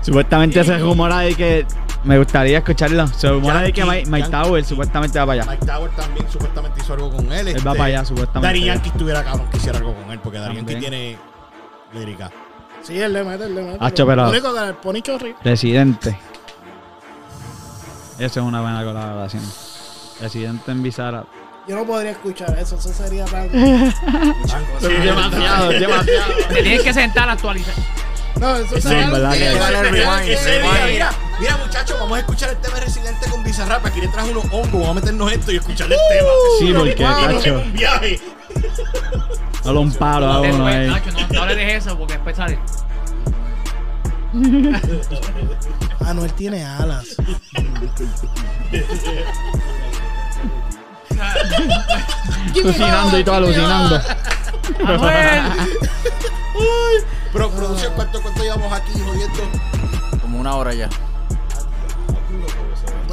Supuestamente 0.00 0.62
se 0.64 0.78
rumora 0.78 1.18
de 1.20 1.34
que. 1.34 1.66
Me 2.04 2.18
gustaría 2.18 2.58
escucharlo. 2.58 3.06
Se 3.08 3.28
rumora 3.30 3.62
de 3.62 3.72
que 3.72 3.82
Mike, 3.84 4.10
Mike. 4.10 4.28
Tower 4.28 4.62
supuestamente 4.64 5.18
va 5.18 5.26
para 5.26 5.42
allá. 5.42 5.50
Mike 5.52 5.66
Tower 5.66 5.90
también 5.92 6.26
supuestamente 6.30 6.80
hizo 6.82 6.92
algo 6.92 7.10
con 7.10 7.32
él. 7.32 7.48
Él 7.48 7.66
va 7.66 7.72
para 7.72 7.84
allá, 7.84 8.04
supuestamente. 8.04 8.46
Dari 8.46 8.64
Yankee 8.64 8.90
estuviera 8.90 9.24
cabrón 9.24 9.48
que 9.50 9.56
hiciera 9.56 9.78
algo 9.78 9.94
con 9.94 10.10
él, 10.12 10.18
porque 10.22 10.38
Dari 10.38 10.56
Yankee 10.56 10.74
tiene 10.76 11.16
lírica. 11.94 12.30
Sí, 12.82 13.00
él 13.00 13.12
le 13.12 13.24
mete, 13.24 13.44
él 13.44 13.54
le 13.54 13.62
mete. 13.62 13.78
Hacho, 13.80 14.06
pero- 14.06 14.24
Lo 14.24 14.30
único 14.30 14.52
que 14.52 14.60
el 14.60 14.74
Pony 14.74 15.00
Chorri. 15.02 15.34
Residente. 15.42 16.18
Esa 18.18 18.40
es 18.40 18.46
una 18.46 18.60
buena 18.60 18.84
colaboración. 18.84 19.42
Residente 20.20 20.70
en 20.70 20.82
Bizarra. 20.82 21.24
Yo 21.66 21.76
no 21.76 21.84
podría 21.86 22.10
escuchar 22.10 22.56
eso, 22.58 22.76
eso 22.76 22.92
sería 22.92 23.24
tan. 23.24 23.48
Sí, 24.80 24.88
demasiado, 24.88 25.70
demasiado. 25.70 26.34
Te 26.48 26.62
tienes 26.62 26.82
que 26.82 26.92
sentar 26.92 27.28
a 27.28 27.32
actualizar. 27.32 27.74
No, 28.38 28.56
eso 28.56 28.74
Sí, 28.76 28.82
sería 28.82 29.06
mira, 30.86 31.10
mira 31.40 31.56
muchachos, 31.56 31.96
vamos 31.98 32.16
a 32.16 32.20
escuchar 32.20 32.50
el 32.50 32.56
tema 32.58 32.74
de 32.74 32.80
Residente 32.82 33.30
con 33.30 33.42
Bizarrap. 33.42 33.86
Aquí 33.86 34.00
le 34.00 34.08
trajo 34.08 34.28
unos 34.30 34.44
hongos, 34.46 34.72
vamos 34.72 34.88
a 34.90 34.94
meternos 34.94 35.32
esto 35.32 35.52
y 35.52 35.56
escuchar 35.56 35.86
el 35.90 35.98
tema. 36.10 36.28
Sí, 36.58 36.72
porque, 36.76 36.94
cacho. 36.96 37.48
en 37.48 37.56
un 37.56 37.72
viaje. 37.72 38.20
Solo 39.62 39.80
un 39.80 39.92
palo 39.92 40.26
a 40.26 40.40
uno 40.40 40.66
ahí. 40.66 40.88
Nacho, 40.88 41.10
no, 41.12 41.26
no 41.28 41.46
le 41.46 41.54
dejes 41.56 41.86
eso 41.86 41.98
porque 41.98 42.14
después 42.14 42.36
sale. 42.36 42.58
Anuel 46.04 46.32
tiene 46.34 46.64
alas. 46.64 47.16
Alucinando 52.54 53.18
y 53.18 53.24
todo 53.24 53.34
alucinando. 53.36 54.00
Pero, 57.32 57.50
producción, 57.50 57.92
¿cuánto, 57.94 58.22
¿cuánto 58.22 58.42
llevamos 58.42 58.72
aquí 58.72 58.92
jodiendo? 58.92 59.42
Como 60.20 60.40
una 60.40 60.54
hora 60.56 60.74
ya. 60.74 60.88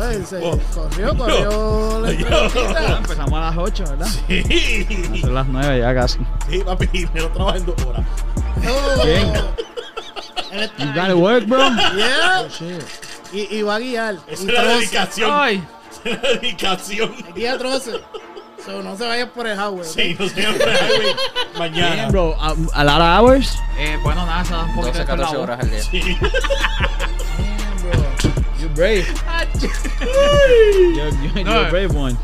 Pues, 0.02 0.28
se 0.30 0.38
Oh. 0.44 0.58
corrió, 0.74 1.16
corrió 1.18 2.00
la 2.02 2.12
entrevista. 2.12 2.98
Empezamos 2.98 3.34
a 3.34 3.42
las 3.42 3.58
8, 3.58 3.84
¿verdad? 3.90 4.08
Sí. 4.28 5.20
Son 5.22 5.34
las 5.36 5.48
9 5.48 5.80
ya 5.80 5.94
casi. 5.94 6.20
Sí, 6.50 6.60
papi, 6.66 7.08
me 7.14 7.22
lo 7.22 7.30
trabajo 7.30 7.58
en 7.58 7.66
dos 7.66 7.76
horas. 7.86 8.06
No. 8.64 9.04
Bien. 9.04 9.34
You 10.80 10.86
gotta 10.94 11.16
work, 11.16 11.46
bro. 11.48 11.70
Yeah. 11.96 12.48
Y, 13.32 13.58
y 13.58 13.62
va 13.62 13.76
a 13.76 13.80
guiar. 13.80 14.16
Esa 14.28 14.44
es 14.44 14.54
la 14.54 14.64
dedicación. 14.64 15.30
Ay, 15.34 15.64
Esa 15.92 16.10
es 16.10 16.22
la 16.24 16.30
dedicación. 16.30 17.16
Guía 17.36 17.58
troce. 17.58 17.92
So, 18.66 18.84
no 18.84 18.96
se 18.96 19.08
vayan 19.08 19.30
por 19.30 19.48
el 19.48 19.58
highway. 19.58 19.84
Sí, 19.88 20.14
por 20.14 20.28
el 20.28 20.32
highway 20.38 21.16
mañana. 21.58 22.10
Bro. 22.10 22.36
A, 22.40 22.50
a 22.74 22.84
lot 22.84 22.96
of 23.02 23.02
hours? 23.30 23.58
Eh, 23.80 23.98
bueno, 24.04 24.24
nada, 24.26 24.44
se 24.46 24.54
da 24.54 24.64
un 24.66 24.76
poquito 24.76 24.88
12, 24.98 25.00
de 25.00 25.06
14 25.06 25.26
colado. 25.36 25.44
horas 25.44 25.60
al 25.62 25.70
día. 25.72 25.82
Sí. 25.84 26.02
Brave. 28.76 29.06
you're, 30.02 31.10
you're, 31.10 31.44
No. 31.44 31.52
you're 31.52 31.68
a 31.68 31.70
brave 31.70 31.94
one. 31.96 32.18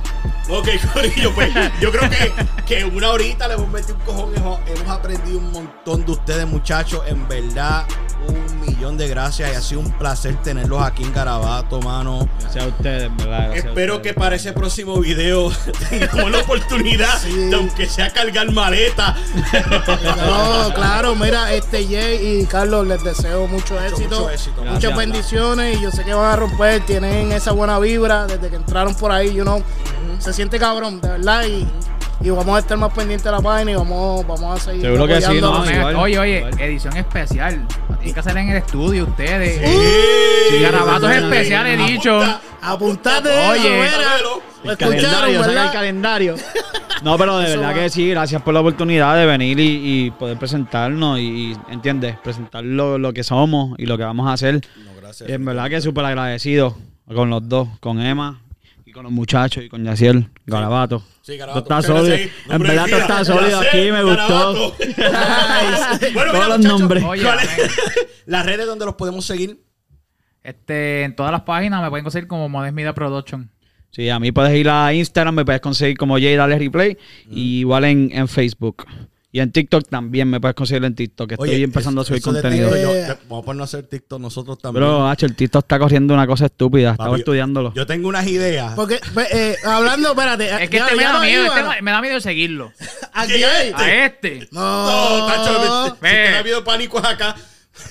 Ok, 0.49 0.69
Corillo, 0.93 1.33
pues 1.35 1.53
yo 1.81 1.91
creo 1.91 2.09
que, 2.09 2.31
que 2.65 2.79
en 2.79 2.95
una 2.95 3.09
horita 3.11 3.47
le 3.49 3.55
hemos 3.55 3.67
metido 3.69 3.95
un 3.95 4.01
cojón. 4.01 4.35
Hemos, 4.37 4.59
hemos 4.67 4.87
aprendido 4.87 5.39
un 5.39 5.51
montón 5.51 6.05
de 6.05 6.11
ustedes, 6.13 6.47
muchachos. 6.47 7.01
En 7.07 7.27
verdad, 7.27 7.85
un 8.27 8.61
millón 8.61 8.76
de 8.95 9.07
gracias 9.09 9.51
y 9.51 9.55
ha 9.55 9.61
sido 9.61 9.81
un 9.81 9.91
placer 9.91 10.35
tenerlos 10.41 10.81
aquí 10.81 11.03
en 11.03 11.11
Garabato, 11.11 11.81
mano. 11.81 12.29
Gracias 12.39 12.63
a 12.63 12.67
ustedes, 12.67 13.17
¿verdad? 13.17 13.45
Gracias 13.47 13.65
Espero 13.65 13.95
ustedes. 13.95 14.15
que 14.15 14.19
para 14.19 14.35
ese 14.35 14.53
próximo 14.53 14.99
video 14.99 15.51
tengamos 15.89 16.31
la 16.31 16.37
oportunidad 16.39 17.21
de, 17.21 17.55
aunque 17.55 17.87
sea 17.87 18.11
cargar 18.13 18.51
maleta. 18.51 19.15
No, 20.27 20.73
claro, 20.73 21.15
mira, 21.15 21.53
este 21.53 21.85
Jay 21.85 22.41
y 22.41 22.45
Carlos, 22.45 22.85
les 22.87 23.03
deseo 23.03 23.47
mucho 23.47 23.79
éxito. 23.81 24.21
mucho 24.21 24.29
éxito. 24.29 24.61
Muchas 24.63 24.81
Gracias. 24.81 24.97
bendiciones 24.97 25.77
y 25.77 25.81
yo 25.81 25.91
sé 25.91 26.03
que 26.03 26.13
van 26.13 26.31
a 26.31 26.35
romper, 26.35 26.85
tienen 26.85 27.31
esa 27.31 27.51
buena 27.51 27.79
vibra 27.79 28.27
desde 28.27 28.49
que 28.49 28.55
entraron 28.57 28.93
por 28.95 29.11
ahí, 29.11 29.33
you 29.33 29.43
know. 29.43 29.63
Se 30.19 30.33
siente 30.33 30.59
cabrón, 30.59 31.01
de 31.01 31.09
verdad, 31.09 31.45
y, 31.45 31.67
y 32.21 32.29
vamos 32.29 32.55
a 32.55 32.59
estar 32.59 32.77
más 32.77 32.91
pendientes 32.93 33.23
de 33.25 33.31
la 33.31 33.41
página 33.41 33.71
y 33.71 33.75
vamos, 33.75 34.25
vamos 34.27 34.59
a 34.59 34.63
seguir 34.63 34.81
Seguro 34.81 35.07
que 35.07 35.21
sí, 35.21 35.39
no, 35.41 35.61
Oye, 35.61 35.75
igual, 35.75 35.95
oye, 35.95 36.19
oye, 36.19 36.37
igual. 36.39 36.59
edición 36.61 36.97
especial. 36.97 37.67
Tienen 37.97 38.13
que 38.13 38.19
hacer 38.19 38.37
en 38.37 38.49
el 38.49 38.57
estudio 38.57 39.03
ustedes. 39.05 39.61
Sí. 40.49 40.61
Garabatos 40.61 41.11
Sí. 41.11 41.17
especiales, 41.23 41.79
he 41.79 41.91
dicho. 41.91 42.19
Apuntate 42.61 43.29
Oye, 43.29 43.85
eso, 43.85 44.41
El 44.63 44.77
calendario, 44.77 45.43
saca 45.43 45.65
el 45.65 45.71
calendario. 45.71 46.35
No, 47.03 47.15
pero 47.15 47.37
de 47.37 47.45
Eso 47.51 47.59
verdad 47.59 47.75
va. 47.77 47.79
que 47.83 47.89
sí, 47.91 48.09
gracias 48.09 48.41
por 48.41 48.55
la 48.55 48.59
oportunidad 48.61 49.15
de 49.15 49.27
venir 49.27 49.59
y, 49.59 50.05
y 50.07 50.11
poder 50.11 50.35
presentarnos 50.39 51.19
y, 51.19 51.21
y, 51.51 51.57
¿entiendes? 51.69 52.15
Presentar 52.23 52.63
lo, 52.63 52.97
lo 52.97 53.13
que 53.13 53.23
somos 53.23 53.75
y 53.77 53.85
lo 53.85 53.99
que 53.99 54.03
vamos 54.03 54.27
a 54.27 54.33
hacer. 54.33 54.55
No, 54.83 54.91
gracias. 54.99 55.29
Y 55.29 55.33
en 55.33 55.45
verdad 55.45 55.69
que 55.69 55.79
súper 55.79 56.05
agradecido 56.05 56.75
con 57.13 57.29
los 57.29 57.47
dos, 57.47 57.67
con 57.81 58.01
Emma 58.01 58.41
con 58.97 59.03
los 59.03 59.11
muchachos 59.13 59.63
y 59.63 59.69
con 59.69 59.83
Yaciel 59.83 60.27
Garabato. 60.47 61.03
Sí, 61.21 61.37
Garabato. 61.37 61.59
Está 61.71 61.81
sólido. 61.83 62.15
En 62.49 62.61
verdad 62.63 62.85
de 62.85 62.89
todo 62.91 62.97
vida. 62.97 63.01
está 63.01 63.25
sólido 63.25 63.59
aquí, 63.59 63.91
me 63.91 64.03
gustó. 64.03 64.73
Bueno, 66.13 66.31
Todos 66.31 66.33
mira, 66.33 66.47
los 66.47 66.59
nombres. 66.79 67.03
Oye, 67.03 67.21
¿cuál 67.23 67.39
es- 67.39 67.53
amén. 67.53 67.69
Las 68.25 68.45
redes 68.45 68.65
donde 68.65 68.85
los 68.85 68.95
podemos 68.95 69.23
seguir. 69.23 69.61
Este, 70.41 71.03
en 71.03 71.15
todas 71.15 71.31
las 71.31 71.41
páginas 71.41 71.83
me 71.83 71.89
pueden 71.89 72.03
conseguir 72.05 72.27
como 72.27 72.49
Modest 72.49 72.73
Media 72.73 72.93
Production. 72.95 73.51
Sí, 73.91 74.09
a 74.09 74.19
mí 74.19 74.31
puedes 74.31 74.57
ir 74.57 74.67
a 74.67 74.91
Instagram, 74.93 75.35
me 75.35 75.45
puedes 75.45 75.61
conseguir 75.61 75.95
como 75.95 76.15
Jay 76.15 76.35
Dale 76.35 76.57
Replay 76.57 76.97
y 77.29 77.59
igual 77.59 77.85
en, 77.85 78.09
en 78.11 78.27
Facebook. 78.27 78.83
Y 79.29 79.41
en 79.41 79.51
TikTok 79.51 79.87
también 79.89 80.29
me 80.29 80.39
puedes 80.39 80.55
conseguir 80.55 80.85
en 80.85 80.95
TikTok, 80.95 81.27
que 81.27 81.33
estoy 81.35 81.61
empezando 81.61 81.99
a 82.01 82.05
subir 82.05 82.21
contenido. 82.21 82.69
Yo- 82.75 83.15
vamos 83.27 83.43
a 83.43 83.45
ponernos 83.45 83.73
a 83.73 83.77
hacer 83.77 83.89
TikTok 83.89 84.19
nosotros 84.21 84.57
también. 84.57 84.85
Bro, 84.85 85.07
Hacho, 85.07 85.25
el 85.25 85.35
TikTok 85.35 85.63
está 85.65 85.77
corriendo 85.77 86.13
una 86.13 86.25
cosa 86.25 86.45
estúpida. 86.45 86.91
Estaba 86.91 87.09
Papi, 87.09 87.19
estudiándolo. 87.21 87.73
Yo 87.73 87.85
tengo 87.85 88.07
unas 88.07 88.25
ideas. 88.25 88.73
Porque, 88.73 88.99
pues, 89.13 89.27
eh, 89.33 89.57
hablando, 89.65 90.09
espérate. 90.11 90.63
Es 90.63 90.69
que 90.69 90.77
ya- 90.77 90.85
este 90.85 90.95
me 90.95 91.03
da 91.03 91.19
miedo, 91.21 91.45
este 91.55 91.81
me 91.81 91.91
da 91.91 92.01
miedo 92.01 92.19
seguirlo. 92.21 92.71
¿A 93.13 93.25
¿Quién 93.25 93.37
quién? 93.39 93.67
es? 93.67 93.73
A 93.75 94.05
este. 94.05 94.47
No, 94.51 95.19
No, 95.19 95.27
Tacho, 95.27 95.85
si 95.95 96.01
te 96.01 96.27
ha 96.29 96.39
habido 96.39 96.63
pánico 96.63 96.97
acá. 96.99 97.35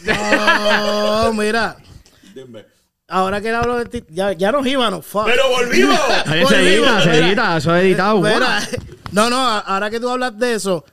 no, 0.04 1.32
mira. 1.34 1.76
Dime. 2.34 2.64
Ahora 3.08 3.40
que 3.40 3.50
él 3.50 3.54
habló 3.54 3.76
de 3.78 3.84
ti, 3.86 4.02
ya, 4.10 4.32
ya 4.32 4.50
nos 4.50 4.66
íbamos, 4.66 5.06
fuck. 5.06 5.26
Pero 5.26 5.48
volvimos. 5.50 5.98
Se 6.48 6.74
edita, 6.76 7.00
se 7.02 7.18
edita, 7.18 7.56
eso 7.58 7.76
es 7.76 7.84
editado. 7.84 8.20
Mira, 8.20 8.60
no, 9.12 9.30
no, 9.30 9.36
ahora 9.48 9.90
que 9.90 10.00
tú 10.00 10.08
hablas 10.10 10.36
de 10.36 10.54
eso, 10.54 10.84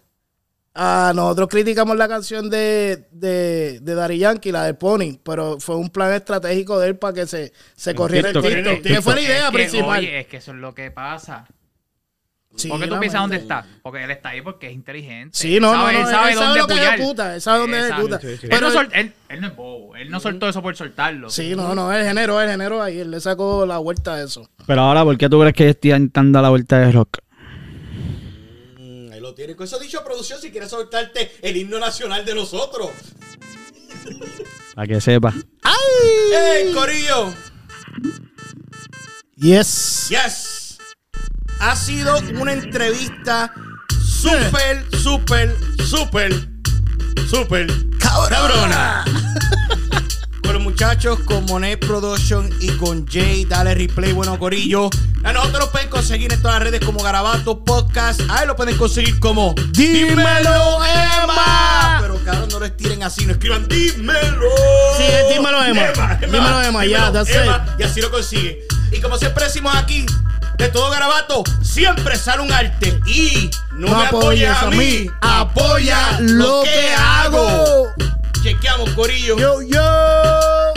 ah, 0.75 1.11
nosotros 1.15 1.47
criticamos 1.49 1.97
la 1.97 2.07
canción 2.07 2.49
de, 2.49 3.07
de, 3.11 3.79
de 3.81 3.95
Daddy 3.95 4.17
Yankee, 4.17 4.51
la 4.51 4.63
de 4.65 4.73
Pony, 4.73 5.19
pero 5.23 5.59
fue 5.59 5.75
un 5.75 5.89
plan 5.89 6.13
estratégico 6.13 6.79
de 6.79 6.89
él 6.89 6.95
para 6.97 7.13
que 7.13 7.27
se, 7.27 7.53
se 7.75 7.93
corriera 7.95 8.29
el 8.29 8.33
TikTok. 8.41 8.53
TikTok. 8.53 8.81
Que 8.83 9.01
fue 9.01 9.15
la 9.15 9.21
Es 9.21 9.27
idea 9.27 9.45
que, 9.47 9.53
principal. 9.53 9.99
Oye, 9.99 10.19
es 10.19 10.27
que 10.27 10.37
eso 10.37 10.51
es 10.51 10.57
lo 10.57 10.73
que 10.73 10.91
pasa. 10.91 11.45
Sí, 12.55 12.67
¿Por 12.69 12.79
qué 12.79 12.85
tú 12.87 12.99
piensas 12.99 13.19
dónde 13.21 13.37
está? 13.37 13.65
Porque 13.81 14.03
él 14.03 14.11
está 14.11 14.29
ahí 14.29 14.41
porque 14.41 14.67
es 14.67 14.73
inteligente. 14.73 15.35
Sí, 15.35 15.59
no, 15.59 15.71
Él 15.73 15.73
no, 15.73 15.81
sabe, 15.81 15.93
no, 15.93 15.99
él 15.99 16.05
sabe 16.05 16.31
él 16.33 16.37
sabe 16.37 16.59
dónde 16.59 16.75
que 16.75 16.81
ejecuta, 16.83 17.33
él 17.35 17.41
sabe 17.41 17.59
dónde 17.61 17.79
ejecuta. 17.79 18.19
Sí, 18.19 18.27
sí. 18.39 18.47
Pero 18.47 18.55
él, 18.55 18.61
no 18.61 18.67
él- 18.67 18.73
sol- 18.73 18.89
él- 18.93 19.13
él 19.29 19.41
no 19.41 19.47
es 19.47 19.55
bobo. 19.55 19.95
Él 19.95 20.11
no 20.11 20.19
soltó 20.19 20.47
eso 20.47 20.61
por 20.61 20.75
soltarlo. 20.75 21.31
Sí, 21.31 21.55
no, 21.55 21.73
no, 21.73 21.91
el 21.91 22.05
género, 22.05 22.39
el 22.39 22.47
género 22.51 22.79
ahí, 22.83 22.99
él 22.99 23.09
le 23.09 23.19
sacó 23.21 23.65
la 23.65 23.79
vuelta 23.79 24.13
a 24.13 24.21
eso. 24.21 24.47
Pero 24.67 24.81
ahora, 24.81 25.03
¿por 25.03 25.17
qué 25.17 25.27
tú 25.29 25.39
crees 25.39 25.55
que 25.55 25.69
estoy 25.69 25.93
intentando 25.93 26.39
la 26.43 26.49
vuelta 26.49 26.77
de 26.77 26.91
rock? 26.91 27.17
Ahí 29.33 29.35
lo 29.35 29.35
tienen. 29.35 29.55
Con 29.55 29.65
eso 29.65 29.79
dicho, 29.79 30.03
producción, 30.03 30.39
si 30.39 30.51
quieres 30.51 30.69
soltarte 30.69 31.31
el 31.41 31.57
himno 31.57 31.79
nacional 31.79 32.23
de 32.23 32.35
nosotros. 32.35 32.91
Para 34.75 34.87
que 34.87 35.01
sepa. 35.01 35.33
¡Ey, 36.33 36.73
Corillo! 36.73 37.33
Yes. 39.35 40.09
Yes. 40.09 40.77
Ha 41.59 41.75
sido 41.75 42.17
una 42.39 42.53
entrevista 42.53 43.53
súper, 44.05 44.85
súper, 44.97 45.55
súper, 45.87 46.49
súper 47.29 47.67
cabrona. 47.99 49.05
Con 50.43 50.53
los 50.53 50.61
muchachos, 50.61 51.19
con 51.25 51.45
Monet 51.45 51.79
Production 51.79 52.49
y 52.59 52.67
con 52.77 53.07
Jay, 53.07 53.45
dale 53.45 53.73
replay, 53.75 54.11
bueno 54.11 54.37
Corillo. 54.37 54.89
A 55.23 55.31
nosotros 55.31 55.65
lo 55.65 55.71
pueden 55.71 55.89
conseguir 55.89 56.33
en 56.33 56.41
todas 56.41 56.59
las 56.59 56.63
redes 56.69 56.85
como 56.85 57.01
Garabato 57.01 57.63
Podcast. 57.63 58.21
Ahí 58.29 58.45
lo 58.45 58.55
pueden 58.55 58.77
conseguir 58.77 59.19
como 59.19 59.55
Dímelo 59.71 60.83
Emma. 60.83 61.97
Pero 62.01 62.23
cabrón, 62.25 62.49
no 62.51 62.59
lo 62.59 62.65
estiren 62.65 63.03
así, 63.03 63.25
no 63.25 63.31
escriban 63.31 63.67
Dímelo. 63.67 64.49
Sí, 64.97 65.03
es 65.03 65.35
Dímelo, 65.35 65.63
Emma. 65.63 66.17
Dímelo, 66.19 66.61
Emma, 66.61 66.85
ya, 66.85 67.11
that's 67.11 67.29
it. 67.29 67.79
Y 67.79 67.83
así 67.83 68.01
lo 68.01 68.11
consigue. 68.11 68.59
Y 68.91 68.99
como 68.99 69.17
siempre 69.17 69.45
decimos 69.45 69.73
aquí, 69.75 70.05
de 70.57 70.69
todo 70.69 70.89
Garabato, 70.91 71.43
siempre 71.61 72.17
sale 72.17 72.43
un 72.43 72.51
arte. 72.51 72.99
Y 73.07 73.49
no, 73.71 73.87
No 73.89 73.97
me 73.97 74.05
apoyes 74.07 74.49
a 74.49 74.69
mí, 74.69 75.09
apoya 75.21 76.19
lo 76.19 76.63
que 76.63 76.93
hago. 76.93 77.87
Chequeamos, 78.41 78.89
Corillo. 78.91 79.37
Yo, 79.37 79.61
yo. 79.61 80.73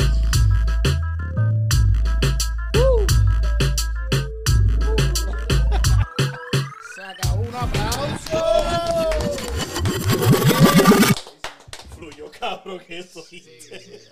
Saca 6.94 7.32
un 7.32 7.54
aplauso. 7.54 8.38
Fluyó, 11.96 12.30
cabrón, 12.38 12.80
que 12.86 12.98
eso 12.98 13.24
hice. 13.30 14.08